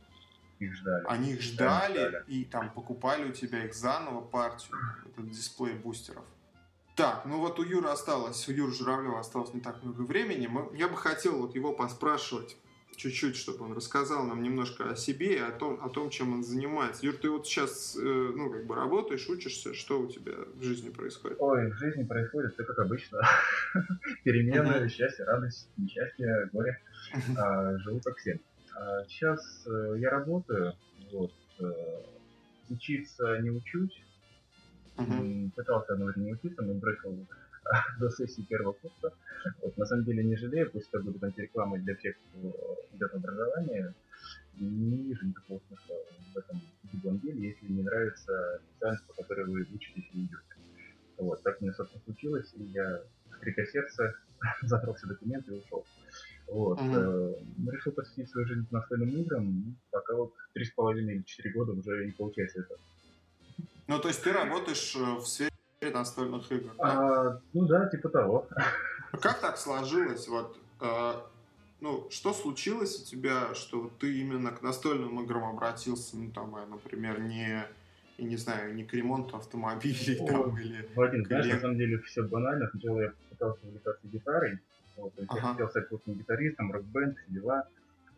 их 0.60 0.74
ждали. 0.74 1.04
Они 1.08 1.32
их 1.32 1.40
ждали, 1.40 1.94
да, 1.94 2.08
ждали. 2.08 2.24
и 2.28 2.44
там 2.44 2.70
покупали 2.70 3.28
у 3.28 3.32
тебя 3.32 3.64
их 3.64 3.74
заново 3.74 4.20
партию, 4.20 4.76
этот 5.06 5.30
дисплей 5.30 5.74
бустеров. 5.74 6.24
Так, 6.96 7.24
ну 7.24 7.38
вот 7.38 7.58
у 7.58 7.62
Юры 7.62 7.88
осталось, 7.88 8.46
у 8.48 8.52
Юры 8.52 8.72
Журавлева 8.72 9.18
осталось 9.18 9.54
не 9.54 9.60
так 9.60 9.82
много 9.82 10.02
времени. 10.02 10.46
Мы, 10.46 10.68
я 10.76 10.86
бы 10.88 10.96
хотел 10.96 11.40
вот 11.40 11.54
его 11.54 11.72
поспрашивать 11.72 12.56
чуть-чуть, 12.96 13.36
чтобы 13.36 13.64
он 13.64 13.72
рассказал 13.72 14.24
нам 14.24 14.42
немножко 14.42 14.90
о 14.90 14.96
себе 14.96 15.36
и 15.36 15.38
о 15.38 15.50
том, 15.50 15.82
о 15.82 15.88
том, 15.88 16.10
чем 16.10 16.34
он 16.34 16.44
занимается. 16.44 17.06
Юр, 17.06 17.16
ты 17.16 17.30
вот 17.30 17.46
сейчас, 17.46 17.96
э, 17.96 18.02
ну, 18.02 18.50
как 18.50 18.66
бы 18.66 18.74
работаешь, 18.74 19.26
учишься, 19.30 19.72
что 19.72 20.02
у 20.02 20.08
тебя 20.08 20.34
в 20.54 20.62
жизни 20.62 20.90
происходит? 20.90 21.38
Ой, 21.40 21.70
в 21.70 21.78
жизни 21.78 22.04
происходит 22.04 22.52
все 22.52 22.64
как 22.64 22.78
обычно. 22.80 23.20
Перемены, 24.24 24.86
счастье, 24.90 25.24
радость, 25.24 25.70
несчастье, 25.78 26.50
горе. 26.52 26.78
А, 27.38 27.78
живу 27.78 28.00
как 28.04 28.18
все. 28.18 28.38
А, 28.80 29.04
сейчас 29.04 29.66
э, 29.66 29.96
я 29.98 30.08
работаю, 30.08 30.72
вот, 31.12 31.32
э, 31.58 32.02
учиться 32.70 33.38
не 33.40 33.50
учусь, 33.50 34.02
пытался 35.54 35.92
одно 35.92 36.06
время 36.06 36.32
учиться, 36.32 36.62
но 36.62 36.72
бросил 36.74 37.26
до 38.00 38.10
сессии 38.10 38.40
первого 38.40 38.72
курса. 38.72 39.12
Вот, 39.60 39.76
на 39.76 39.84
самом 39.84 40.04
деле 40.04 40.24
не 40.24 40.36
жалею, 40.36 40.70
пусть 40.70 40.88
это 40.88 41.02
будет 41.02 41.22
антирекламой 41.22 41.80
для 41.80 41.94
всех, 41.94 42.16
кто 42.16 42.54
идет 42.94 43.12
в 43.12 43.16
образование. 43.16 43.94
Не 44.58 45.02
вижу 45.02 45.26
никакого 45.26 45.60
смысла 45.68 45.96
в 46.32 46.38
этом 46.38 46.60
любом 46.90 47.18
деле, 47.20 47.48
если 47.50 47.70
не 47.70 47.82
нравится 47.82 48.60
специальность, 48.70 49.06
по 49.06 49.12
которой 49.12 49.44
вы 49.44 49.66
учитесь 49.74 50.08
и 50.14 50.24
идете. 50.24 50.38
Вот, 51.18 51.42
так 51.42 51.60
мне, 51.60 51.72
собственно, 51.74 52.02
случилось, 52.04 52.50
и 52.54 52.62
я 52.64 53.02
с 53.30 53.36
крика 53.40 53.66
сердца 53.66 54.14
забрал 54.62 54.94
все 54.94 55.06
документы 55.06 55.54
и 55.54 55.58
ушел. 55.58 55.84
Вот. 56.50 56.80
Uh-huh. 56.80 57.34
Э, 57.36 57.70
решил 57.70 57.92
посвятить 57.92 58.28
свою 58.28 58.46
жизнь 58.46 58.66
настольным 58.70 59.10
играм, 59.10 59.76
пока 59.90 60.14
вот 60.14 60.34
три 60.52 60.64
с 60.64 60.70
половиной 60.72 61.14
или 61.16 61.22
четыре 61.22 61.54
года 61.54 61.72
уже 61.72 62.06
не 62.06 62.12
получается 62.12 62.60
это. 62.60 62.74
Ну, 63.86 63.98
то 63.98 64.08
есть 64.08 64.22
ты 64.22 64.32
работаешь 64.32 64.96
э, 64.96 65.14
в 65.14 65.26
сфере 65.26 65.50
настольных 65.80 66.50
игр, 66.50 66.72
да? 66.76 66.84
А, 66.84 67.40
ну 67.52 67.66
да, 67.66 67.88
типа 67.88 68.08
того. 68.08 68.48
А 69.12 69.16
как 69.16 69.40
так 69.40 69.58
сложилось? 69.58 70.26
Вот, 70.28 70.58
э, 70.80 71.12
ну, 71.80 72.08
что 72.10 72.32
случилось 72.32 73.00
у 73.02 73.06
тебя, 73.06 73.54
что 73.54 73.90
ты 73.98 74.20
именно 74.20 74.50
к 74.50 74.62
настольным 74.62 75.20
играм 75.22 75.44
обратился, 75.44 76.16
ну, 76.16 76.30
там, 76.30 76.56
э, 76.56 76.66
например, 76.66 77.20
не, 77.20 77.64
я 78.18 78.24
не 78.24 78.36
знаю, 78.36 78.74
не 78.74 78.84
к 78.84 78.92
ремонту 78.92 79.36
автомобилей, 79.36 80.18
О, 80.20 80.26
там, 80.26 80.58
или... 80.58 80.88
Вадим, 80.94 81.24
знаешь, 81.24 81.46
на 81.46 81.60
самом 81.60 81.78
деле 81.78 81.98
все 81.98 82.22
банально. 82.22 82.68
Сначала 82.70 83.00
я 83.00 83.12
пытался 83.30 83.66
увлекаться 83.66 84.06
гитарой, 84.08 84.58
вот, 85.00 85.14
то 85.14 85.22
есть 85.22 85.32
ага. 85.32 85.40
я 85.40 85.52
хотел 85.52 85.68
стать 85.70 85.88
крупным 85.88 86.16
гитаристом, 86.16 86.72
рок-бенд, 86.72 87.16
все 87.16 87.32
дела. 87.32 87.66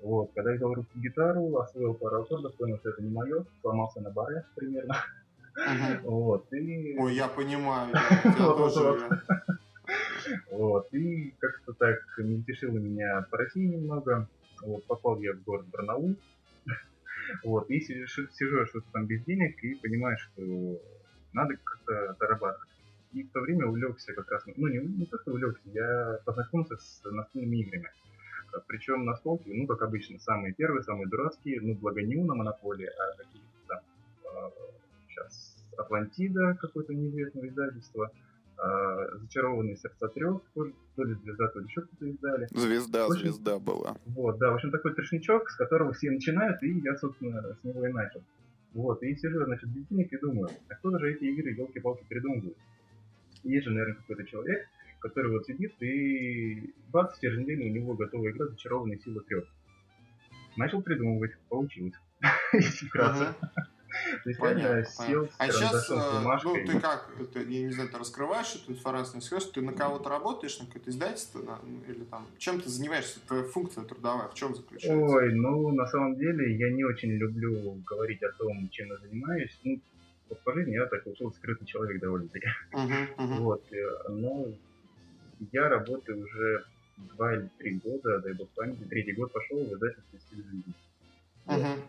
Вот, 0.01 0.33
когда 0.35 0.51
я 0.51 0.57
взял 0.57 0.75
руку 0.75 0.89
гитару, 0.97 1.57
освоил 1.59 1.95
пару 1.95 2.23
аккордов, 2.23 2.57
понял, 2.57 2.77
что 2.79 2.91
это 2.91 3.03
не 3.03 3.11
мое, 3.11 3.45
сломался 3.61 4.01
на 4.01 4.11
баре 4.11 4.45
примерно. 4.57 4.97
Вот, 6.03 6.51
и... 6.53 6.97
Ой, 6.99 7.15
я 7.15 7.29
понимаю, 7.29 7.91
я 7.93 8.33
тоже... 8.37 9.07
Вот, 10.51 10.89
и 10.95 11.35
как-то 11.39 11.75
так 11.75 12.01
мельтешило 12.17 12.79
меня 12.79 13.27
по 13.31 13.37
России 13.37 13.67
немного. 13.67 14.29
Вот, 14.63 14.85
попал 14.87 15.21
я 15.21 15.35
в 15.35 15.43
город 15.43 15.67
Барнаул. 15.67 16.17
Вот, 17.45 17.71
и 17.71 17.81
сижу, 17.81 18.29
сижу 18.33 18.67
что-то 18.67 18.87
там 18.93 19.07
без 19.07 19.23
денег 19.25 19.63
и 19.63 19.75
понимаю, 19.75 20.17
что 20.19 20.81
надо 21.33 21.55
как-то 21.63 22.17
зарабатывать. 22.19 22.72
И 23.13 23.23
в 23.23 23.31
то 23.31 23.41
время 23.41 23.67
увлекся 23.67 24.13
как 24.15 24.31
раз, 24.31 24.43
ну 24.57 24.69
не, 24.69 24.79
не 24.79 25.07
то, 25.07 25.19
что 25.19 25.33
увлекся, 25.33 25.63
я 25.67 26.19
познакомился 26.25 26.77
с 26.77 27.03
настольными 27.05 27.57
играми. 27.59 27.91
Причем 28.67 29.05
настолки, 29.05 29.51
ну 29.51 29.67
как 29.67 29.83
обычно, 29.83 30.19
самые 30.19 30.55
первые, 30.55 30.83
самые 30.83 31.09
дурацкие, 31.09 31.61
ну 31.61 31.75
благо 31.75 32.03
не 32.03 32.17
на 32.17 32.35
монополии, 32.35 32.87
а 32.87 33.17
какие-то 33.17 33.49
там 33.69 33.81
а, 34.27 34.51
сейчас 35.09 35.65
Атлантида, 35.77 36.57
какое-то 36.61 36.95
неизвестное 36.95 37.49
издательство, 37.49 38.11
а, 38.59 39.19
Зачарованные 39.19 39.77
сердца 39.77 40.09
трех, 40.09 40.41
то 40.55 40.65
ли, 40.65 40.75
то 40.95 41.05
ли 41.05 41.15
звезда, 41.15 41.49
то 41.49 41.59
ли 41.59 41.67
еще 41.67 41.81
кто-то 41.81 42.07
издали. 42.07 42.47
Звезда, 42.51 43.07
общем, 43.07 43.21
звезда 43.21 43.59
была. 43.59 43.97
Вот, 44.07 44.39
да, 44.39 44.51
в 44.51 44.55
общем, 44.55 44.71
такой 44.71 44.95
трешничок, 44.95 45.51
с 45.51 45.57
которого 45.57 45.93
все 45.93 46.11
начинают, 46.11 46.63
и 46.63 46.79
я, 46.81 46.97
собственно, 46.97 47.57
с 47.61 47.65
него 47.65 47.87
и 47.87 47.93
начал. 47.93 48.23
Вот, 48.73 49.03
и 49.03 49.15
сижу, 49.17 49.45
значит, 49.45 49.69
без 49.69 49.87
денег 49.89 50.13
и 50.13 50.19
думаю, 50.19 50.49
а 50.69 50.75
кто 50.75 50.97
же 50.99 51.13
эти 51.13 51.25
игры, 51.25 51.51
елки-палки, 51.51 52.05
придумывает? 52.09 52.57
Есть 53.45 53.65
же, 53.65 53.71
наверное, 53.71 53.97
какой-то 53.97 54.25
человек, 54.25 54.69
который 55.01 55.33
вот 55.33 55.47
сидит, 55.47 55.75
и 55.83 56.73
бац, 56.93 57.19
через 57.21 57.39
неделю 57.39 57.67
у 57.67 57.75
него 57.75 57.95
готова 57.95 58.31
игра 58.31 58.47
«Зачарованные 58.47 58.99
силы 59.01 59.23
трех». 59.23 59.45
Начал 60.57 60.83
придумывать, 60.83 61.37
получилось, 61.49 61.95
если 62.53 62.87
вкратце. 62.87 63.35
То 64.25 64.31
есть 64.31 64.41
понятно, 64.41 64.85
сел 64.85 65.29
А 65.39 65.49
сейчас, 65.51 65.91
э, 65.91 66.41
ну, 66.45 66.55
ты 66.55 66.81
как, 66.81 67.11
ты, 67.33 67.41
я 67.41 67.63
не 67.67 67.73
знаю, 67.73 67.91
ты 67.91 67.99
раскрываешь 67.99 68.55
эту 68.55 68.73
информацию, 68.73 69.17
не 69.17 69.21
скажешь, 69.21 69.51
ты 69.51 69.61
на 69.61 69.73
кого-то 69.73 70.09
работаешь, 70.09 70.59
на 70.61 70.67
какое-то 70.67 70.91
издательство, 70.91 71.43
на, 71.43 71.61
или 71.87 72.05
там, 72.05 72.27
чем 72.39 72.61
ты 72.61 72.71
занимаешься, 72.71 73.21
твоя 73.27 73.45
функция 73.45 73.85
трудовая, 73.85 74.29
в 74.29 74.35
чем 74.35 74.55
заключается? 74.55 75.15
Ой, 75.15 75.35
ну, 75.35 75.73
на 75.73 75.87
самом 75.87 76.17
деле, 76.17 76.57
я 76.57 76.71
не 76.71 76.85
очень 76.85 77.11
люблю 77.11 77.73
говорить 77.87 78.23
о 78.23 78.33
том, 78.33 78.69
чем 78.71 78.89
я 78.89 78.97
занимаюсь, 78.97 79.59
ну, 79.63 79.79
вот 80.33 80.41
по 80.41 80.55
жизни 80.55 80.73
я 80.73 80.87
так 80.87 81.05
получился 81.05 81.37
скрытый 81.37 81.67
человек 81.67 82.01
довольно-таки. 82.01 82.47
Uh-huh, 82.73 83.17
uh-huh. 83.19 83.39
Вот, 83.41 83.63
э, 83.71 84.09
но 84.09 84.47
я 85.53 85.69
работаю 85.69 86.25
уже 86.25 86.65
два 87.17 87.35
или 87.35 87.51
три 87.59 87.75
года, 87.75 88.19
дай 88.21 88.33
бог 88.33 88.49
памяти, 88.51 88.85
третий 88.89 89.13
год 89.13 89.31
пошел 89.31 89.59
в 89.59 89.75
издательстве 89.75 90.19
«Стиль 90.21 90.45
жизни». 90.45 90.75
Uh-huh. 91.47 91.77
Вот. 91.77 91.85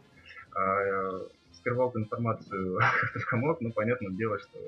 А, 0.56 1.28
скрывал 1.54 1.90
эту 1.90 2.00
информацию 2.00 2.80
только 3.14 3.38
мог, 3.38 3.62
ну, 3.62 3.72
понятное 3.72 4.12
дело, 4.12 4.38
что 4.40 4.60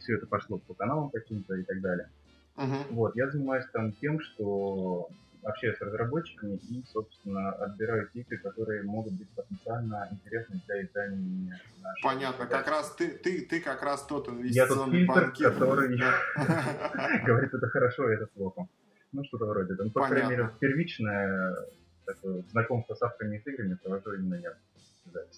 все 0.00 0.16
это 0.16 0.26
пошло 0.26 0.58
по 0.58 0.74
каналам 0.74 1.10
каким-то 1.10 1.54
и 1.54 1.62
так 1.62 1.80
далее. 1.80 2.08
Uh-huh. 2.56 2.84
Вот, 2.90 3.14
я 3.14 3.30
занимаюсь 3.30 3.66
там 3.72 3.92
тем, 3.92 4.20
что 4.20 5.08
общаюсь 5.42 5.76
с 5.76 5.80
разработчиками 5.80 6.56
и, 6.56 6.84
собственно, 6.86 7.50
отбираю 7.52 8.08
игры, 8.14 8.38
которые 8.38 8.82
могут 8.82 9.14
быть 9.14 9.28
потенциально 9.30 10.08
интересны 10.10 10.60
для 10.66 10.82
издания 10.82 11.60
нашего. 11.82 12.08
Понятно, 12.08 12.46
как 12.46 12.68
раз 12.68 12.94
ты, 12.96 13.08
ты, 13.08 13.42
ты 13.42 13.60
как 13.60 13.82
раз 13.82 14.04
тот 14.06 14.28
инвестиционный 14.28 14.52
Я 14.52 14.66
тот 14.66 14.90
фильтр, 14.90 15.14
банкир. 15.14 15.52
который 15.52 15.88
говорит, 17.26 17.54
это 17.54 17.68
хорошо, 17.68 18.08
это 18.08 18.26
плохо. 18.26 18.66
Ну, 19.12 19.24
что-то 19.24 19.46
вроде. 19.46 19.74
Ну, 19.78 19.90
по 19.90 20.06
крайней 20.06 20.30
мере, 20.30 20.50
первичное 20.60 21.56
такое 22.04 22.42
знакомство 22.50 22.94
с 22.94 23.02
авторами 23.02 23.36
и 23.36 23.40
с 23.40 23.46
играми 23.46 23.74
провожу 23.82 24.14
именно 24.14 24.34
я. 24.34 24.54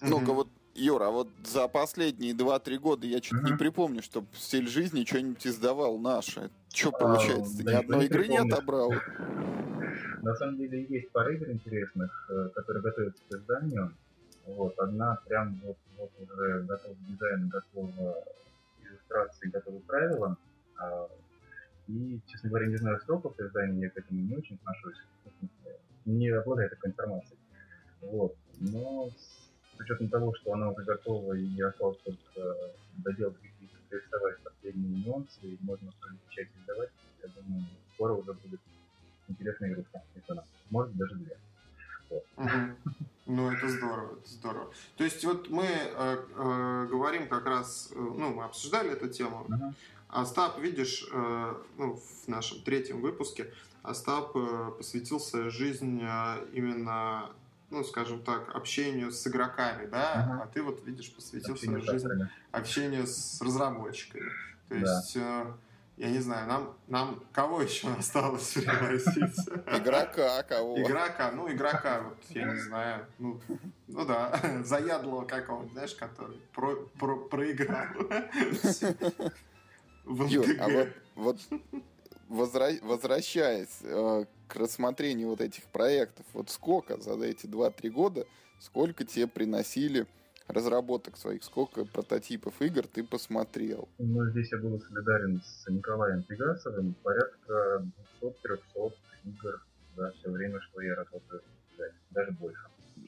Ну-ка, 0.01 0.33
вот 0.33 0.47
Юра, 0.73 1.07
а 1.07 1.11
вот 1.11 1.27
за 1.43 1.67
последние 1.67 2.33
2-3 2.33 2.77
года 2.77 3.07
я 3.07 3.21
что-то 3.21 3.43
uh-huh. 3.43 3.51
не 3.51 3.57
припомню, 3.57 4.01
чтобы 4.01 4.27
стиль 4.33 4.67
жизни 4.67 5.03
что-нибудь 5.03 5.45
издавал 5.45 5.97
наше. 5.97 6.49
Что 6.73 6.91
получается? 6.91 7.63
Ни 7.63 7.73
одной 7.73 8.05
игры 8.05 8.27
не 8.27 8.37
отобрал? 8.37 8.93
На 10.21 10.35
самом 10.35 10.57
деле 10.57 10.83
есть 10.83 11.11
пара 11.11 11.33
игр 11.33 11.49
интересных, 11.49 12.29
э, 12.29 12.49
которые 12.53 12.83
готовятся 12.83 13.23
к 13.27 13.33
изданию. 13.33 13.91
Вот, 14.45 14.77
одна 14.77 15.19
прям 15.27 15.59
вот, 15.63 15.77
вот 15.97 16.11
уже 16.19 16.61
готов 16.63 16.95
дизайн, 17.07 17.49
готова 17.49 18.23
иллюстрации, 18.83 19.49
готовы 19.49 19.79
правила. 19.79 20.37
А, 20.77 21.07
и, 21.87 22.19
честно 22.27 22.49
говоря, 22.49 22.67
не 22.67 22.77
знаю 22.77 22.99
сроков 23.01 23.39
издания, 23.39 23.81
я 23.81 23.89
к 23.89 23.97
этому 23.97 24.21
не 24.21 24.35
очень 24.35 24.55
отношусь. 24.55 24.97
Не 26.05 26.29
обладаю 26.29 26.69
такой 26.69 26.91
информацией. 26.91 27.39
Вот. 28.01 28.35
Но 28.59 29.09
с 29.09 29.79
учетом 29.79 30.09
того, 30.09 30.35
что 30.35 30.53
она 30.53 30.69
уже 30.69 30.83
готова 30.83 31.33
и 31.33 31.61
осталось 31.61 31.97
только 32.03 32.55
доделать 32.97 33.37
какие-то 33.37 33.77
дорисовать 33.89 34.39
последние 34.43 35.03
нюансы, 35.03 35.39
и 35.41 35.57
можно 35.61 35.89
уже 35.89 36.13
начать 36.27 36.47
издавать, 36.59 36.91
я 37.23 37.29
думаю, 37.29 37.65
скоро 37.95 38.13
уже 38.13 38.33
будет 38.33 38.59
интересная 39.31 39.73
игрушка, 39.73 40.01
если 40.15 40.31
она. 40.31 40.43
Может, 40.69 40.95
даже 40.95 41.15
две. 41.15 41.37
Вот. 42.09 42.25
Ну, 43.27 43.51
это 43.51 43.69
здорово, 43.69 44.17
это 44.17 44.29
здорово. 44.29 44.73
То 44.97 45.03
есть, 45.03 45.23
вот 45.23 45.49
мы 45.49 45.63
э, 45.63 45.87
э, 45.95 46.87
говорим 46.89 47.29
как 47.29 47.45
раз, 47.45 47.89
э, 47.91 47.95
ну, 47.95 48.33
мы 48.33 48.43
обсуждали 48.43 48.91
эту 48.91 49.07
тему. 49.07 49.45
Uh-huh. 49.47 49.73
Остап, 50.09 50.59
видишь, 50.59 51.07
э, 51.11 51.55
ну, 51.77 51.95
в 51.95 52.27
нашем 52.27 52.61
третьем 52.61 52.99
выпуске 52.99 53.53
Остап 53.83 54.35
э, 54.35 54.71
посвятил 54.77 55.21
жизнь 55.49 56.01
э, 56.03 56.47
именно 56.51 57.29
ну, 57.69 57.85
скажем 57.85 58.21
так, 58.21 58.53
общению 58.53 59.13
с 59.13 59.25
игроками, 59.25 59.85
да, 59.85 60.13
uh-huh. 60.13 60.43
а 60.43 60.47
ты 60.53 60.61
вот, 60.61 60.85
видишь, 60.85 61.09
посвятил 61.13 61.55
свою 61.55 61.81
жизнь 61.81 62.09
общению 62.51 63.07
с 63.07 63.41
разработчиками. 63.41 64.29
То 64.67 64.75
есть, 64.75 65.15
да. 65.15 65.21
э, 65.21 65.53
я 66.01 66.09
не 66.09 66.17
знаю, 66.17 66.47
нам, 66.47 66.75
нам 66.87 67.23
кого 67.31 67.61
еще 67.61 67.87
осталось 67.99 68.53
пригласить? 68.53 69.37
Игрока 69.67 70.41
кого? 70.43 70.81
Игрока, 70.81 71.31
ну, 71.31 71.51
игрока, 71.51 72.01
вот, 72.01 72.17
я 72.29 72.45
не 72.51 72.59
знаю, 72.59 73.05
ну, 73.19 73.39
ну 73.87 74.05
да, 74.05 74.39
заядлого 74.63 75.25
какого-нибудь, 75.25 75.73
знаешь, 75.73 75.93
который 75.93 76.37
про, 76.53 76.75
про, 76.97 77.17
проиграл. 77.17 77.85
Юр, 80.27 80.47
а 80.59 80.69
вот, 80.69 80.89
вот 81.13 81.37
возра- 82.29 82.83
возвращаясь 82.83 83.77
э, 83.83 84.25
к 84.47 84.55
рассмотрению 84.55 85.29
вот 85.29 85.41
этих 85.41 85.65
проектов, 85.65 86.25
вот 86.33 86.49
сколько 86.49 86.99
за 86.99 87.13
эти 87.23 87.45
2-3 87.45 87.89
года, 87.91 88.25
сколько 88.59 89.05
тебе 89.05 89.27
приносили 89.27 90.07
разработок 90.47 91.17
своих, 91.17 91.43
сколько 91.43 91.85
прототипов 91.85 92.61
игр 92.61 92.85
ты 92.87 93.03
посмотрел? 93.03 93.87
Ну, 93.97 94.25
здесь 94.29 94.51
я 94.51 94.57
буду 94.57 94.79
солидарен 94.79 95.41
с 95.43 95.67
Николаем 95.69 96.23
Пегасовым. 96.23 96.95
Порядка 97.03 97.85
200-300 98.21 98.93
игр 99.25 99.61
за 99.95 100.11
все 100.11 100.29
время, 100.29 100.61
что 100.61 100.81
я 100.81 100.95
работаю, 100.95 101.41
даже 102.11 102.31
больше. 102.31 102.61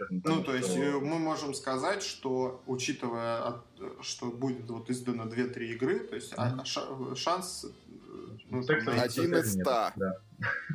Ну, 0.10 0.44
то 0.44 0.56
есть 0.56 0.72
что... 0.72 1.00
мы 1.02 1.20
можем 1.20 1.54
сказать, 1.54 2.02
что, 2.02 2.64
учитывая, 2.66 3.62
что 4.02 4.32
будет 4.32 4.70
вот 4.70 4.90
издано 4.90 5.26
2-3 5.26 5.64
игры, 5.74 6.00
то 6.00 6.16
есть 6.16 6.34
mm-hmm. 6.34 7.16
шанс 7.16 7.68
ну, 8.50 8.60
один 8.60 9.36
из 9.36 9.54
ста. 9.54 9.94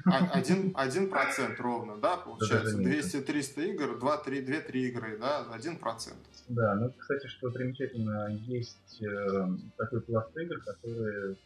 А, 0.07 0.31
один, 0.33 0.73
один 0.75 1.11
процент 1.11 1.61
ровно, 1.61 1.97
да, 1.99 2.17
получается? 2.17 2.79
200-300 2.79 3.67
игр, 3.71 3.99
2-3 3.99 4.73
игры, 4.73 5.19
да, 5.19 5.47
один 5.53 5.77
процент. 5.77 6.19
Да, 6.49 6.75
ну, 6.77 6.91
кстати, 6.97 7.27
что 7.27 7.51
примечательно, 7.51 8.29
есть 8.47 9.03
э, 9.03 9.49
такой 9.77 10.01
пласт 10.01 10.35
игр, 10.37 10.59
которые 10.61 11.37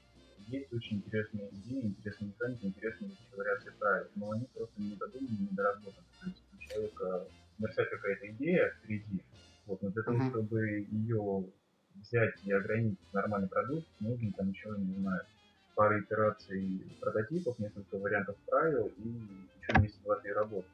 есть 0.47 0.73
очень 0.73 0.99
интересные 0.99 1.49
идеи, 1.51 1.87
интересные 1.87 2.29
механики, 2.29 2.67
интересные 2.67 3.11
вариации 3.37 3.73
правил, 3.79 4.07
но 4.15 4.31
они 4.31 4.47
просто 4.55 4.81
не 4.81 4.95
додуманы, 4.95 5.37
не 5.41 5.57
доработаны. 5.57 6.07
То 6.21 6.27
есть 6.27 6.43
у 6.55 6.59
человека 6.59 7.27
мерцает 7.59 7.91
какая-то 7.91 8.31
идея 8.31 8.71
впереди, 8.71 9.25
вот, 9.67 9.83
но 9.83 9.91
для 9.91 10.03
того, 10.03 10.19
uh-huh. 10.19 10.31
чтобы 10.31 10.87
ее 10.91 11.45
взять 11.97 12.35
и 12.45 12.53
ограничить 12.53 13.13
нормальный 13.13 13.49
продукт, 13.49 13.87
нужно 14.01 14.33
там 14.33 14.51
еще, 14.51 14.75
не 14.79 15.01
знаю, 15.01 15.23
пара 15.75 16.01
итераций 16.01 16.83
прототипов, 17.01 17.59
несколько 17.59 17.99
вариантов 17.99 18.37
правил 18.47 18.93
и 18.99 19.09
еще 19.09 19.81
месяц 19.81 19.97
два-три 20.05 20.33
работы. 20.33 20.69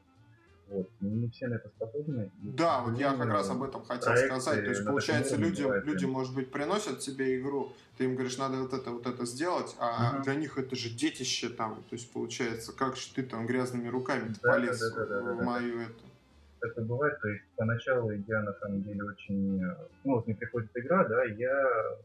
Вот. 0.69 0.89
Не 0.99 1.29
все 1.29 1.47
на 1.47 1.55
это 1.55 1.69
способны. 1.69 2.31
Да, 2.37 2.81
вот 2.81 2.97
я 2.99 3.13
как 3.13 3.27
раз 3.27 3.49
об 3.49 3.63
этом 3.63 3.83
хотел 3.83 4.15
сказать. 4.15 4.63
То 4.63 4.69
есть, 4.69 4.85
получается, 4.85 5.35
люди, 5.35 5.63
люди, 5.85 6.05
может 6.05 6.35
быть, 6.35 6.51
приносят 6.51 6.99
тебе 6.99 7.39
игру, 7.39 7.73
ты 7.97 8.05
им 8.05 8.13
говоришь, 8.13 8.37
надо 8.37 8.57
вот 8.57 8.73
это, 8.73 8.91
вот 8.91 9.07
это 9.07 9.25
сделать, 9.25 9.75
а 9.79 10.17
uh-huh. 10.17 10.23
для 10.23 10.35
них 10.35 10.57
это 10.57 10.75
же 10.75 10.89
детище 10.89 11.49
там. 11.49 11.83
То 11.89 11.95
есть, 11.95 12.11
получается, 12.11 12.71
как 12.71 12.95
же 12.97 13.13
ты 13.13 13.23
там 13.23 13.47
грязными 13.47 13.87
руками 13.87 14.33
да, 14.43 14.51
полез 14.51 14.79
да, 14.79 14.95
да, 14.95 15.05
да, 15.05 15.21
да, 15.21 15.33
в 15.33 15.43
мою 15.43 15.77
да. 15.77 15.83
эту 15.83 16.09
это 16.61 16.81
бывает, 16.81 17.19
то 17.21 17.29
есть 17.29 17.43
поначалу 17.55 18.11
я 18.11 18.41
на 18.41 18.53
самом 18.53 18.83
деле 18.83 19.03
очень, 19.05 19.61
ну 20.03 20.15
вот 20.15 20.27
мне 20.27 20.35
приходит 20.35 20.69
игра, 20.75 21.05
да, 21.05 21.23
я 21.23 21.97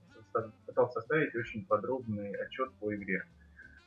пытался 0.67 1.01
составить 1.01 1.35
очень 1.35 1.65
подробный 1.67 2.31
отчет 2.37 2.73
по 2.81 2.95
игре. 2.95 3.25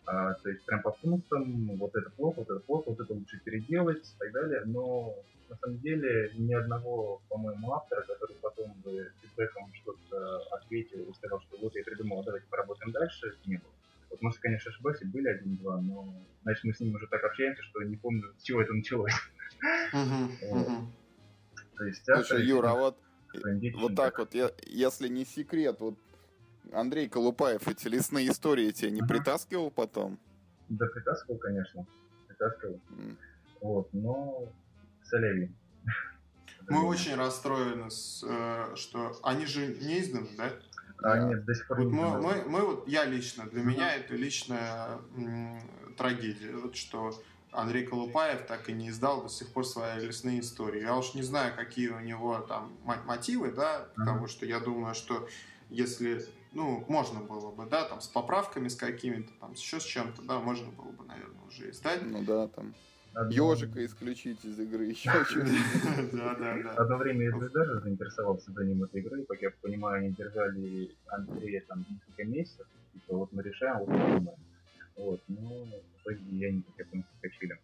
А, 0.08 0.34
то 0.36 0.50
есть 0.50 0.64
прям 0.66 0.82
по 0.82 0.92
пунктам, 0.92 1.76
вот 1.76 1.94
это 1.94 2.10
плохо, 2.12 2.40
вот 2.40 2.50
это 2.50 2.62
плохо, 2.62 2.92
вот 2.92 3.00
это 3.02 3.14
лучше 3.14 3.42
переделать 3.44 4.08
и 4.08 4.18
так 4.18 4.32
далее. 4.32 4.62
Но 4.66 5.14
на 5.50 5.58
самом 5.58 5.80
деле 5.80 6.32
ни 6.36 6.54
одного, 6.54 7.22
по-моему, 7.28 7.74
автора, 7.74 8.04
который 8.04 8.38
потом 8.42 8.72
бы 8.86 9.12
фидбэком 9.22 9.70
что-то 9.74 10.38
ответил 10.52 11.04
и 11.04 11.14
сказал, 11.14 11.42
что 11.42 11.58
вот 11.58 11.76
я 11.76 11.84
придумал, 11.84 12.24
давайте 12.24 12.48
поработаем 12.50 12.94
дальше, 12.94 13.36
не 13.46 13.58
было. 13.58 13.72
Вот, 14.10 14.22
может, 14.22 14.40
конечно, 14.40 14.72
ошибаюсь, 14.72 15.02
были 15.02 15.28
один-два, 15.28 15.82
но 15.82 16.08
значит 16.44 16.64
мы 16.64 16.74
с 16.74 16.80
ним 16.80 16.96
уже 16.96 17.08
так 17.08 17.22
общаемся, 17.26 17.62
что 17.64 17.84
не 17.84 17.98
помню, 17.98 18.34
с 18.38 18.44
чего 18.44 18.62
это 18.62 18.72
началось. 18.72 19.12
То 21.78 21.84
есть, 21.84 22.06
Слушай, 22.06 22.46
Юра, 22.46 22.70
а 22.70 22.76
вот 22.76 22.98
вот 23.76 23.96
так 23.96 24.20
вот, 24.20 24.34
если 24.66 25.10
не 25.10 25.26
секрет, 25.26 25.82
вот 25.82 25.96
Андрей 26.74 27.10
Колупаев 27.10 27.68
эти 27.68 27.88
лесные 27.88 28.30
истории 28.30 28.72
тебе 28.72 28.92
не 28.92 29.02
притаскивал 29.02 29.72
потом? 29.72 30.20
Да, 30.70 30.86
притаскивал, 30.88 31.38
конечно. 31.40 31.86
Притаскивал. 32.28 32.80
Mm. 32.90 33.16
Вот, 33.62 33.90
но 33.94 34.50
солей. 35.04 35.52
Мы 36.70 36.86
очень 36.86 37.16
расстроены, 37.16 37.90
с, 37.90 38.24
э, 38.28 38.76
что 38.76 39.18
они 39.24 39.46
же 39.46 39.68
не 39.68 40.02
изданы, 40.02 40.28
да? 40.38 40.52
А, 41.02 41.20
нет, 41.20 41.46
до 41.46 41.54
сих 41.54 41.68
пор 41.68 41.82
вот 41.82 41.92
не 41.92 41.94
мы, 41.94 42.22
мы, 42.22 42.44
мы, 42.46 42.62
вот, 42.62 42.88
я 42.88 43.06
лично, 43.06 43.48
для 43.48 43.62
mm-hmm. 43.62 43.66
меня 43.66 43.96
это 43.96 44.16
личная 44.16 45.00
м, 45.16 45.62
трагедия, 45.96 46.56
вот, 46.56 46.76
что 46.76 47.14
Андрей 47.52 47.86
Колупаев 47.86 48.46
так 48.48 48.68
и 48.68 48.74
не 48.74 48.90
издал 48.90 49.24
до 49.24 49.30
сих 49.30 49.54
пор 49.54 49.66
свои 49.66 50.06
лесные 50.06 50.42
истории. 50.42 50.82
Я 50.82 50.98
уж 50.98 51.14
не 51.14 51.22
знаю, 51.22 51.56
какие 51.56 51.90
у 51.90 52.00
него 52.00 52.40
там 52.40 52.76
мотивы, 52.84 53.52
да, 53.52 53.80
mm-hmm. 53.80 53.94
потому 53.96 54.28
что 54.28 54.46
я 54.46 54.60
думаю, 54.60 54.96
что 54.96 55.28
если 55.70 56.26
ну, 56.58 56.84
можно 56.88 57.20
было 57.20 57.52
бы, 57.52 57.68
да, 57.68 57.86
там, 57.86 58.02
с 58.02 58.08
поправками 58.08 58.68
с 58.68 58.76
какими-то, 58.76 59.32
там, 59.40 59.54
еще 59.54 59.80
с 59.80 59.84
чем-то, 59.84 60.24
да, 60.24 60.40
можно 60.40 60.72
было 60.72 60.92
бы, 60.92 61.06
наверное, 61.06 61.46
уже 61.48 61.70
издать. 61.70 62.02
Ну 62.02 62.24
да, 62.24 62.48
там, 62.48 62.74
ежика 63.30 63.86
исключить 63.86 64.44
из 64.44 64.60
игры, 64.60 64.86
еще 64.86 65.24
что-то. 65.26 65.52
Да, 66.14 66.34
да, 66.34 66.58
да. 66.64 66.72
Одно 66.72 66.98
время 66.98 67.26
я 67.26 67.32
даже 67.50 67.80
заинтересовался 67.82 68.52
за 68.52 68.66
ним 68.66 68.84
этой 68.84 69.02
игры, 69.02 69.24
как 69.26 69.40
я 69.40 69.52
понимаю, 69.62 70.00
они 70.00 70.16
держали 70.16 70.96
Андрея 71.06 71.64
там 71.68 71.86
несколько 71.88 72.24
месяцев, 72.24 72.66
типа, 72.92 73.18
вот 73.18 73.32
мы 73.32 73.44
решаем, 73.44 73.78
вот 73.78 73.90
мы 73.90 74.00
думаем. 74.00 74.40
Вот, 74.96 75.22
но 75.28 75.66
в 75.66 76.02
итоге 76.02 76.24
я 76.32 76.52
не 76.52 76.64
так 76.64 76.88
я 76.92 77.04
соскочили. 77.12 77.60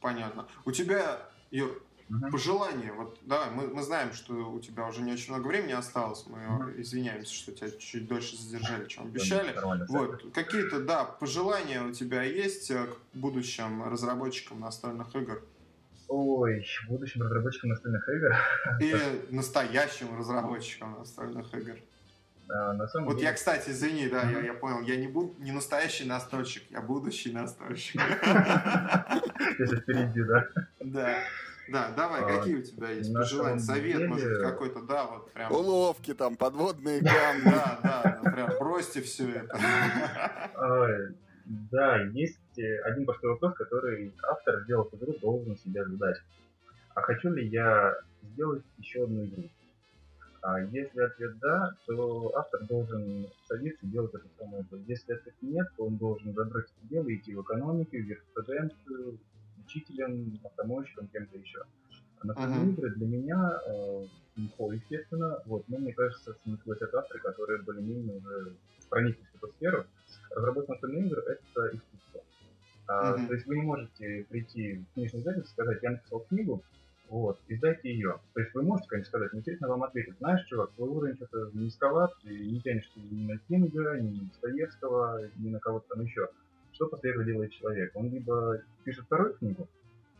Понятно. 0.00 0.46
У 0.64 0.70
тебя, 0.70 1.28
Юр, 1.50 1.82
Угу. 2.10 2.30
Пожелания. 2.30 2.92
Вот, 2.92 3.18
да, 3.22 3.50
мы, 3.54 3.68
мы 3.68 3.82
знаем, 3.82 4.12
что 4.12 4.50
у 4.50 4.60
тебя 4.60 4.86
уже 4.86 5.02
не 5.02 5.12
очень 5.12 5.32
много 5.32 5.48
времени 5.48 5.72
осталось. 5.72 6.24
Мы 6.26 6.38
угу. 6.46 6.80
извиняемся, 6.80 7.34
что 7.34 7.52
тебя 7.52 7.70
чуть 7.70 8.08
дольше 8.08 8.36
задержали, 8.36 8.86
чем 8.86 9.04
обещали. 9.04 9.54
Вот, 9.88 10.32
какие-то, 10.32 10.80
да, 10.80 11.04
пожелания 11.04 11.82
у 11.82 11.92
тебя 11.92 12.22
есть 12.22 12.72
к 12.72 12.96
будущим 13.14 13.84
разработчикам 13.84 14.60
настольных 14.60 15.14
игр? 15.14 15.42
Ой, 16.08 16.66
будущим 16.88 17.22
разработчикам 17.22 17.70
настольных 17.70 18.08
игр. 18.08 18.34
Или 18.80 19.26
настоящим 19.30 20.18
разработчикам 20.18 20.98
настольных 20.98 21.52
игр. 21.54 21.76
Да, 22.48 22.72
на 22.72 22.88
самом 22.88 23.08
вот 23.08 23.16
деле... 23.16 23.28
я, 23.28 23.34
кстати, 23.34 23.68
извини, 23.68 24.08
да, 24.08 24.22
я, 24.22 24.40
я 24.40 24.54
понял, 24.54 24.80
я 24.80 24.96
не 24.96 25.06
буду 25.06 25.34
не 25.38 25.52
настоящий 25.52 26.06
настольщик, 26.06 26.62
я 26.70 26.80
будущий 26.80 27.30
настольщик. 27.30 28.00
Это 28.22 29.76
впереди, 29.76 30.22
да? 30.22 30.48
Да. 30.80 31.18
Да, 31.70 31.92
давай, 31.96 32.22
а, 32.22 32.38
какие 32.38 32.56
у 32.56 32.62
тебя 32.62 32.90
есть 32.90 33.12
пожелания? 33.12 33.58
Совет, 33.58 33.96
деле... 33.96 34.08
может, 34.08 34.40
какой-то, 34.40 34.82
да, 34.82 35.06
вот 35.06 35.32
прям. 35.32 35.52
Уловки 35.52 36.14
там, 36.14 36.36
подводные 36.36 37.00
камни. 37.00 37.44
Да, 37.44 37.80
да, 37.82 38.20
ну, 38.24 38.32
прям 38.32 38.50
бросьте 38.58 39.02
все 39.02 39.30
это. 39.30 39.58
Да, 41.70 41.96
есть 42.12 42.58
э, 42.58 42.78
один 42.80 43.06
простой 43.06 43.30
вопрос, 43.30 43.54
который 43.54 44.12
автор, 44.28 44.60
сделав 44.64 44.92
игру, 44.92 45.14
должен 45.18 45.56
себе 45.56 45.82
задать. 45.82 46.20
А 46.94 47.00
хочу 47.00 47.30
ли 47.30 47.46
я 47.46 47.96
сделать 48.22 48.62
еще 48.76 49.04
одну 49.04 49.24
игру? 49.24 49.44
А 50.42 50.60
если 50.60 51.00
ответ 51.00 51.38
да, 51.38 51.74
то 51.86 52.32
автор 52.36 52.64
должен 52.64 53.28
садиться 53.46 53.86
и 53.86 53.88
делать 53.88 54.12
это 54.14 54.26
самое. 54.38 54.64
Если 54.86 55.14
ответ 55.14 55.34
нет, 55.40 55.66
то 55.76 55.86
он 55.86 55.96
должен 55.96 56.34
забрать 56.34 56.66
это 56.66 56.88
дело, 56.88 57.14
идти 57.14 57.34
в 57.34 57.40
экономику, 57.40 57.92
в 57.92 57.94
юриспруденцию, 57.94 59.18
учителем, 59.68 60.40
автомойщиком, 60.44 61.08
кем-то 61.08 61.38
еще. 61.38 61.62
А 62.20 62.26
uh-huh. 62.26 62.72
игры 62.72 62.90
для 62.96 63.06
меня, 63.06 63.60
э, 63.66 64.06
Михо, 64.36 64.72
естественно, 64.72 65.40
вот, 65.46 65.68
но 65.68 65.78
мне 65.78 65.92
кажется, 65.92 66.34
смыслось 66.42 66.80
от 66.82 66.94
авторы, 66.94 67.20
которые 67.20 67.62
более-менее 67.62 68.16
уже 68.16 68.56
прониклись 68.88 69.26
в 69.32 69.36
эту 69.36 69.52
сферу. 69.54 69.86
Разработка 70.30 70.72
настольных 70.72 71.06
игр— 71.06 71.18
это 71.26 71.76
искусство. 71.76 72.20
А, 72.88 73.14
uh-huh. 73.14 73.26
То 73.26 73.34
есть 73.34 73.46
вы 73.46 73.56
не 73.56 73.62
можете 73.62 74.26
прийти 74.28 74.78
в 74.78 74.94
книжный 74.94 75.20
издательство 75.20 75.50
и 75.50 75.52
сказать, 75.52 75.82
я 75.82 75.90
написал 75.90 76.20
книгу, 76.20 76.62
вот, 77.08 77.38
издайте 77.48 77.90
ее. 77.90 78.20
То 78.34 78.40
есть 78.40 78.54
вы 78.54 78.62
можете, 78.62 78.88
конечно, 78.88 79.08
сказать, 79.08 79.32
но, 79.32 79.38
естественно, 79.38 79.70
вам 79.70 79.82
ответят, 79.84 80.16
знаешь, 80.18 80.44
чувак, 80.46 80.70
твой 80.72 80.88
уровень 80.88 81.16
что-то 81.16 81.50
низковат, 81.54 82.12
и 82.24 82.50
не 82.50 82.60
тянешь 82.60 82.90
ты 82.94 83.00
ни 83.00 83.32
на 83.32 83.38
Кинга, 83.38 83.98
ни 84.00 84.10
на 84.10 84.28
Достоевского, 84.28 85.28
ни 85.36 85.48
на 85.50 85.58
кого-то 85.58 85.88
там 85.88 86.04
еще 86.04 86.28
что 86.78 86.86
после 86.86 87.10
этого 87.10 87.24
делает 87.24 87.50
человек? 87.50 87.90
Он 87.96 88.08
либо 88.08 88.62
пишет 88.84 89.04
вторую 89.06 89.34
книгу, 89.34 89.68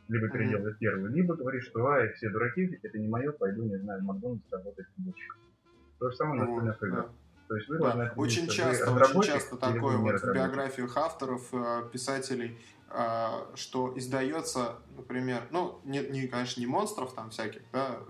либо 0.08 0.28
переделывает 0.28 0.74
mm-hmm. 0.74 0.80
первую, 0.80 1.12
либо 1.12 1.36
говорит, 1.36 1.62
что 1.62 1.86
ай, 1.86 2.12
все 2.14 2.30
дураки, 2.30 2.78
это 2.82 2.98
не 2.98 3.06
мое, 3.06 3.30
пойду, 3.30 3.62
не 3.62 3.76
знаю, 3.76 4.00
в 4.02 4.04
Макдональдс 4.04 4.50
работать 4.50 4.86
художником. 4.96 5.38
То 6.00 6.10
же 6.10 6.16
самое 6.16 6.44
на 6.44 6.70
остальных. 6.72 7.04
Да. 7.04 7.10
То 7.46 7.56
есть 7.56 7.68
вы 7.68 7.78
да. 7.78 8.12
очень 8.16 8.48
часто, 8.48 8.92
очень 8.92 9.22
часто 9.22 9.56
такое 9.56 9.96
вот 9.98 10.20
в 10.20 10.34
биографиях 10.34 10.96
авторов, 10.96 11.48
э, 11.52 11.88
писателей, 11.92 12.58
э, 12.90 13.26
что 13.54 13.96
издается, 13.96 14.76
например, 14.96 15.42
ну, 15.52 15.80
не, 15.84 16.00
не, 16.00 16.26
конечно, 16.26 16.60
не 16.60 16.66
монстров 16.66 17.14
там 17.14 17.30
всяких, 17.30 17.62
да, 17.72 18.00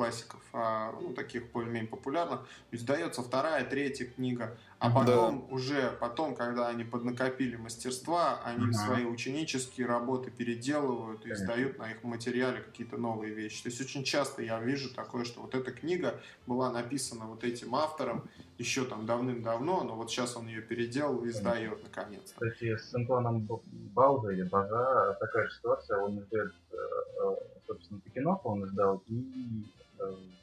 классиков, 0.00 0.40
а, 0.54 0.92
ну, 0.98 1.12
таких 1.12 1.52
более-менее 1.52 1.90
популярных, 1.90 2.40
издается 2.70 3.20
вторая, 3.20 3.66
третья 3.66 4.06
книга, 4.06 4.56
а 4.78 4.90
потом 4.90 5.46
да. 5.46 5.54
уже, 5.54 5.90
потом, 6.00 6.34
когда 6.34 6.68
они 6.68 6.84
поднакопили 6.84 7.56
мастерства, 7.56 8.40
они 8.42 8.64
угу. 8.64 8.72
свои 8.72 9.04
ученические 9.04 9.86
работы 9.86 10.30
переделывают 10.30 11.26
и 11.26 11.32
издают 11.32 11.76
на 11.78 11.90
их 11.90 12.02
материале 12.02 12.62
какие-то 12.62 12.96
новые 12.96 13.34
вещи. 13.34 13.62
То 13.62 13.68
есть 13.68 13.78
очень 13.82 14.02
часто 14.02 14.42
я 14.42 14.58
вижу 14.58 14.88
такое, 14.94 15.24
что 15.24 15.42
вот 15.42 15.54
эта 15.54 15.70
книга 15.70 16.18
была 16.46 16.72
написана 16.72 17.26
вот 17.26 17.44
этим 17.44 17.74
автором, 17.74 18.26
еще 18.56 18.86
там 18.86 19.04
давным-давно, 19.04 19.84
но 19.84 19.96
вот 19.96 20.10
сейчас 20.10 20.34
он 20.34 20.46
ее 20.46 20.62
переделал 20.62 21.22
и 21.24 21.30
сдает 21.30 21.82
наконец-то. 21.82 22.32
Кстати, 22.32 22.74
с 22.74 22.94
Антуаном 22.94 23.46
Бауза 23.94 24.30
или 24.30 24.44
База 24.44 25.14
такая 25.20 25.46
же 25.46 25.54
ситуация, 25.56 25.98
он 25.98 26.20
издает, 26.20 26.54
э, 26.72 26.76
э, 26.76 27.36
собственно, 27.66 28.00
Пекинов 28.00 28.40
он 28.44 28.64
издал, 28.64 29.02
и 29.06 29.64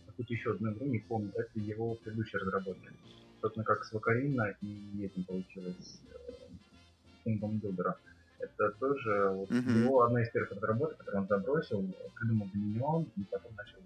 какую-то 0.06 0.34
еще 0.34 0.52
одну 0.52 0.72
игру, 0.72 0.86
не 0.86 1.00
помню, 1.00 1.32
это 1.36 1.60
его 1.60 1.96
предыдущий 1.96 2.40
разработчик. 2.40 2.94
Собственно, 3.42 3.64
как 3.64 3.84
с 3.84 3.92
Вакарина 3.92 4.56
и 4.62 5.06
этим 5.06 5.24
получилось 5.24 6.02
Kingdom 7.26 7.62
Builder. 7.62 7.94
Это 8.40 8.72
тоже 8.80 9.30
вот, 9.30 9.50
mm-hmm. 9.50 9.84
его 9.84 10.04
одна 10.04 10.22
из 10.22 10.30
первых 10.30 10.52
разработок, 10.52 10.98
которую 10.98 11.24
он 11.24 11.28
забросил, 11.28 11.86
придумал 12.16 12.48
Dominion 12.54 13.08
и 13.16 13.24
потом 13.24 13.52
начал 13.56 13.78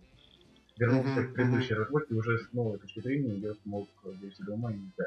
вернулся 0.78 1.10
mm-hmm. 1.10 1.28
к 1.28 1.34
предыдущей 1.34 1.74
разработке 1.76 2.16
уже 2.16 2.40
с 2.40 2.54
новой 2.54 2.80
точки 2.80 3.02
зрения, 3.02 3.36
ее 3.36 3.56
смог 3.64 3.88
без 4.04 4.38
дома 4.40 4.72
и 4.72 4.80
да. 4.98 5.06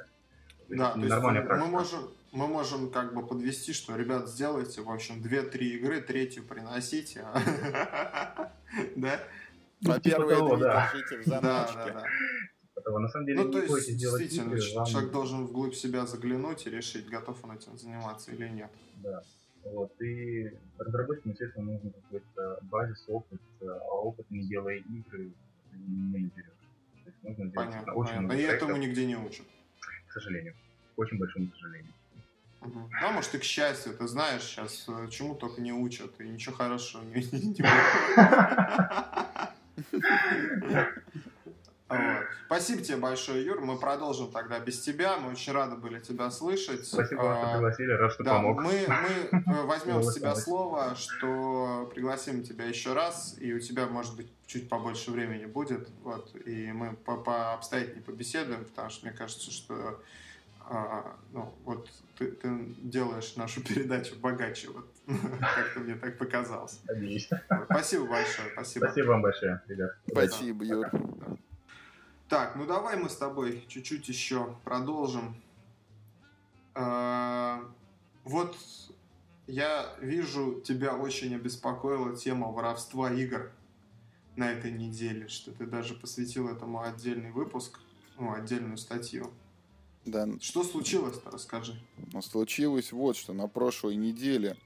Да, 0.68 0.92
то 0.92 1.00
есть 1.00 1.14
мы 1.20 1.66
можем, 1.66 2.00
мы 2.32 2.46
можем 2.46 2.90
как 2.90 3.14
бы 3.14 3.26
подвести, 3.26 3.72
что, 3.72 3.96
ребят, 3.96 4.28
сделайте, 4.28 4.80
в 4.80 4.90
общем, 4.90 5.20
две-три 5.20 5.76
игры, 5.76 6.00
третью 6.00 6.44
приносите. 6.44 7.24
Да? 8.96 9.20
А 9.88 10.00
первые 10.00 10.38
две 10.38 10.58
держите 10.58 11.18
в 11.18 11.24
заначке. 11.24 11.76
Да, 11.76 11.92
да, 11.92 12.02
да. 12.84 12.98
На 12.98 13.08
самом 13.08 13.26
деле, 13.26 13.44
ну, 13.44 13.50
то 13.50 13.58
есть, 13.58 13.96
действительно, 13.96 14.58
человек 14.60 15.10
должен 15.10 15.46
вглубь 15.46 15.74
себя 15.74 16.06
заглянуть 16.06 16.66
и 16.66 16.70
решить, 16.70 17.08
готов 17.08 17.42
он 17.44 17.52
этим 17.52 17.78
заниматься 17.78 18.32
или 18.32 18.48
нет. 18.48 18.70
Да. 19.02 19.22
Вот, 19.64 19.98
и 20.02 20.52
разработчикам, 20.78 21.32
естественно, 21.32 21.72
нужен 21.72 21.92
какой-то 21.92 22.58
базис, 22.62 23.02
опыт, 23.08 23.40
а 23.62 23.94
опыт 23.94 24.30
не 24.30 24.42
делая 24.42 24.76
игры, 24.76 25.32
не 25.72 26.06
наберешь. 26.06 26.52
То 27.02 27.10
есть 27.10 27.22
нужно 27.22 27.50
делать 27.50 27.54
понятно, 27.54 27.94
очень 27.94 28.14
понятно. 28.14 28.32
И 28.34 28.42
этому 28.42 28.76
нигде 28.76 29.06
не 29.06 29.16
учат. 29.16 29.46
К 30.08 30.12
сожалению. 30.12 30.54
К 30.94 30.98
очень 30.98 31.18
большому 31.18 31.48
сожалению. 31.52 31.92
Угу. 32.60 32.90
Ну, 33.00 33.12
может, 33.12 33.34
и 33.34 33.38
к 33.38 33.44
счастью, 33.44 33.94
ты 33.94 34.06
знаешь, 34.06 34.42
сейчас 34.42 34.86
э, 34.88 35.08
чему 35.10 35.34
только 35.34 35.60
не 35.60 35.72
учат, 35.72 36.20
и 36.20 36.28
ничего 36.28 36.54
хорошего 36.54 37.02
не, 37.02 37.22
не, 37.32 37.48
не 37.48 37.62
Вот. 41.88 41.98
Спасибо 42.46 42.82
тебе 42.82 42.96
большое, 42.96 43.44
Юр. 43.44 43.60
Мы 43.60 43.78
продолжим 43.78 44.30
тогда 44.30 44.58
без 44.58 44.80
тебя. 44.80 45.16
Мы 45.18 45.32
очень 45.32 45.52
рады 45.52 45.76
были 45.76 46.00
тебя 46.00 46.30
слышать. 46.30 46.86
Спасибо, 46.86 47.22
что 47.22 47.42
а, 47.42 47.52
пригласили. 47.52 47.92
Рад, 47.92 48.12
что 48.12 48.24
да, 48.24 48.34
помог. 48.34 48.62
Мы, 48.62 48.86
мы 48.88 49.38
э, 49.38 49.62
возьмем 49.66 50.02
с 50.02 50.14
тебя 50.14 50.34
слово, 50.34 50.94
что 50.96 51.90
пригласим 51.94 52.42
тебя 52.42 52.64
еще 52.64 52.94
раз, 52.94 53.36
и 53.38 53.52
у 53.52 53.60
тебя, 53.60 53.86
может 53.86 54.16
быть, 54.16 54.28
чуть 54.46 54.68
побольше 54.68 55.10
времени 55.10 55.44
будет. 55.44 55.88
Вот, 56.02 56.34
и 56.46 56.72
мы 56.72 56.96
по, 56.96 57.16
по 57.16 57.52
обстоятельнее 57.54 58.02
побеседуем, 58.02 58.64
потому 58.64 58.90
что 58.90 59.06
мне 59.06 59.14
кажется, 59.14 59.50
что 59.50 60.00
а, 60.66 61.16
ну, 61.32 61.54
вот 61.64 61.90
ты, 62.18 62.30
ты 62.30 62.48
делаешь 62.78 63.36
нашу 63.36 63.62
передачу 63.62 64.16
богаче. 64.16 64.68
Вот 64.70 64.86
как-то 65.54 65.80
мне 65.80 65.94
так 65.96 66.16
показалось. 66.18 66.80
Надеюсь. 66.84 67.28
Спасибо 67.66 68.06
большое. 68.06 68.50
Спасибо. 68.52 68.84
Спасибо 68.86 69.06
вам 69.08 69.22
большое, 69.22 69.62
ребят. 69.68 69.90
Спасибо, 70.10 70.64
Юр. 70.64 70.90
Так, 72.28 72.56
ну 72.56 72.66
давай 72.66 72.96
мы 72.96 73.10
с 73.10 73.16
тобой 73.16 73.64
чуть-чуть 73.68 74.08
еще 74.08 74.56
продолжим. 74.64 75.36
А, 76.74 77.60
вот 78.24 78.56
я 79.46 79.94
вижу, 80.00 80.60
тебя 80.64 80.96
очень 80.96 81.34
обеспокоила 81.34 82.16
тема 82.16 82.50
воровства 82.50 83.12
игр 83.12 83.52
на 84.36 84.50
этой 84.50 84.72
неделе, 84.72 85.28
что 85.28 85.52
ты 85.52 85.66
даже 85.66 85.94
посвятил 85.94 86.48
этому 86.48 86.82
отдельный 86.82 87.30
выпуск, 87.30 87.78
ну, 88.18 88.32
отдельную 88.32 88.78
статью. 88.78 89.30
Да. 90.06 90.26
Что 90.40 90.64
случилось-то, 90.64 91.30
расскажи. 91.30 91.80
Ну, 92.12 92.22
случилось 92.22 92.92
вот 92.92 93.16
что. 93.16 93.32
На 93.32 93.48
прошлой 93.48 93.96
неделе 93.96 94.56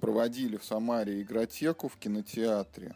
проводили 0.00 0.56
в 0.56 0.64
Самаре 0.64 1.22
игротеку 1.22 1.88
в 1.88 1.96
кинотеатре. 1.96 2.94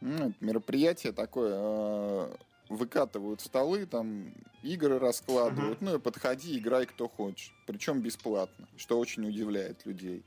Ну, 0.00 0.32
мероприятие 0.40 1.12
такое, 1.12 1.52
э, 1.54 2.34
выкатывают 2.68 3.40
столы, 3.40 3.84
там 3.84 4.32
игры 4.62 4.98
раскладывают, 4.98 5.80
uh-huh. 5.80 5.84
ну 5.84 5.96
и 5.96 5.98
подходи, 5.98 6.58
играй 6.58 6.86
кто 6.86 7.08
хочешь. 7.08 7.52
Причем 7.66 8.00
бесплатно, 8.00 8.66
что 8.76 8.98
очень 8.98 9.26
удивляет 9.28 9.84
людей. 9.84 10.22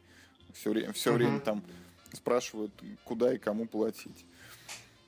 Все 0.54 0.72
время, 0.72 0.94
все 0.94 1.12
uh-huh. 1.12 1.16
время 1.16 1.40
там 1.40 1.64
спрашивают, 2.12 2.72
куда 3.04 3.34
и 3.34 3.38
кому 3.38 3.66
платить. 3.66 4.26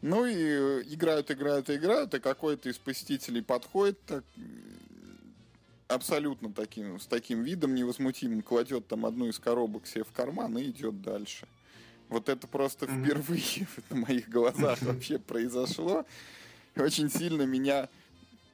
Ну 0.01 0.25
и 0.25 0.83
играют, 0.93 1.29
играют, 1.31 1.69
играют, 1.69 2.13
и 2.13 2.19
какой-то 2.19 2.69
из 2.69 2.77
посетителей 2.77 3.41
подходит 3.41 3.99
так, 4.05 4.23
абсолютно 5.87 6.51
таким, 6.51 6.99
с 6.99 7.05
таким 7.05 7.43
видом 7.43 7.75
невозмутимым, 7.75 8.41
кладет 8.41 8.87
там 8.87 9.05
одну 9.05 9.27
из 9.27 9.39
коробок 9.39 9.87
себе 9.87 10.03
в 10.03 10.11
карман 10.11 10.57
и 10.57 10.69
идет 10.69 11.01
дальше. 11.01 11.47
Вот 12.09 12.29
это 12.29 12.47
просто 12.47 12.85
впервые 12.85 13.67
на 13.89 13.97
моих 13.97 14.29
глазах 14.29 14.81
вообще 14.81 15.19
произошло. 15.19 16.05
Очень 16.75 17.09
сильно 17.09 17.43
меня, 17.43 17.89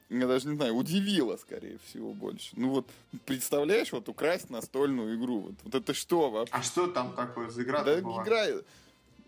я 0.09 0.27
даже 0.27 0.47
не 0.47 0.55
знаю, 0.55 0.75
удивило, 0.75 1.37
скорее 1.37 1.79
всего, 1.87 2.13
больше. 2.13 2.49
Ну 2.53 2.69
вот, 2.69 2.89
представляешь, 3.25 3.91
вот 3.91 4.07
украсть 4.09 4.49
настольную 4.49 5.17
игру. 5.17 5.39
Вот, 5.39 5.55
вот 5.63 5.75
это 5.75 5.93
что 5.93 6.29
вообще? 6.29 6.53
А 6.53 6.61
что 6.61 6.87
там 6.87 7.13
такое 7.13 7.49
за 7.49 7.63
игра 7.63 7.83
Да 7.83 7.99
была? 7.99 8.23
игра, 8.23 8.45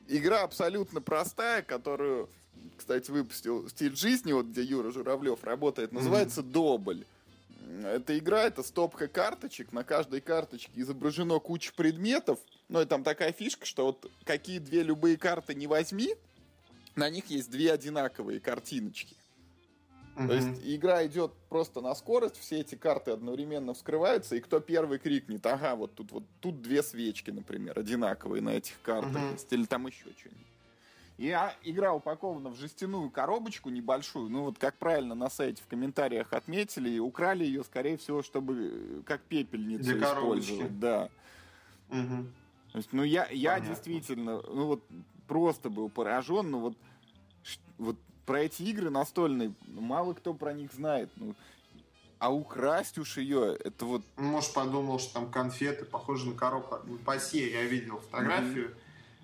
игра 0.08 0.43
абсолютно 0.43 1.01
простая, 1.01 1.64
которую, 1.64 2.30
кстати, 2.78 3.12
выпустил 3.12 3.68
Стиль 3.70 3.95
жизни, 3.95 4.32
вот 4.32 4.45
где 4.45 4.62
Юра 4.62 4.91
Журавлев 4.91 5.43
работает, 5.43 5.91
называется 5.91 6.41
mm-hmm. 6.41 6.51
Добль. 6.51 7.06
Эта 7.84 8.18
игра, 8.18 8.44
это 8.44 8.64
стопка 8.64 9.08
карточек, 9.08 9.72
на 9.72 9.84
каждой 9.84 10.22
карточке 10.22 10.72
изображено 10.76 11.40
куча 11.40 11.74
предметов, 11.74 12.40
ну, 12.70 12.82
и 12.82 12.86
там 12.86 13.04
такая 13.04 13.32
фишка, 13.32 13.66
что 13.66 13.86
вот 13.86 14.12
какие 14.24 14.60
две 14.60 14.84
любые 14.84 15.18
карты 15.18 15.56
не 15.56 15.68
возьми, 15.68 16.16
на 16.96 17.10
них 17.10 17.28
есть 17.28 17.50
две 17.50 17.72
одинаковые 17.72 18.40
картиночки. 18.40 19.16
Uh-huh. 20.16 20.28
То 20.28 20.34
есть 20.34 20.62
игра 20.64 21.06
идет 21.08 21.34
просто 21.50 21.82
на 21.82 21.96
скорость, 21.96 22.38
все 22.38 22.60
эти 22.60 22.76
карты 22.76 23.12
одновременно 23.12 23.74
вскрываются, 23.74 24.36
и 24.36 24.42
кто 24.42 24.60
первый 24.60 25.00
крикнет, 25.00 25.44
ага, 25.46 25.76
вот 25.76 25.96
тут 25.96 26.12
вот 26.12 26.24
тут 26.40 26.62
две 26.62 26.84
свечки, 26.84 27.32
например, 27.32 27.80
одинаковые 27.80 28.42
на 28.42 28.52
этих 28.52 28.80
картах 28.84 29.16
uh-huh. 29.16 29.34
есть, 29.34 29.52
или 29.52 29.66
там 29.66 29.88
еще 29.88 30.06
что-нибудь. 30.20 30.53
А, 31.20 31.53
игра 31.64 31.93
упакована 31.93 32.49
в 32.49 32.55
жестяную 32.55 33.09
коробочку 33.09 33.70
небольшую. 33.70 34.30
Ну 34.30 34.43
вот 34.43 34.57
как 34.57 34.78
правильно 34.78 35.16
на 35.16 35.30
сайте 35.30 35.61
в 35.61 35.68
комментариях 35.68 36.34
отметили, 36.34 36.89
и 36.89 36.99
украли 36.99 37.45
ее, 37.45 37.64
скорее 37.64 37.97
всего, 37.97 38.24
чтобы 38.24 38.72
э, 38.74 39.01
как 39.05 39.22
пепельницу 39.22 39.84
Для 39.84 40.09
использовать. 40.09 40.47
Коробочки. 40.47 40.68
Да. 40.80 41.09
Угу. 41.89 42.26
То 42.72 42.78
есть, 42.78 42.89
ну, 42.91 43.03
я, 43.03 43.28
я 43.30 43.59
действительно, 43.59 44.41
ну, 44.41 44.66
вот, 44.66 44.84
просто 45.28 45.70
был 45.70 45.89
поражен, 45.89 46.49
ну, 46.49 46.59
вот, 46.59 46.78
вот 47.78 47.97
про 48.26 48.41
эти 48.41 48.64
игры 48.64 48.89
настольные, 48.89 49.53
мало 49.68 50.14
кто 50.14 50.34
про 50.34 50.53
них 50.53 50.74
знает, 50.74 51.11
ну, 51.16 51.36
а 52.18 52.34
украсть 52.34 52.97
уж 52.97 53.18
ее, 53.18 53.55
это 53.64 53.86
вот... 53.86 54.01
Ну, 54.18 54.24
может, 54.24 54.53
подумал, 54.53 54.97
что 54.97 55.14
там 55.14 55.30
конфеты, 55.30 55.86
похожи 55.86 56.28
на 56.28 56.36
коробку. 56.36 56.80
Ну, 56.86 56.97
пасе 56.97 57.51
я 57.51 57.64
видел 57.64 57.99
фотографию. 57.99 58.74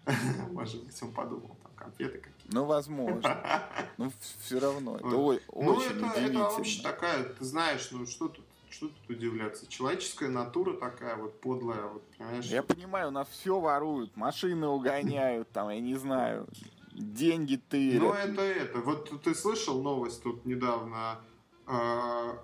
Может 0.52 0.84
быть, 0.84 1.02
он 1.02 1.14
подумал, 1.14 1.56
конфеты 1.80 2.20
какие-то. 2.20 2.56
Ну, 2.56 2.66
возможно. 2.66 3.64
Ну, 3.98 4.12
все 4.40 4.60
равно. 4.60 4.96
Это 4.96 5.08
ну, 5.08 5.26
очень 5.26 5.42
удивительно. 5.52 6.14
Это 6.16 6.40
вообще 6.40 6.82
такая, 6.82 7.24
ты 7.26 7.44
знаешь, 7.44 7.90
ну, 7.92 8.06
что 8.06 8.30
тут 8.30 8.46
что 8.70 8.88
тут 8.88 9.10
удивляться? 9.10 9.68
Человеческая 9.68 10.30
натура 10.30 10.74
такая 10.74 11.16
вот 11.16 11.42
подлая, 11.42 11.82
вот, 11.88 12.04
понимаешь? 12.18 12.46
Я 12.46 12.64
понимаю, 12.64 13.10
у 13.10 13.12
нас 13.12 13.28
все 13.28 13.60
воруют, 13.60 14.16
машины 14.16 14.68
угоняют, 14.68 15.50
там, 15.52 15.70
я 15.70 15.82
не 15.82 15.96
знаю, 15.96 16.48
деньги 16.94 17.56
ты. 17.56 18.00
Ну, 18.00 18.14
это 18.14 18.42
это. 18.42 18.80
Вот 18.80 19.22
ты 19.24 19.34
слышал 19.34 19.82
новость 19.82 20.24
тут 20.24 20.46
недавно, 20.46 21.20
э, 21.68 22.38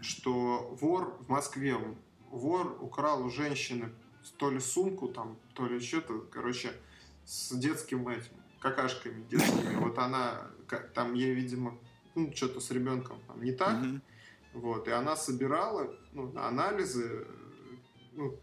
что 0.00 0.76
вор 0.80 1.18
в 1.20 1.28
Москве, 1.28 1.76
вор 2.30 2.78
украл 2.80 3.24
у 3.24 3.30
женщины 3.30 3.90
то 4.36 4.50
ли 4.50 4.60
сумку, 4.60 5.08
там, 5.08 5.36
то 5.54 5.66
ли 5.66 5.80
что-то, 5.80 6.20
короче, 6.30 6.72
с 7.30 7.56
детским 7.56 8.08
этим, 8.08 8.32
какашками 8.58 9.22
детскими. 9.30 9.76
Вот 9.76 9.96
она, 9.98 10.48
там 10.94 11.14
ей, 11.14 11.32
видимо, 11.32 11.78
ну, 12.16 12.32
что-то 12.34 12.60
с 12.60 12.72
ребенком 12.72 13.20
там 13.28 13.42
не 13.42 13.52
так. 13.52 13.78
Вот, 14.52 14.88
и 14.88 14.90
она 14.90 15.14
собирала 15.14 15.94
ну, 16.12 16.36
анализы, 16.36 17.28
ну, 18.14 18.36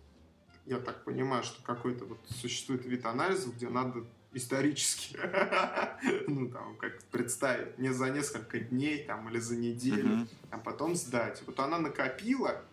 я 0.65 0.79
так 0.79 1.03
понимаю, 1.03 1.43
что 1.43 1.61
какой-то 1.63 2.05
вот 2.05 2.17
существует 2.29 2.85
вид 2.85 3.05
анализов, 3.05 3.55
где 3.55 3.67
надо 3.67 4.05
исторически, 4.31 5.17
ну, 6.27 6.49
там, 6.49 6.77
как 6.77 7.03
представить, 7.11 7.77
не 7.77 7.91
за 7.91 8.09
несколько 8.09 8.57
дней, 8.59 9.03
там, 9.03 9.27
или 9.29 9.39
за 9.39 9.57
неделю, 9.57 10.25
а 10.49 10.59
потом 10.59 10.95
сдать. 10.95 11.43
Вот 11.45 11.59
она 11.59 11.77
накопила, 11.77 12.63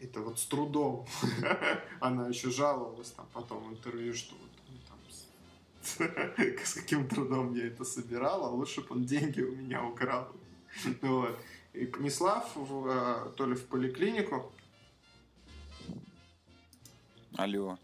это 0.00 0.20
вот 0.20 0.38
с 0.38 0.46
трудом, 0.46 1.06
она 2.00 2.28
еще 2.28 2.50
жаловалась 2.50 3.10
там 3.10 3.26
потом 3.34 3.64
в 3.64 3.72
интервью, 3.72 4.14
что 4.14 4.36
с, 6.64 6.74
каким 6.74 7.08
трудом 7.08 7.54
я 7.54 7.66
это 7.66 7.84
собирала, 7.84 8.48
лучше 8.48 8.80
бы 8.80 8.86
он 8.90 9.04
деньги 9.04 9.42
у 9.42 9.54
меня 9.54 9.84
украл. 9.84 10.28
Вот. 11.02 11.38
И 11.72 11.86
Книслав 11.86 12.54
в, 12.54 12.86
э, 12.88 13.30
то 13.36 13.46
ли 13.46 13.54
в 13.54 13.66
поликлинику. 13.66 14.52
Алло. 17.36 17.78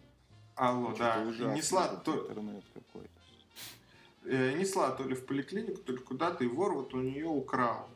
Алло, 0.54 0.94
да. 0.96 1.24
Несла 1.24 1.88
то, 1.88 2.28
интернет 2.28 2.64
какой-то. 2.74 3.10
э, 4.24 4.52
несла 4.52 4.90
то 4.90 5.04
ли 5.04 5.14
в 5.14 5.26
поликлинику, 5.26 5.80
то 5.80 5.92
ли 5.92 5.98
куда-то, 5.98 6.44
и 6.44 6.46
вор 6.46 6.74
вот 6.74 6.94
у 6.94 7.00
нее 7.00 7.26
украл. 7.26 7.88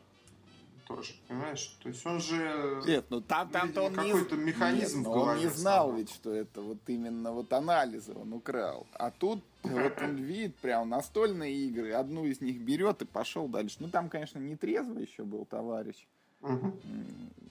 Тоже, 0.85 1.13
понимаешь? 1.27 1.75
То 1.81 1.89
есть 1.89 2.05
он 2.05 2.19
же... 2.19 2.81
Нет, 2.85 3.05
ну 3.09 3.19
там, 3.19 3.49
там-то 3.49 3.81
он 3.81 3.91
не... 3.93 4.11
какой-то 4.11 4.35
механизм 4.35 4.99
Нет, 4.99 5.07
в 5.07 5.09
ну 5.09 5.11
он 5.11 5.19
голове 5.19 5.41
не 5.41 5.47
знал 5.49 5.93
ведь, 5.93 6.11
что 6.11 6.31
это 6.31 6.61
вот 6.61 6.77
именно 6.87 7.31
вот 7.31 7.51
анализы 7.53 8.13
он 8.13 8.33
украл. 8.33 8.85
А 8.93 9.09
тут 9.09 9.43
вот 9.63 9.99
он 10.01 10.17
видит 10.17 10.55
прям 10.57 10.89
настольные 10.89 11.55
игры, 11.55 11.91
одну 11.93 12.25
из 12.25 12.39
них 12.39 12.61
берет 12.61 13.01
и 13.01 13.05
пошел 13.05 13.47
дальше. 13.47 13.77
Ну 13.79 13.89
там, 13.89 14.09
конечно, 14.09 14.37
не 14.37 14.55
трезво 14.55 14.99
еще 14.99 15.23
был 15.23 15.45
товарищ. 15.45 16.05
М, 16.43 16.79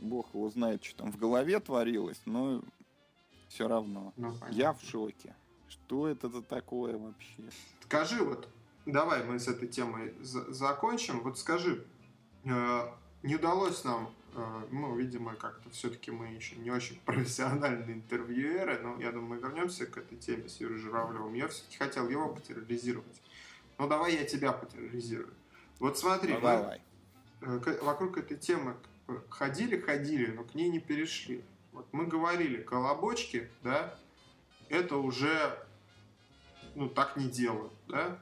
Бог 0.01 0.33
его 0.33 0.49
знает, 0.51 0.85
что 0.85 0.99
там 0.99 1.11
в 1.13 1.17
голове 1.19 1.59
творилось, 1.59 2.21
но 2.27 2.63
все 3.49 3.67
равно. 3.67 4.13
Ну, 4.17 4.33
понятно. 4.33 4.55
Я 4.55 4.73
в 4.73 4.83
шоке. 4.83 5.35
Что 5.69 6.07
это 6.07 6.29
за 6.29 6.43
такое 6.43 6.97
вообще? 6.97 7.43
Скажи 7.81 8.23
вот, 8.23 8.49
давай 8.87 9.25
мы 9.25 9.41
с 9.41 9.49
этой 9.49 9.67
темой 9.67 10.15
за- 10.21 10.53
закончим. 10.53 11.21
Вот 11.23 11.37
скажи, 11.39 11.85
э, 12.45 12.81
не 13.25 13.37
удалось 13.37 13.85
нам, 13.85 14.15
э, 14.35 14.67
ну, 14.71 14.95
видимо, 14.95 15.35
как-то 15.35 15.71
все-таки 15.71 16.11
мы 16.11 16.27
еще 16.27 16.57
не 16.57 16.71
очень 16.71 17.01
профессиональные 17.05 17.97
интервьюеры, 17.97 18.79
но 18.81 19.01
я 19.01 19.11
думаю, 19.13 19.41
мы 19.41 19.49
вернемся 19.49 19.87
к 19.87 19.97
этой 19.97 20.19
теме 20.19 20.49
с 20.49 20.61
Юрой 20.61 20.79
Журавлевым. 20.79 21.33
Я 21.35 21.49
все-таки 21.49 21.79
хотел 21.79 22.09
его 22.09 22.29
потерроризировать. 22.29 23.23
Ну, 23.79 23.89
давай 23.89 24.15
я 24.15 24.25
тебя 24.25 24.53
потерроризирую. 24.53 25.33
Вот 25.81 25.99
смотри, 25.99 26.35
Ну, 26.35 26.41
давай. 26.41 26.81
э, 27.41 27.79
вокруг 27.83 28.19
этой 28.19 28.37
темы 28.37 28.77
ходили-ходили, 29.31 30.27
но 30.31 30.45
к 30.45 30.55
ней 30.55 30.69
не 30.69 30.79
перешли. 30.81 31.43
Вот 31.73 31.87
мы 31.93 32.07
говорили, 32.07 32.63
колобочки, 32.63 33.51
да, 33.63 33.99
это 34.69 34.99
уже, 34.99 35.59
ну, 36.75 36.89
так 36.89 37.17
не 37.17 37.29
делают, 37.29 37.73
да, 37.89 38.19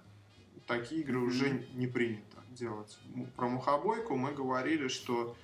такие 0.67 1.03
игры 1.03 1.19
уже 1.19 1.67
не 1.75 1.87
принято 1.87 2.32
делать. 2.53 2.99
Про 3.37 3.49
мухобойку 3.49 4.17
мы 4.17 4.33
говорили, 4.33 4.89
что 4.89 5.37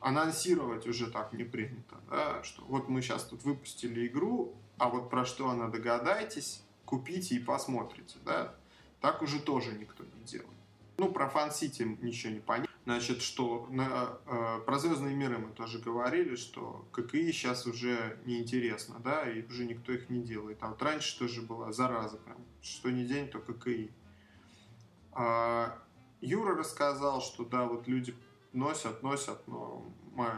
анонсировать 0.00 0.86
уже 0.86 1.10
так 1.10 1.32
не 1.32 1.44
принято, 1.44 1.96
да, 2.10 2.42
что 2.42 2.62
вот 2.64 2.88
мы 2.88 3.00
сейчас 3.00 3.24
тут 3.24 3.42
выпустили 3.44 4.06
игру, 4.06 4.54
а 4.78 4.88
вот 4.88 5.08
про 5.08 5.24
что 5.24 5.48
она 5.48 5.68
догадайтесь, 5.68 6.62
купите 6.84 7.36
и 7.36 7.38
посмотрите, 7.38 8.16
да, 8.24 8.54
так 9.00 9.22
уже 9.22 9.40
тоже 9.40 9.72
никто 9.72 10.04
не 10.04 10.24
делает. 10.24 10.50
Ну, 10.98 11.10
про 11.10 11.28
Фан-Сити 11.28 11.98
ничего 12.00 12.32
не 12.32 12.40
понятно. 12.40 12.72
Значит, 12.84 13.22
что 13.22 13.66
на, 13.70 14.18
э, 14.26 14.60
про 14.66 14.78
Звездные 14.78 15.14
миры 15.14 15.38
мы 15.38 15.48
тоже 15.48 15.78
говорили, 15.78 16.36
что 16.36 16.84
ККИ 16.92 17.32
сейчас 17.32 17.66
уже 17.66 18.18
неинтересно, 18.26 19.00
да, 19.02 19.28
и 19.28 19.42
уже 19.46 19.64
никто 19.64 19.92
их 19.92 20.10
не 20.10 20.22
делает. 20.22 20.58
А 20.60 20.68
вот 20.68 20.82
раньше 20.82 21.18
тоже 21.18 21.40
была 21.40 21.72
зараза, 21.72 22.18
прям, 22.18 22.36
что 22.60 22.90
ни 22.90 23.04
день, 23.04 23.28
то 23.28 23.38
ККИ. 23.38 23.90
А 25.12 25.78
Юра 26.24 26.56
рассказал, 26.56 27.20
что 27.20 27.44
да, 27.44 27.64
вот 27.64 27.86
люди 27.86 28.14
носят, 28.52 29.02
носят, 29.02 29.46
но 29.46 29.84
мы 30.12 30.30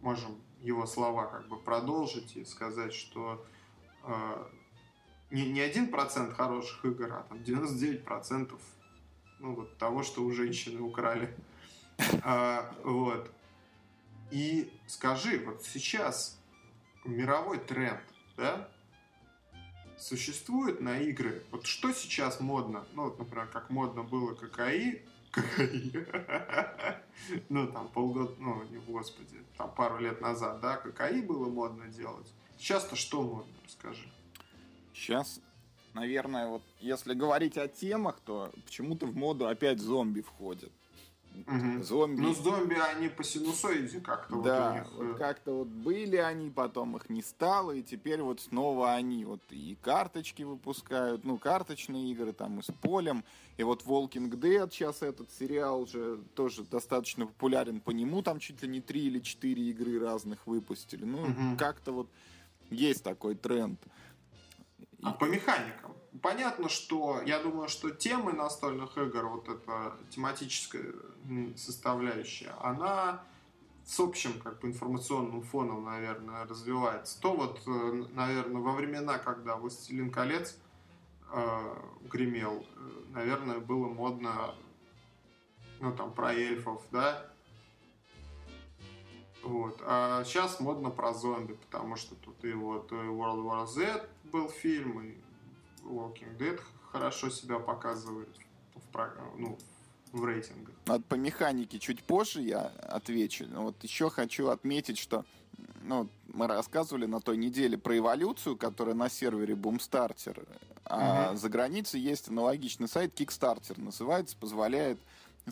можем 0.00 0.40
его 0.60 0.86
слова 0.86 1.26
как 1.26 1.48
бы 1.48 1.58
продолжить 1.58 2.36
и 2.36 2.44
сказать, 2.44 2.92
что 2.92 3.44
э, 4.04 4.46
не, 5.30 5.50
не 5.50 5.60
один 5.60 5.90
процент 5.90 6.34
хороших 6.34 6.84
игр, 6.84 7.12
а 7.12 7.22
там 7.28 7.42
99 7.42 8.04
процентов 8.04 8.60
ну, 9.38 9.54
вот 9.54 9.76
того, 9.78 10.02
что 10.02 10.24
у 10.24 10.32
женщины 10.32 10.80
украли. 10.80 11.34
А, 12.22 12.74
вот. 12.84 13.30
И 14.30 14.72
скажи, 14.86 15.42
вот 15.44 15.64
сейчас 15.64 16.38
мировой 17.04 17.58
тренд, 17.58 18.02
да, 18.36 18.68
существует 19.96 20.80
на 20.80 20.98
игры, 21.00 21.44
вот 21.50 21.66
что 21.66 21.92
сейчас 21.92 22.40
модно, 22.40 22.86
ну, 22.92 23.04
вот, 23.04 23.18
например, 23.18 23.48
как 23.48 23.70
модно 23.70 24.02
было 24.02 24.34
ККИ, 24.34 25.02
ну, 27.48 27.66
там, 27.68 27.88
полгода, 27.88 28.32
ну, 28.38 28.62
не 28.64 28.78
господи, 28.78 29.36
там, 29.56 29.74
пару 29.74 29.98
лет 29.98 30.20
назад, 30.20 30.60
да, 30.60 30.76
ККИ 30.76 31.22
было 31.22 31.48
модно 31.48 31.86
делать. 31.88 32.32
Сейчас-то 32.58 32.96
что 32.96 33.22
модно, 33.22 33.52
расскажи. 33.64 34.08
Сейчас, 34.94 35.40
наверное, 35.94 36.48
вот 36.48 36.62
если 36.80 37.14
говорить 37.14 37.56
о 37.56 37.68
темах, 37.68 38.20
то 38.24 38.50
почему-то 38.64 39.06
в 39.06 39.16
моду 39.16 39.46
опять 39.46 39.80
зомби 39.80 40.20
входят. 40.20 40.72
Мгм. 41.46 41.82
Зомби. 41.82 42.20
Ну, 42.20 42.34
зомби, 42.34 42.74
они 42.74 43.08
по 43.08 43.22
синусоиде 43.24 44.00
как-то 44.00 44.40
да, 44.42 44.86
вот 44.92 45.00
у 45.00 45.02
них... 45.02 45.10
вот 45.10 45.16
э, 45.16 45.18
как-то 45.18 45.52
вот 45.52 45.68
были 45.68 46.16
они, 46.16 46.50
потом 46.50 46.96
их 46.96 47.08
не 47.10 47.22
стало, 47.22 47.72
и 47.72 47.82
теперь 47.82 48.22
вот 48.22 48.40
снова 48.40 48.94
они 48.94 49.24
вот 49.24 49.40
и 49.50 49.76
карточки 49.82 50.42
выпускают, 50.42 51.24
ну, 51.24 51.38
карточные 51.38 52.10
игры 52.12 52.32
там 52.32 52.60
и 52.60 52.62
с 52.62 52.72
полем, 52.82 53.24
и 53.56 53.62
вот 53.62 53.84
Walking 53.84 54.30
Dead 54.30 54.70
сейчас 54.70 55.02
этот 55.02 55.30
сериал 55.32 55.86
же 55.86 56.20
тоже 56.34 56.64
достаточно 56.64 57.26
популярен, 57.26 57.80
по 57.80 57.90
нему 57.90 58.22
там 58.22 58.38
чуть 58.38 58.62
ли 58.62 58.68
не 58.68 58.80
три 58.80 59.06
или 59.06 59.20
четыре 59.20 59.62
игры 59.70 59.98
разных 59.98 60.46
выпустили, 60.46 61.04
ну, 61.04 61.26
Мгм. 61.26 61.56
как-то 61.56 61.92
вот 61.92 62.08
есть 62.70 63.02
такой 63.02 63.34
тренд. 63.34 63.80
А 65.02 65.12
по 65.12 65.26
механикам. 65.26 65.87
Понятно, 66.22 66.68
что 66.68 67.20
я 67.24 67.42
думаю, 67.42 67.68
что 67.68 67.90
темы 67.90 68.32
настольных 68.32 68.96
игр, 68.96 69.26
вот 69.26 69.48
эта 69.48 69.96
тематическая 70.10 70.94
составляющая, 71.56 72.54
она 72.60 73.22
с 73.84 73.98
общим 74.00 74.38
как 74.40 74.60
бы 74.60 74.68
информационным 74.68 75.42
фоном, 75.42 75.84
наверное, 75.84 76.46
развивается. 76.46 77.20
То 77.20 77.34
вот, 77.34 77.62
э, 77.66 78.04
наверное, 78.14 78.60
во 78.60 78.72
времена, 78.72 79.18
когда 79.18 79.56
«Властелин 79.56 80.10
колец» 80.10 80.58
э, 81.32 81.74
гремел, 82.02 82.66
э, 82.76 82.90
наверное, 83.10 83.58
было 83.60 83.88
модно, 83.88 84.54
ну, 85.80 85.94
там, 85.94 86.12
про 86.12 86.34
эльфов, 86.34 86.82
да, 86.90 87.30
вот. 89.42 89.80
А 89.86 90.24
сейчас 90.24 90.60
модно 90.60 90.90
про 90.90 91.14
зомби, 91.14 91.54
потому 91.54 91.96
что 91.96 92.14
тут 92.16 92.44
и 92.44 92.52
вот 92.52 92.92
и 92.92 92.96
World 92.96 93.44
War 93.44 93.66
Z 93.66 94.06
был 94.24 94.48
фильм, 94.50 95.00
и 95.00 95.14
Walking 95.88 96.36
Dead 96.38 96.60
хорошо 96.92 97.30
себя 97.30 97.58
показывает 97.58 98.28
в, 98.74 99.10
ну, 99.36 99.58
в 100.12 100.24
рейтингах. 100.24 100.74
Вот 100.86 101.04
по 101.06 101.14
механике 101.14 101.78
чуть 101.78 102.02
позже 102.04 102.42
я 102.42 102.66
отвечу. 102.88 103.46
Но 103.48 103.64
вот 103.64 103.82
еще 103.82 104.10
хочу 104.10 104.48
отметить, 104.48 104.98
что 104.98 105.24
ну, 105.82 106.08
мы 106.26 106.46
рассказывали 106.46 107.06
на 107.06 107.20
той 107.20 107.36
неделе 107.36 107.76
про 107.78 107.96
эволюцию, 107.98 108.56
которая 108.56 108.94
на 108.94 109.08
сервере 109.08 109.54
Boomstarter. 109.54 110.46
А 110.84 111.28
Мгм. 111.28 111.38
за 111.38 111.48
границей 111.48 112.00
есть 112.00 112.28
аналогичный 112.28 112.88
сайт 112.88 113.18
Kickstarter, 113.18 113.78
называется, 113.80 114.36
позволяет 114.36 114.98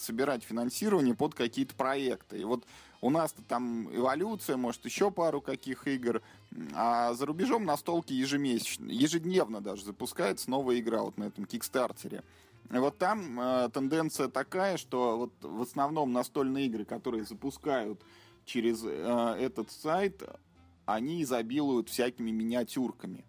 собирать 0.01 0.43
финансирование 0.43 1.15
под 1.15 1.35
какие-то 1.35 1.75
проекты. 1.75 2.39
И 2.39 2.45
вот 2.45 2.65
у 3.01 3.11
нас-то 3.11 3.43
там 3.43 3.95
эволюция, 3.95 4.57
может, 4.57 4.85
еще 4.85 5.11
пару 5.11 5.41
каких 5.41 5.87
игр, 5.87 6.23
а 6.75 7.15
за 7.15 7.27
рубежом 7.27 7.65
настолки 7.65 8.13
ежемесячно, 8.13 8.91
ежедневно 8.91 9.61
даже 9.61 9.85
запускается 9.85 10.51
новая 10.51 10.79
игра 10.79 11.03
вот 11.03 11.19
на 11.19 11.25
этом 11.25 11.45
Кикстартере. 11.45 12.23
И 12.73 12.79
вот 12.79 12.99
там 12.99 13.39
э, 13.39 13.71
тенденция 13.73 14.29
такая, 14.29 14.77
что 14.77 15.19
вот 15.19 15.33
в 15.41 15.63
основном 15.63 16.13
настольные 16.13 16.67
игры, 16.67 16.85
которые 16.85 17.25
запускают 17.25 18.01
через 18.45 18.83
э, 18.85 19.37
этот 19.39 19.71
сайт, 19.71 20.23
они 20.85 21.23
изобилуют 21.23 21.89
всякими 21.89 22.31
миниатюрками. 22.31 23.25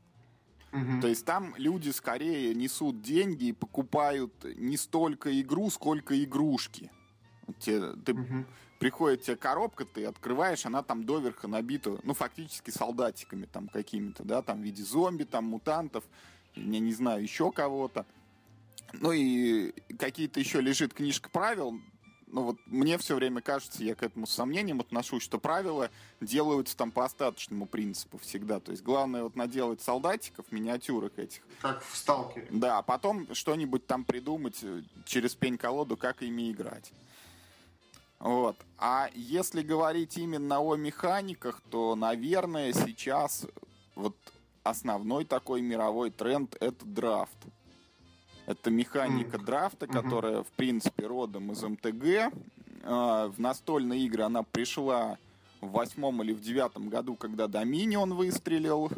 Мгм. 0.72 1.02
То 1.02 1.08
есть 1.08 1.26
там 1.26 1.54
люди 1.58 1.90
скорее 1.90 2.54
несут 2.54 3.02
деньги 3.02 3.46
и 3.46 3.54
покупают 3.54 4.34
не 4.58 4.78
столько 4.78 5.40
игру, 5.42 5.70
сколько 5.70 6.22
игрушки. 6.24 6.92
Те- 7.60 7.94
ты 7.94 8.14
Мгм. 8.14 8.46
приходит 8.80 9.22
тебе 9.24 9.38
коробка, 9.38 9.86
ты 9.86 10.06
открываешь, 10.06 10.66
она 10.66 10.84
там 10.84 11.06
доверха 11.06 11.48
набита, 11.48 11.98
ну, 12.04 12.14
фактически 12.14 12.70
солдатиками 12.70 13.46
там 13.46 13.70
какими-то, 13.70 14.24
да, 14.24 14.42
там 14.42 14.62
в 14.62 14.64
виде 14.64 14.84
зомби, 14.84 15.24
там 15.24 15.46
мутантов, 15.46 16.04
я 16.56 16.80
не 16.80 16.94
знаю, 16.94 17.24
еще 17.24 17.52
кого-то. 17.52 18.06
Ну 18.94 19.12
и 19.14 19.72
какие-то 19.98 20.40
еще 20.40 20.62
лежит 20.62 20.94
книжка 20.94 21.30
правил, 21.30 21.80
ну 22.28 22.44
вот 22.44 22.58
мне 22.66 22.98
все 22.98 23.16
время 23.16 23.42
кажется, 23.42 23.84
я 23.84 23.96
к 23.96 24.04
этому 24.04 24.28
с 24.28 24.32
сомнением 24.32 24.80
отношусь, 24.82 25.24
что 25.24 25.40
правила 25.40 25.90
делаются 26.22 26.76
там 26.76 26.92
по 26.92 27.06
остаточному 27.06 27.66
принципу 27.66 28.18
всегда. 28.18 28.60
То 28.60 28.72
есть 28.72 28.84
главное 28.84 29.24
вот 29.24 29.36
наделать 29.36 29.82
солдатиков, 29.82 30.52
миниатюрок 30.52 31.18
этих, 31.18 31.42
Как 31.62 31.84
в 31.84 31.96
Сталкере. 31.96 32.48
да, 32.52 32.78
а 32.78 32.82
потом 32.82 33.34
что-нибудь 33.34 33.88
там 33.88 34.04
придумать 34.04 34.58
э, 34.62 34.84
через 35.06 35.36
пень-колоду, 35.36 35.96
как 35.96 36.22
ими 36.22 36.52
играть. 36.52 36.92
Вот. 38.20 38.58
А 38.78 39.10
если 39.14 39.62
говорить 39.62 40.18
именно 40.18 40.60
о 40.60 40.76
механиках, 40.76 41.62
то, 41.70 41.96
наверное, 41.96 42.74
сейчас 42.74 43.46
вот 43.96 44.16
основной 44.64 45.26
такой 45.26 45.62
мировой 45.62 46.10
тренд— 46.12 46.56
это 46.60 46.86
драфт. 46.86 47.38
Это 48.48 48.72
механика 48.72 49.38
драфта, 49.38 49.88
которая, 49.88 50.42
в 50.42 50.48
принципе, 50.56 51.06
родом 51.06 51.52
из 51.52 51.62
МТГ. 51.62 52.34
в 52.84 53.34
настольные 53.38 54.06
игры 54.06 54.24
она 54.24 54.42
пришла 54.42 55.18
в 55.60 55.72
восьмом 55.72 56.24
или 56.24 56.32
в 56.32 56.40
девятом 56.40 56.88
году, 56.88 57.16
когда 57.16 57.48
Dominion 57.48 58.14
выстрелил. 58.14 58.90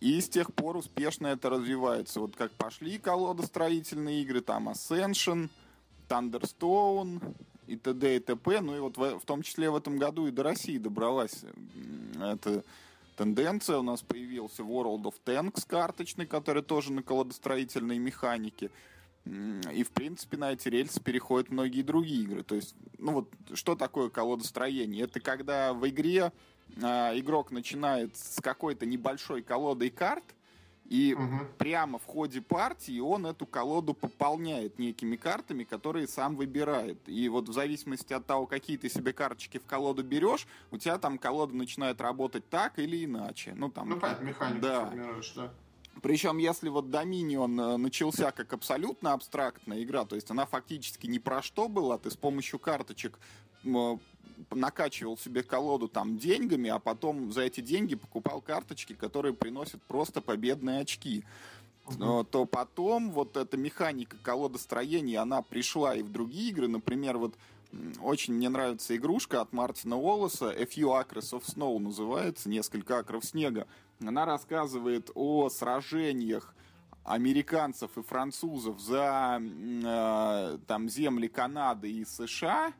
И 0.00 0.20
с 0.20 0.28
тех 0.28 0.54
пор 0.54 0.76
успешно 0.76 1.26
это 1.26 1.50
развивается. 1.50 2.20
Вот 2.20 2.36
как 2.36 2.52
пошли 2.52 2.98
колодостроительные 2.98 4.22
игры, 4.22 4.40
там 4.40 4.68
Ascension, 4.68 5.48
Thunderstone 6.08 7.20
и 7.66 7.76
т.д. 7.76 8.16
и 8.16 8.20
т.п. 8.20 8.60
Ну 8.60 8.76
и 8.76 8.78
вот 8.78 8.96
в, 8.96 9.18
в 9.18 9.24
том 9.24 9.42
числе 9.42 9.68
в 9.68 9.76
этом 9.76 9.98
году 9.98 10.28
и 10.28 10.30
до 10.30 10.44
России 10.44 10.78
добралась 10.78 11.44
эта 12.22 12.62
тенденция. 13.18 13.78
У 13.78 13.82
нас 13.82 14.00
появился 14.00 14.62
World 14.62 15.02
of 15.02 15.14
Tanks 15.24 15.64
карточный, 15.66 16.26
который 16.26 16.62
тоже 16.62 16.92
на 16.92 17.02
колодостроительной 17.02 17.98
механике. 17.98 18.70
И, 19.26 19.82
в 19.82 19.90
принципе, 19.90 20.38
на 20.38 20.52
эти 20.52 20.68
рельсы 20.68 21.02
переходят 21.02 21.50
многие 21.50 21.82
другие 21.82 22.22
игры. 22.22 22.42
То 22.44 22.54
есть, 22.54 22.74
ну 22.98 23.12
вот, 23.12 23.30
что 23.52 23.74
такое 23.74 24.08
колодостроение? 24.08 25.04
Это 25.04 25.20
когда 25.20 25.74
в 25.74 25.86
игре 25.86 26.32
э, 26.76 26.80
игрок 27.18 27.50
начинает 27.50 28.16
с 28.16 28.40
какой-то 28.40 28.86
небольшой 28.86 29.42
колодой 29.42 29.90
карт, 29.90 30.24
и 30.88 31.14
угу. 31.14 31.46
прямо 31.58 31.98
в 31.98 32.06
ходе 32.06 32.40
партии 32.40 32.98
он 32.98 33.26
эту 33.26 33.46
колоду 33.46 33.92
пополняет 33.92 34.78
некими 34.78 35.16
картами, 35.16 35.64
которые 35.64 36.08
сам 36.08 36.34
выбирает. 36.34 36.98
И 37.06 37.28
вот 37.28 37.48
в 37.48 37.52
зависимости 37.52 38.14
от 38.14 38.24
того, 38.24 38.46
какие 38.46 38.78
ты 38.78 38.88
себе 38.88 39.12
карточки 39.12 39.58
в 39.58 39.66
колоду 39.66 40.02
берешь, 40.02 40.46
у 40.70 40.78
тебя 40.78 40.96
там 40.98 41.18
колода 41.18 41.54
начинает 41.54 42.00
работать 42.00 42.48
так 42.48 42.78
или 42.78 43.04
иначе. 43.04 43.52
Ну, 43.54 43.70
там, 43.70 43.90
ну 43.90 44.00
понятно, 44.00 44.24
механику 44.24 44.62
да. 44.62 44.90
да. 45.36 45.52
Причем, 46.00 46.38
если 46.38 46.68
вот 46.70 46.86
Dominion 46.86 47.74
э, 47.74 47.76
начался 47.76 48.30
как 48.30 48.52
абсолютно 48.52 49.12
абстрактная 49.12 49.82
игра, 49.82 50.06
то 50.06 50.14
есть 50.14 50.30
она 50.30 50.46
фактически 50.46 51.06
ни 51.06 51.18
про 51.18 51.42
что 51.42 51.68
была, 51.68 51.98
ты 51.98 52.10
с 52.10 52.16
помощью 52.16 52.58
карточек 52.58 53.18
накачивал 54.50 55.16
себе 55.16 55.42
колоду 55.42 55.88
там 55.88 56.18
деньгами, 56.18 56.70
а 56.70 56.78
потом 56.78 57.32
за 57.32 57.42
эти 57.42 57.60
деньги 57.60 57.94
покупал 57.94 58.40
карточки, 58.40 58.94
которые 58.94 59.34
приносят 59.34 59.82
просто 59.82 60.20
победные 60.20 60.80
очки. 60.80 61.24
Uh-huh. 61.86 62.22
то 62.22 62.44
потом 62.44 63.12
вот 63.12 63.38
эта 63.38 63.56
механика 63.56 64.18
колодостроения, 64.22 65.22
она 65.22 65.40
пришла 65.40 65.94
и 65.94 66.02
в 66.02 66.12
другие 66.12 66.50
игры. 66.50 66.68
Например, 66.68 67.16
вот 67.16 67.34
очень 68.02 68.34
мне 68.34 68.50
нравится 68.50 68.94
игрушка 68.94 69.40
от 69.40 69.52
Мартина 69.52 69.96
Уоллеса 69.96 70.50
A 70.50 70.64
Few 70.64 70.84
Acres 70.84 71.32
of 71.32 71.44
Snow 71.44 71.78
называется, 71.78 72.50
несколько 72.50 72.98
акров 72.98 73.24
снега. 73.24 73.66
Она 74.00 74.26
рассказывает 74.26 75.10
о 75.14 75.48
сражениях 75.48 76.54
американцев 77.04 77.96
и 77.96 78.02
французов 78.02 78.80
за 78.80 79.40
э, 79.40 80.58
там 80.66 80.88
земли 80.88 81.28
Канады 81.28 81.90
и 81.90 82.04
США 82.04 82.72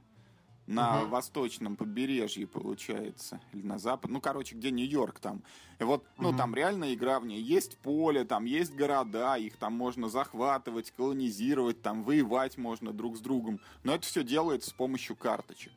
на 0.68 1.02
угу. 1.02 1.10
восточном 1.10 1.76
побережье, 1.76 2.46
получается, 2.46 3.40
или 3.52 3.62
на 3.66 3.78
запад, 3.78 4.10
ну, 4.10 4.20
короче, 4.20 4.54
где 4.54 4.70
Нью-Йорк 4.70 5.18
там. 5.18 5.42
И 5.80 5.84
вот, 5.84 6.02
угу. 6.02 6.30
ну, 6.30 6.36
там 6.36 6.54
реально 6.54 6.94
игра 6.94 7.18
в 7.18 7.26
ней. 7.26 7.40
Есть 7.40 7.78
поле, 7.78 8.24
там 8.24 8.44
есть 8.44 8.74
города, 8.74 9.36
их 9.36 9.56
там 9.56 9.72
можно 9.72 10.08
захватывать, 10.08 10.90
колонизировать, 10.90 11.80
там 11.80 12.02
воевать 12.04 12.58
можно 12.58 12.92
друг 12.92 13.16
с 13.16 13.20
другом. 13.20 13.60
Но 13.82 13.94
это 13.94 14.06
все 14.06 14.22
делается 14.22 14.70
с 14.70 14.72
помощью 14.74 15.16
карточек. 15.16 15.72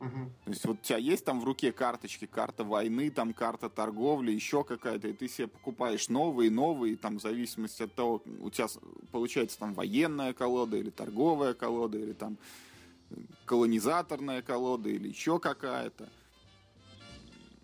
Угу. 0.00 0.32
То 0.44 0.50
есть 0.50 0.64
вот 0.64 0.78
у 0.80 0.84
тебя 0.84 0.98
есть 0.98 1.24
там 1.24 1.40
в 1.40 1.44
руке 1.44 1.72
карточки, 1.72 2.26
карта 2.26 2.64
войны, 2.64 3.10
там 3.10 3.32
карта 3.32 3.68
торговли, 3.68 4.32
еще 4.32 4.64
какая-то, 4.64 5.08
и 5.08 5.12
ты 5.12 5.28
себе 5.28 5.48
покупаешь 5.48 6.08
новые, 6.08 6.50
новые, 6.50 6.96
там 6.96 7.18
в 7.18 7.22
зависимости 7.22 7.82
от 7.82 7.94
того, 7.94 8.22
у 8.40 8.50
тебя 8.50 8.66
получается 9.10 9.58
там 9.58 9.74
военная 9.74 10.32
колода 10.32 10.76
или 10.76 10.90
торговая 10.90 11.54
колода, 11.54 11.98
или 11.98 12.12
там 12.12 12.36
колонизаторная 13.44 14.42
колода 14.42 14.88
или 14.88 15.08
еще 15.08 15.38
какая-то. 15.38 16.08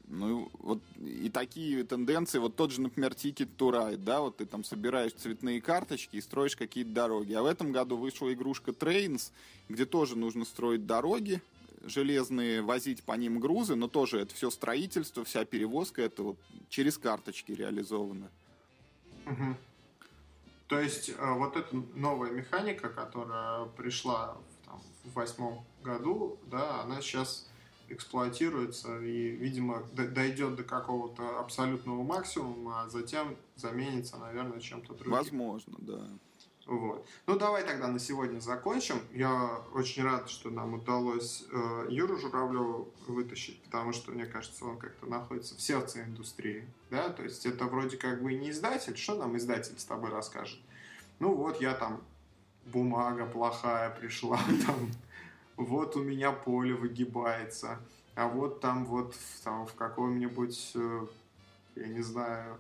Ну, 0.07 0.51
вот 0.59 0.81
и 1.01 1.31
такие 1.31 1.83
тенденции, 1.83 2.39
вот 2.39 2.57
тот 2.57 2.71
же, 2.71 2.81
например, 2.81 3.13
Ticket 3.13 3.49
to 3.57 3.71
Ride, 3.71 3.97
да, 3.97 4.21
вот 4.21 4.37
ты 4.37 4.47
там 4.47 4.63
собираешь 4.63 5.13
цветные 5.13 5.61
карточки 5.61 6.17
и 6.17 6.21
строишь 6.21 6.57
какие-то 6.57 6.91
дороги. 6.91 7.33
А 7.33 7.43
в 7.43 7.47
этом 7.47 7.73
году 7.73 7.97
вышла 7.97 8.33
игрушка 8.33 8.73
Trains, 8.73 9.33
где 9.69 9.87
тоже 9.87 10.17
нужно 10.17 10.45
строить 10.45 10.87
дороги 10.87 11.41
железные, 11.87 12.63
возить 12.63 13.03
по 13.03 13.13
ним 13.13 13.41
грузы, 13.41 13.75
но 13.75 13.89
тоже 13.89 14.21
это 14.21 14.35
все 14.35 14.51
строительство, 14.51 15.25
вся 15.25 15.45
перевозка, 15.45 16.03
это 16.03 16.23
вот 16.23 16.37
через 16.69 16.99
карточки 16.99 17.53
реализовано. 17.53 18.31
Угу. 19.27 19.57
То 20.69 20.81
есть 20.81 21.11
э, 21.11 21.15
вот 21.19 21.57
эта 21.57 21.77
новая 21.95 22.31
механика, 22.31 22.89
которая 22.89 23.67
пришла 23.67 24.37
в 25.05 25.15
восьмом 25.15 25.65
году, 25.83 26.39
да, 26.51 26.83
она 26.83 27.01
сейчас 27.01 27.49
эксплуатируется 27.89 28.99
и, 29.01 29.31
видимо, 29.31 29.83
дойдет 29.93 30.57
до 30.57 30.65
какого-то 30.65 31.39
абсолютного 31.39 32.03
максимума, 32.03 32.83
а 32.83 32.89
затем 32.89 33.37
заменится, 33.57 34.17
наверное, 34.17 34.61
чем-то 34.61 34.95
другим. 34.95 35.13
Возможно, 35.13 35.75
да. 35.79 36.09
Вот. 36.67 37.07
Ну, 37.27 37.39
давай 37.39 37.63
тогда 37.63 37.89
на 37.89 37.99
сегодня 37.99 38.41
закончим. 38.41 38.97
Я 39.13 39.63
очень 39.75 40.03
рад, 40.03 40.31
что 40.31 40.49
нам 40.51 40.75
удалось 40.75 41.45
э, 41.53 41.87
Юру 41.91 42.17
Журавлеву 42.17 42.89
вытащить, 43.07 43.63
потому 43.65 43.93
что, 43.93 44.13
мне 44.13 44.25
кажется, 44.25 44.65
он 44.65 44.79
как-то 44.79 45.07
находится 45.07 45.55
в 45.55 45.61
сердце 45.61 46.05
индустрии. 46.05 46.67
Да? 46.91 47.11
То 47.11 47.23
есть 47.23 47.45
это 47.45 47.67
вроде 47.67 47.99
как 47.99 48.23
бы 48.23 48.33
не 48.33 48.51
издатель. 48.51 48.97
Что 48.97 49.15
нам 49.15 49.37
издатель 49.37 49.79
с 49.79 49.85
тобой 49.85 50.11
расскажет? 50.11 50.59
Ну 51.19 51.35
вот, 51.35 51.61
я 51.61 51.75
там 51.75 52.03
бумага 52.67 53.27
плохая 53.27 53.91
пришла, 53.91 54.39
там, 54.67 54.91
вот 55.57 55.97
у 55.97 56.03
меня 56.03 56.33
поле 56.33 56.75
выгибается, 56.75 57.79
а 58.15 58.29
вот 58.29 58.61
там 58.61 58.85
вот 58.85 59.15
там, 59.43 59.67
в 59.67 59.75
каком-нибудь, 59.75 60.73
э, 60.75 61.07
я 61.77 61.89
не 61.89 62.03
знаю, 62.03 62.59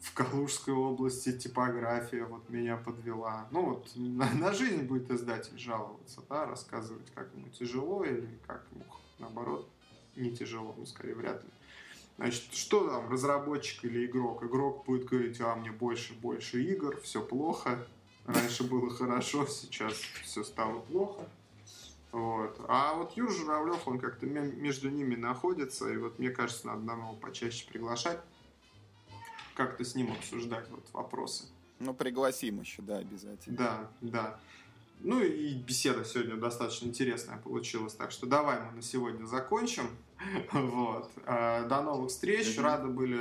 в 0.00 0.14
Калужской 0.14 0.74
области 0.74 1.36
типография 1.36 2.24
вот 2.24 2.48
меня 2.48 2.76
подвела. 2.76 3.48
Ну 3.50 3.70
вот 3.70 3.90
на, 3.96 4.30
на 4.34 4.52
жизнь 4.52 4.82
будет 4.82 5.10
издатель 5.10 5.58
жаловаться, 5.58 6.20
да, 6.28 6.46
рассказывать, 6.46 7.10
как 7.14 7.28
ему 7.34 7.48
тяжело 7.48 8.04
или 8.04 8.28
как 8.46 8.64
ему 8.72 8.84
наоборот 9.18 9.68
не 10.14 10.30
тяжело, 10.30 10.74
ну 10.76 10.86
скорее 10.86 11.14
вряд 11.14 11.42
ли. 11.42 11.50
Значит, 12.18 12.54
что 12.54 12.88
там, 12.88 13.10
разработчик 13.10 13.84
или 13.84 14.06
игрок? 14.06 14.42
Игрок 14.42 14.86
будет 14.86 15.06
говорить, 15.06 15.38
а 15.40 15.54
мне 15.54 15.70
больше, 15.70 16.14
больше 16.14 16.62
игр, 16.62 16.98
все 17.02 17.20
плохо. 17.22 17.86
Раньше 18.26 18.64
было 18.64 18.90
хорошо, 18.90 19.46
сейчас 19.46 19.94
все 20.24 20.42
стало 20.42 20.80
плохо. 20.80 21.22
Вот. 22.12 22.58
А 22.68 22.94
вот 22.94 23.12
Юр 23.16 23.30
Журавлев, 23.30 23.86
он 23.86 23.98
как-то 23.98 24.26
между 24.26 24.88
ними 24.90 25.16
находится, 25.16 25.88
и 25.92 25.96
вот 25.96 26.18
мне 26.18 26.30
кажется, 26.30 26.66
надо 26.66 26.82
нам 26.82 27.00
его 27.00 27.12
почаще 27.14 27.66
приглашать, 27.68 28.20
как-то 29.54 29.84
с 29.84 29.94
ним 29.94 30.12
обсуждать 30.12 30.68
вот 30.70 30.84
вопросы. 30.92 31.44
Ну, 31.78 31.94
пригласим 31.94 32.60
еще, 32.60 32.82
да, 32.82 32.98
обязательно. 32.98 33.56
Да, 33.56 33.90
да. 34.00 34.40
Ну 35.00 35.22
и 35.22 35.54
беседа 35.54 36.04
сегодня 36.04 36.36
достаточно 36.36 36.86
интересная 36.86 37.36
получилась, 37.36 37.94
так 37.94 38.10
что 38.10 38.26
давай 38.26 38.60
мы 38.60 38.76
на 38.76 38.82
сегодня 38.82 39.26
закончим. 39.26 39.88
Вот. 40.52 41.10
А, 41.26 41.68
до 41.68 41.82
новых 41.82 42.10
встреч. 42.10 42.58
Рады 42.58 42.88
были 42.88 43.20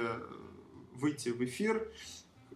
выйти 0.93 1.29
в 1.29 1.43
эфир 1.43 1.91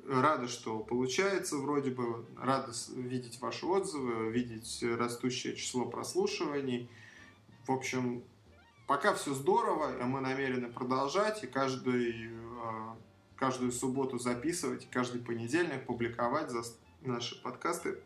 рады, 0.10 0.48
что 0.48 0.80
получается 0.80 1.58
вроде 1.58 1.92
бы, 1.92 2.26
рады 2.38 2.72
видеть 2.96 3.40
ваши 3.40 3.66
отзывы, 3.66 4.32
видеть 4.32 4.84
растущее 4.84 5.56
число 5.56 5.86
прослушиваний. 5.86 6.90
В 7.66 7.72
общем, 7.72 8.24
пока 8.88 9.14
все 9.14 9.34
здорово, 9.34 9.92
мы 10.06 10.22
намерены 10.22 10.70
продолжать 10.70 11.44
и 11.44 11.48
каждый, 11.48 12.28
э, 12.28 12.96
каждую 13.36 13.72
субботу 13.72 14.18
записывать, 14.18 14.90
каждый 14.90 15.22
понедельник 15.22 15.86
публиковать 15.86 16.50
за 16.50 16.64
наши 17.02 17.42
подкасты. 17.42 18.00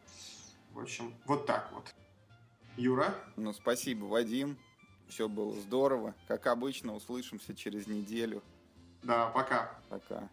В 0.74 0.80
общем, 0.80 1.14
вот 1.26 1.45
так 1.45 1.72
вот. 1.74 1.93
Юра? 2.76 3.16
Ну, 3.36 3.54
спасибо, 3.54 4.06
Вадим. 4.06 4.58
Все 5.08 5.30
было 5.30 5.54
здорово. 5.56 6.16
Как 6.28 6.47
обычно, 6.47 6.95
услышимся 6.95 7.56
через 7.56 7.88
неделю. 7.88 8.41
Да, 9.04 9.28
пока. 9.28 9.80
Пока. 9.89 10.30